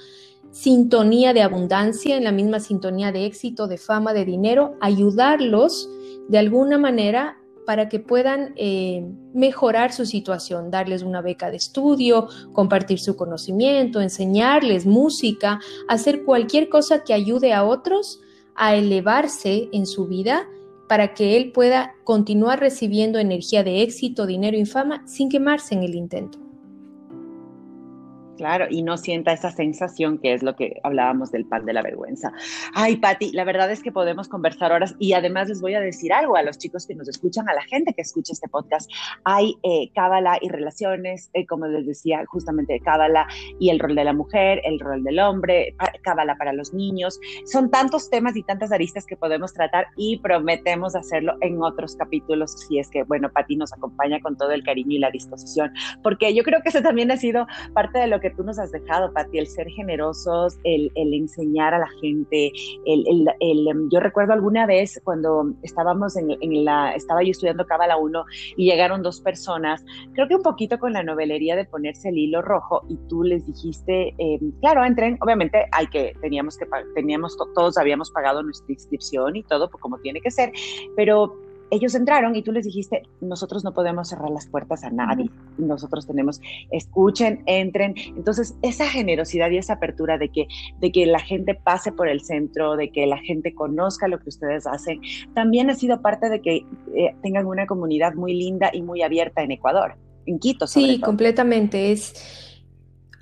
sintonía 0.51 1.33
de 1.33 1.43
abundancia, 1.43 2.17
en 2.17 2.25
la 2.25 2.33
misma 2.33 2.61
sintonía 2.61 3.13
de 3.13 3.27
éxito, 3.27 3.67
de 3.67 3.79
fama, 3.79 4.13
de 4.13 4.25
dinero, 4.25 4.75
ayudarlos 4.81 5.89
de 6.29 6.39
alguna 6.39 6.79
manera 6.79 7.39
para 7.67 7.89
que 7.89 7.99
puedan 7.99 8.55
eh, 8.57 9.05
mejorar 9.35 9.93
su 9.93 10.07
situación, 10.07 10.71
darles 10.71 11.03
una 11.03 11.21
beca 11.21 11.51
de 11.51 11.57
estudio, 11.57 12.29
compartir 12.53 13.01
su 13.01 13.17
conocimiento, 13.17 14.01
enseñarles 14.01 14.87
música, 14.87 15.61
hacer 15.89 16.25
cualquier 16.25 16.69
cosa 16.69 17.05
que 17.05 17.13
ayude 17.13 17.53
a 17.53 17.65
otros 17.65 18.21
a 18.55 18.75
elevarse 18.75 19.69
en 19.73 19.87
su 19.87 20.07
vida 20.07 20.49
para 20.89 21.15
que 21.15 21.37
él 21.37 21.53
pueda 21.53 21.95
continuar 22.05 22.61
recibiendo 22.61 23.19
energía 23.19 23.65
de 23.65 23.83
éxito, 23.83 24.27
dinero 24.27 24.57
y 24.57 24.65
fama 24.65 25.03
sin 25.07 25.29
quemarse 25.29 25.75
en 25.75 25.83
el 25.83 25.95
intento. 25.95 26.46
Claro, 28.37 28.67
y 28.69 28.83
no 28.83 28.97
sienta 28.99 29.33
esa 29.33 29.51
sensación 29.51 30.19
que 30.19 30.35
es 30.35 30.43
lo 30.43 30.57
que 30.57 30.79
hablábamos 30.83 31.33
del 31.33 31.47
pan 31.47 31.65
de 31.65 31.73
la 31.73 31.83
vergüenza. 31.83 32.33
Ay, 32.75 32.97
Patti, 32.97 33.33
la 33.33 33.45
verdad 33.45 33.71
es 33.71 33.83
que 33.83 33.93
podemos 33.93 34.29
conversar 34.29 34.73
horas 34.73 34.95
y 34.99 35.15
además 35.15 35.49
les 35.49 35.61
voy 35.61 35.75
a 35.75 35.81
decir 35.81 36.13
algo 36.13 36.37
a 36.37 36.43
los 36.43 36.59
chicos 36.59 36.87
que 36.87 36.95
nos 36.95 37.09
escuchan, 37.09 37.49
a 37.49 37.55
la 37.55 37.63
gente 37.63 37.95
que 37.95 38.03
escucha 38.03 38.33
este 38.33 38.49
podcast. 38.49 38.91
Hay 39.25 39.57
eh, 39.63 39.91
cábala 39.95 40.39
y 40.41 40.49
relaciones, 40.49 41.31
eh, 41.33 41.47
como 41.47 41.67
les 41.67 41.87
decía, 41.87 42.25
justamente 42.27 42.79
cábala 42.81 43.27
y 43.59 43.71
el 43.71 43.79
rol 43.79 43.95
de 43.95 44.05
la 44.05 44.13
mujer, 44.13 44.61
el 44.65 44.81
rol 44.81 45.03
del 45.03 45.19
hombre, 45.19 45.75
cábala 46.03 46.37
para 46.37 46.53
los 46.53 46.75
niños. 46.75 47.19
Son 47.47 47.71
tantos 47.71 48.11
temas 48.11 48.37
y 48.37 48.43
tantas 48.43 48.71
aristas 48.71 49.07
que 49.07 49.17
podemos 49.17 49.55
tratar 49.55 49.87
y 49.97 50.19
prometemos 50.19 50.95
hacerlo 50.95 51.37
en 51.41 51.63
otros 51.63 51.97
capítulos 51.97 52.53
si 52.69 52.79
es 52.79 52.91
que, 52.91 53.03
bueno, 53.05 53.31
Patti 53.33 53.57
nos 53.57 53.73
acompaña 53.73 54.21
con 54.21 54.37
todo 54.37 54.51
el 54.51 54.63
cariño 54.63 54.97
y 54.97 54.99
la 54.99 55.11
disposición, 55.11 55.73
porque 56.03 56.35
yo 56.35 56.43
creo 56.43 56.61
que 56.63 56.69
eso 56.69 56.83
también 56.83 57.11
ha 57.11 57.17
sido 57.17 57.47
parte 57.73 57.99
de 57.99 58.07
lo 58.07 58.21
que 58.21 58.26
tú 58.31 58.45
nos 58.45 58.59
has 58.59 58.73
dejado, 58.73 59.13
Pati, 59.13 59.39
el 59.39 59.47
ser 59.47 59.69
generosos, 59.69 60.59
el, 60.65 60.91
enseñar 60.95 61.75
a 61.75 61.79
la 61.79 61.89
gente, 62.01 62.53
el, 62.85 63.29
em, 63.41 63.89
yo 63.91 64.01
recuerdo 64.01 64.33
alguna 64.33 64.67
vez 64.67 65.01
cuando 65.05 65.53
estábamos 65.63 66.17
en, 66.17 66.65
la, 66.65 66.93
estaba 66.95 67.23
yo 67.23 67.31
estudiando 67.31 67.67
Cábala 67.67 67.97
1 67.97 68.25
y 68.57 68.71
llegaron 68.71 69.03
dos 69.03 69.21
personas, 69.21 69.85
creo 70.15 70.29
que 70.29 70.37
un 70.37 70.43
poquito 70.43 70.79
con 70.79 70.93
la 70.93 71.03
novelería 71.03 71.57
de 71.57 71.65
ponerse 71.65 72.09
el 72.09 72.19
hilo 72.19 72.43
rojo 72.43 72.83
y 72.89 72.97
tú 73.09 73.23
les 73.23 73.47
dijiste, 73.47 74.15
em, 74.19 74.53
claro, 74.61 74.85
entren, 74.85 75.17
obviamente 75.21 75.67
hay 75.73 75.87
que, 75.87 76.15
teníamos 76.21 76.57
que, 76.57 76.67
teníamos, 76.95 77.37
todos 77.55 77.79
habíamos 77.79 78.11
pagado 78.11 78.43
nuestra 78.43 78.73
inscripción 78.73 79.37
y 79.37 79.43
todo, 79.43 79.71
pues, 79.71 79.81
como 79.81 79.99
tiene 79.99 80.21
que 80.21 80.31
ser, 80.31 80.53
pero 80.97 81.46
ellos 81.71 81.95
entraron 81.95 82.37
y 82.37 82.43
tú 82.43 82.53
les 82.53 82.65
dijiste, 82.65 83.03
nosotros 83.21 83.65
no 83.65 83.73
podemos 83.73 84.09
cerrar 84.09 84.31
las 84.31 84.47
puertas 84.47 84.85
a 84.85 84.91
nadie, 84.91 85.31
nosotros 85.59 86.07
tenemos, 86.07 86.41
escuchen, 86.71 87.43
entren. 87.47 87.95
Entonces, 88.17 88.57
esa 88.63 88.89
generosidad 88.89 89.51
y 89.51 89.59
esa 89.59 89.75
apertura 89.75 90.19
de 90.19 90.29
que, 90.29 90.49
de 90.81 90.93
que 90.93 91.07
la 91.07 91.21
gente 91.21 91.55
pase 91.55 91.93
por 91.93 92.09
el 92.09 92.21
centro, 92.21 92.77
de 92.77 92.91
que 92.91 93.07
la 93.07 93.19
gente 93.19 93.55
conozca 93.55 94.09
lo 94.09 94.19
que 94.19 94.29
ustedes 94.29 94.67
hacen, 94.67 95.01
también 95.35 95.71
ha 95.71 95.75
sido 95.75 96.01
parte 96.01 96.29
de 96.29 96.41
que 96.41 96.67
eh, 96.95 97.15
tengan 97.23 97.47
una 97.47 97.67
comunidad 97.67 98.15
muy 98.15 98.35
linda 98.35 98.71
y 98.73 98.83
muy 98.83 99.03
abierta 99.03 99.43
en 99.43 99.53
Ecuador, 99.53 99.97
en 100.27 100.39
Quito. 100.39 100.67
Sobre 100.67 100.87
sí, 100.87 101.01
completamente. 101.01 101.93
Es 101.93 102.47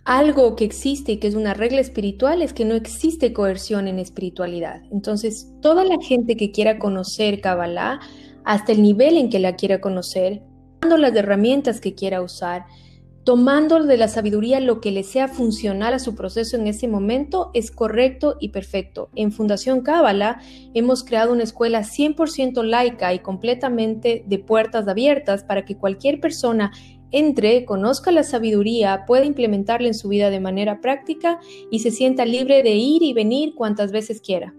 algo 0.05 0.55
que 0.55 0.65
existe 0.65 1.13
y 1.13 1.17
que 1.17 1.29
es 1.29 1.35
una 1.35 1.55
regla 1.55 1.81
espiritual 1.81 2.43
es 2.43 2.53
que 2.53 2.65
no 2.65 2.75
existe 2.75 3.33
coerción 3.33 3.89
en 3.89 3.99
espiritualidad. 3.99 4.83
Entonces, 4.93 5.51
toda 5.63 5.85
la 5.85 5.97
gente 6.03 6.37
que 6.37 6.53
quiera 6.53 6.79
conocer 6.79 7.41
Kabbalah, 7.41 8.01
hasta 8.45 8.73
el 8.73 8.83
nivel 8.83 9.17
en 9.17 9.31
que 9.31 9.39
la 9.39 9.57
quiera 9.57 9.81
conocer, 9.81 10.43
tomando 10.81 10.99
las 10.99 11.17
herramientas 11.17 11.81
que 11.81 11.95
quiera 11.95 12.23
usar, 12.23 12.67
tomando 13.25 13.83
de 13.83 13.97
la 13.97 14.09
sabiduría 14.09 14.61
lo 14.61 14.81
que 14.81 14.91
le 14.91 15.03
sea 15.03 15.29
funcional 15.29 15.95
a 15.95 15.99
su 15.99 16.15
proceso 16.15 16.57
en 16.57 16.67
ese 16.67 16.89
momento, 16.89 17.51
es 17.55 17.71
correcto 17.71 18.37
y 18.39 18.51
perfecto. 18.51 19.09
En 19.15 19.33
Fundación 19.33 19.81
Cábala 19.81 20.41
hemos 20.75 21.03
creado 21.05 21.33
una 21.33 21.43
escuela 21.43 21.81
100% 21.81 22.63
laica 22.63 23.15
y 23.15 23.21
completamente 23.21 24.25
de 24.27 24.39
puertas 24.39 24.87
abiertas 24.87 25.43
para 25.43 25.65
que 25.65 25.77
cualquier 25.77 26.21
persona 26.21 26.71
entre, 27.13 27.65
conozca 27.65 28.11
la 28.11 28.25
sabiduría, 28.25 29.05
pueda 29.07 29.25
implementarla 29.25 29.87
en 29.87 29.95
su 29.95 30.09
vida 30.09 30.31
de 30.31 30.41
manera 30.41 30.81
práctica 30.81 31.39
y 31.71 31.79
se 31.79 31.93
sienta 31.93 32.27
libre 32.27 32.63
de 32.63 32.75
ir 32.75 33.03
y 33.03 33.13
venir 33.13 33.55
cuantas 33.55 33.93
veces 33.93 34.21
quiera. 34.21 34.53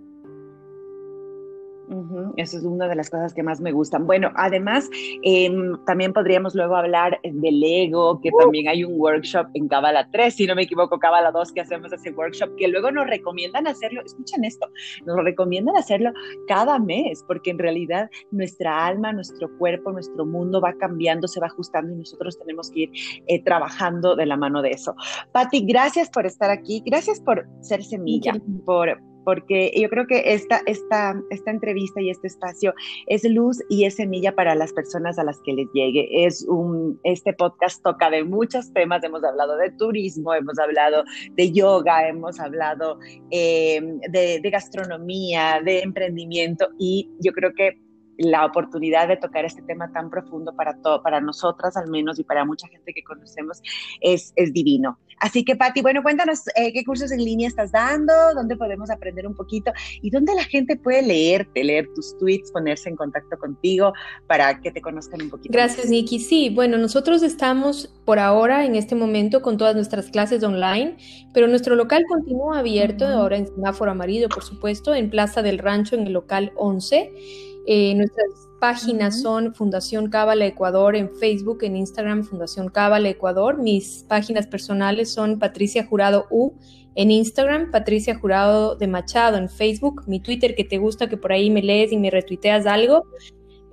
Eso 2.38 2.58
es 2.58 2.64
una 2.64 2.88
de 2.88 2.96
las 2.96 3.10
cosas 3.10 3.34
que 3.34 3.44
más 3.44 3.62
me 3.62 3.72
gustan. 3.72 4.06
Bueno, 4.06 4.32
además, 4.36 4.90
em, 5.24 5.78
también 5.86 6.14
podríamos 6.14 6.56
luego 6.56 6.76
hablar 6.76 7.20
del 7.24 7.64
ego, 7.64 8.20
que 8.22 8.32
también 8.40 8.68
hay 8.68 8.84
un 8.84 9.00
workshop 9.00 9.48
en 9.54 9.68
Cabala 9.68 10.10
3, 10.12 10.34
si 10.34 10.48
no 10.48 10.56
me 10.56 10.64
equivoco, 10.64 11.00
Cabala 11.00 11.32
2, 11.32 11.52
que 11.52 11.62
hacemos 11.62 11.92
ese 11.94 12.12
workshop, 12.12 12.56
que 12.58 12.68
luego 12.68 12.92
nos 12.92 13.08
recomiendan 13.08 13.68
hacerlo, 13.68 14.02
escuchen 14.06 14.44
esto, 14.44 14.68
nos 15.06 15.18
recomiendan 15.24 15.76
hacerlo 15.78 16.12
cada 16.48 16.80
mes, 16.80 17.24
porque 17.28 17.52
en 17.52 17.60
realidad 17.60 18.10
nuestra 18.32 18.86
alma, 18.86 19.14
nuestro 19.14 19.50
cuerpo, 19.58 19.92
nuestro 19.92 20.26
mundo 20.26 20.62
va 20.62 20.74
cambiando, 20.74 21.28
se 21.28 21.40
va 21.40 21.48
ajustando 21.48 21.94
y 21.94 21.98
nosotros 21.98 22.38
tenemos 22.40 22.70
que 22.72 22.82
ir 22.82 22.92
eh, 23.28 23.44
trabajando 23.44 24.16
de 24.16 24.26
la 24.26 24.38
mano 24.38 24.62
de 24.62 24.72
eso. 24.72 24.96
Patti, 25.32 25.66
gracias 25.66 26.10
por 26.10 26.26
estar 26.26 26.50
aquí, 26.50 26.82
gracias 26.86 27.20
por 27.22 27.48
ser 27.62 27.84
semilla, 27.84 28.34
por 28.66 29.00
porque 29.26 29.72
yo 29.76 29.90
creo 29.90 30.08
que 30.08 30.34
esta, 30.34 30.62
esta, 30.66 31.22
esta 31.30 31.52
entrevista 31.52 32.02
y 32.02 32.10
este 32.10 32.28
espacio 32.28 32.74
es 33.08 33.24
luz 33.26 33.60
y 33.70 33.86
es 33.86 33.96
semilla 33.96 34.36
para 34.36 34.56
las 34.56 34.72
personas 34.72 35.20
a 35.20 35.24
las 35.24 35.42
que 35.42 35.54
les 35.54 35.68
llegue. 35.74 36.26
Es 36.26 36.46
un, 36.48 37.00
este 37.04 37.34
podcast 37.34 37.84
toca 37.84 38.10
de 38.10 38.24
muchos 38.24 38.72
temas, 38.72 39.04
hemos 39.04 39.24
hablado 39.24 39.58
de 39.58 39.72
turismo, 39.72 40.34
hemos 40.34 40.58
hablado 40.60 41.04
de 41.32 41.52
yoga, 41.52 42.08
hemos 42.08 42.40
hablado 42.40 43.00
eh, 43.32 43.82
de, 44.10 44.40
de 44.40 44.50
gastronomía, 44.50 45.62
de 45.66 45.82
emprendimiento 45.82 46.70
y 46.78 47.10
yo 47.20 47.34
creo 47.34 47.54
que 47.54 47.85
la 48.18 48.46
oportunidad 48.46 49.08
de 49.08 49.18
tocar 49.18 49.46
este 49.46 49.62
tema 49.62 49.92
tan 49.92 50.10
profundo 50.10 50.56
para, 50.56 50.74
todo, 50.82 51.02
para 51.02 51.22
nosotras 51.22 51.76
al 51.78 51.90
menos 51.90 52.20
y 52.20 52.24
para 52.24 52.46
mucha 52.46 52.68
gente 52.68 52.94
que 52.94 53.04
conocemos 53.04 53.62
es, 54.02 54.34
divino. 54.54 54.98
Así 55.20 55.44
que, 55.44 55.56
Patti, 55.56 55.82
bueno, 55.82 56.04
cuéntanos 56.04 56.42
eh, 56.56 56.74
qué 56.74 56.84
cursos 56.84 57.12
en 57.12 57.24
línea 57.24 57.48
estás 57.48 57.72
dando, 57.72 58.14
dónde 58.36 58.58
podemos 58.58 58.90
aprender 58.90 59.26
un 59.26 59.34
poquito 59.34 59.72
y 60.02 60.10
dónde 60.10 60.36
la 60.36 60.44
gente 60.44 60.76
puede 60.76 61.02
leerte, 61.02 61.64
leer 61.64 61.88
tus 61.96 62.18
tweets, 62.18 62.52
ponerse 62.52 62.90
en 62.90 62.96
contacto 62.96 63.38
contigo 63.38 63.94
para 64.28 64.60
que 64.60 64.72
te 64.72 64.82
conozcan 64.82 65.22
un 65.22 65.30
poquito. 65.30 65.54
Gracias, 65.54 65.90
Nikki. 65.90 66.20
Sí, 66.20 66.52
bueno, 66.54 66.78
nosotros 66.78 67.24
estamos 67.24 67.94
por 68.06 68.20
ahora, 68.20 68.66
en 68.66 68.76
este 68.76 68.94
momento, 68.94 69.42
con 69.42 69.58
todas 69.58 69.76
nuestras 69.76 70.08
clases 70.08 70.44
online, 70.44 70.98
pero 71.34 71.48
nuestro 71.48 71.76
local 71.76 72.04
continúa 72.08 72.60
abierto, 72.60 73.06
ahora 73.06 73.38
en 73.38 73.48
semáforo 73.48 73.92
amarillo, 73.92 74.30
por 74.30 74.44
supuesto, 74.44 74.94
en 74.94 75.10
Plaza 75.10 75.42
del 75.42 75.60
Rancho, 75.60 75.96
en 75.96 76.08
el 76.08 76.14
local 76.14 76.52
11. 76.56 77.55
Eh, 77.68 77.96
nuestras 77.96 78.28
páginas 78.60 79.22
son 79.22 79.54
Fundación 79.56 80.10
Cábala 80.10 80.46
Ecuador 80.46 80.96
en 80.96 81.10
Facebook, 81.16 81.64
en 81.64 81.76
Instagram 81.76 82.24
Fundación 82.24 82.70
Cábala 82.70 83.10
Ecuador. 83.10 83.58
Mis 83.58 84.06
páginas 84.08 84.46
personales 84.46 85.12
son 85.12 85.40
Patricia 85.40 85.86
Jurado 85.86 86.28
U 86.30 86.54
en 86.96 87.12
Instagram, 87.12 87.72
Patricia 87.72 88.16
Jurado 88.16 88.76
de 88.76 88.88
Machado 88.88 89.38
en 89.38 89.50
Facebook, 89.50 90.04
mi 90.08 90.20
Twitter 90.20 90.56
que 90.56 90.64
te 90.64 90.78
gusta, 90.78 91.10
que 91.10 91.18
por 91.18 91.32
ahí 91.32 91.50
me 91.50 91.62
lees 91.62 91.92
y 91.92 91.98
me 91.98 92.10
retuiteas 92.10 92.66
algo. 92.66 93.04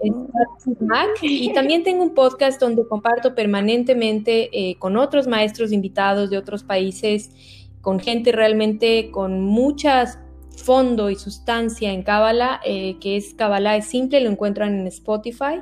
Y 1.22 1.52
también 1.52 1.84
tengo 1.84 2.02
un 2.02 2.12
podcast 2.12 2.60
donde 2.60 2.84
comparto 2.88 3.36
permanentemente 3.36 4.50
eh, 4.52 4.76
con 4.80 4.96
otros 4.96 5.28
maestros 5.28 5.70
invitados 5.70 6.28
de 6.28 6.38
otros 6.38 6.64
países, 6.64 7.30
con 7.80 8.00
gente 8.00 8.32
realmente 8.32 9.12
con 9.12 9.40
muchas 9.40 10.18
fondo 10.62 11.10
y 11.10 11.16
sustancia 11.16 11.92
en 11.92 12.02
Cábala, 12.02 12.60
eh, 12.64 12.96
que 13.00 13.16
es 13.16 13.34
Cábala 13.34 13.76
es 13.76 13.86
simple, 13.86 14.20
lo 14.20 14.30
encuentran 14.30 14.78
en 14.78 14.86
Spotify. 14.86 15.60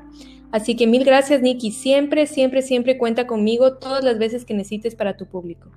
Así 0.52 0.76
que 0.76 0.86
mil 0.86 1.04
gracias, 1.04 1.42
Nikki. 1.42 1.70
Siempre, 1.70 2.26
siempre, 2.26 2.62
siempre 2.62 2.98
cuenta 2.98 3.26
conmigo 3.26 3.78
todas 3.78 4.04
las 4.04 4.18
veces 4.18 4.44
que 4.44 4.54
necesites 4.54 4.94
para 4.94 5.16
tu 5.16 5.26
público. 5.26 5.70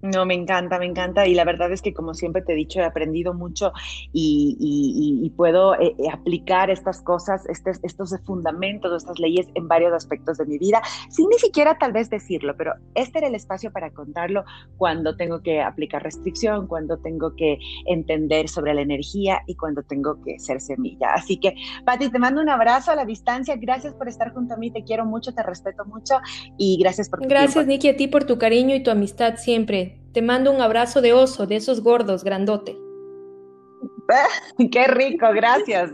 No, 0.00 0.24
me 0.24 0.34
encanta, 0.34 0.78
me 0.78 0.86
encanta. 0.86 1.26
Y 1.26 1.34
la 1.34 1.44
verdad 1.44 1.72
es 1.72 1.82
que, 1.82 1.92
como 1.92 2.14
siempre 2.14 2.42
te 2.42 2.52
he 2.52 2.56
dicho, 2.56 2.80
he 2.80 2.84
aprendido 2.84 3.34
mucho 3.34 3.72
y, 4.12 5.32
puedo 5.36 5.74
eh, 5.74 5.94
eh, 5.98 6.08
aplicar 6.12 6.68
estas 6.70 7.00
cosas, 7.00 7.46
estos, 7.48 7.78
estos 7.82 8.14
fundamentos, 8.24 8.92
estas 8.92 9.18
leyes 9.18 9.46
en 9.54 9.68
varios 9.68 9.92
aspectos 9.92 10.38
de 10.38 10.46
mi 10.46 10.58
vida, 10.58 10.82
sin 11.10 11.28
ni 11.28 11.38
siquiera 11.38 11.78
tal 11.78 11.92
vez 11.92 12.10
decirlo, 12.10 12.56
pero 12.56 12.72
este 12.94 13.18
era 13.18 13.28
el 13.28 13.36
espacio 13.36 13.70
para 13.70 13.90
contarlo 13.90 14.44
cuando 14.76 15.16
tengo 15.16 15.42
que 15.42 15.60
aplicar 15.60 16.02
restricción, 16.02 16.66
cuando 16.66 16.98
tengo 16.98 17.36
que 17.36 17.58
entender 17.86 18.48
sobre 18.48 18.74
la 18.74 18.80
energía 18.80 19.42
y 19.46 19.54
cuando 19.54 19.82
tengo 19.82 20.20
que 20.24 20.38
ser 20.40 20.60
semilla. 20.60 21.12
Así 21.14 21.36
que, 21.38 21.54
Pati, 21.84 22.10
te 22.10 22.18
mando 22.18 22.40
un 22.40 22.48
abrazo 22.48 22.90
a 22.90 22.96
la 22.96 23.04
distancia. 23.04 23.56
Gracias 23.56 23.94
por 23.94 24.08
estar 24.08 24.32
junto 24.32 24.54
a 24.54 24.56
mí. 24.56 24.70
Te 24.70 24.82
quiero 24.82 25.04
mucho, 25.04 25.32
te 25.32 25.42
respeto 25.42 25.84
mucho 25.84 26.14
y 26.56 26.78
gracias 26.80 27.08
por 27.08 27.20
tu 27.20 27.28
Gracias, 27.28 27.66
Niki, 27.66 27.88
a 27.88 27.96
ti 27.96 28.08
por 28.08 28.24
tu 28.24 28.38
cariño 28.38 28.74
y 28.74 28.82
tu 28.82 28.90
amistad 28.90 29.36
siempre. 29.36 29.87
Te 30.12 30.22
mando 30.22 30.52
un 30.52 30.60
abrazo 30.60 31.00
de 31.00 31.12
oso, 31.12 31.46
de 31.46 31.56
esos 31.56 31.82
gordos, 31.82 32.24
grandote. 32.24 32.76
Qué 34.72 34.86
rico, 34.86 35.26
gracias. 35.34 35.90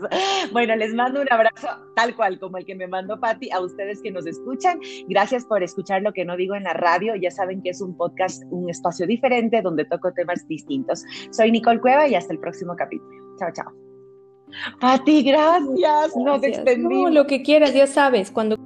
Bueno, 0.53 0.77
les 0.77 0.95
mando 0.95 1.21
un 1.21 1.27
abrazo 1.31 1.69
tal 1.97 2.15
cual 2.15 2.39
como 2.39 2.59
el 2.59 2.65
que 2.65 2.75
me 2.75 2.87
mandó 2.87 3.19
Patti 3.19 3.51
a 3.51 3.61
ustedes 3.61 4.01
que 4.03 4.11
nos 4.11 4.27
escuchan. 4.27 4.79
Gracias 5.09 5.45
por 5.45 5.63
escuchar 5.63 6.03
lo 6.03 6.13
que 6.13 6.25
no 6.25 6.37
digo 6.37 6.55
en 6.55 6.65
la 6.65 6.75
radio. 6.75 7.15
Ya 7.17 7.31
saben 7.31 7.63
que 7.63 7.71
es 7.71 7.81
un 7.81 7.97
podcast, 7.97 8.43
un 8.51 8.71
espacio 8.71 9.07
diferente 9.07 9.63
donde 9.63 9.85
toco 9.85 10.13
temas 10.13 10.47
distintos. 10.49 11.03
Soy 11.31 11.51
Nicole 11.51 11.81
Cueva 11.81 12.07
y 12.07 12.15
hasta 12.15 12.33
el 12.33 12.39
próximo 12.39 12.75
capítulo. 12.77 13.37
Chao, 13.39 13.51
chao. 13.53 13.73
Patti, 14.81 15.23
gracias. 15.25 16.17
No 16.17 16.41
te 16.41 16.49
extendí. 16.49 17.03
No, 17.03 17.11
lo 17.11 17.27
que 17.27 17.43
quieras, 17.43 17.75
ya 17.75 17.87
sabes, 17.87 18.31
cuando 18.31 18.57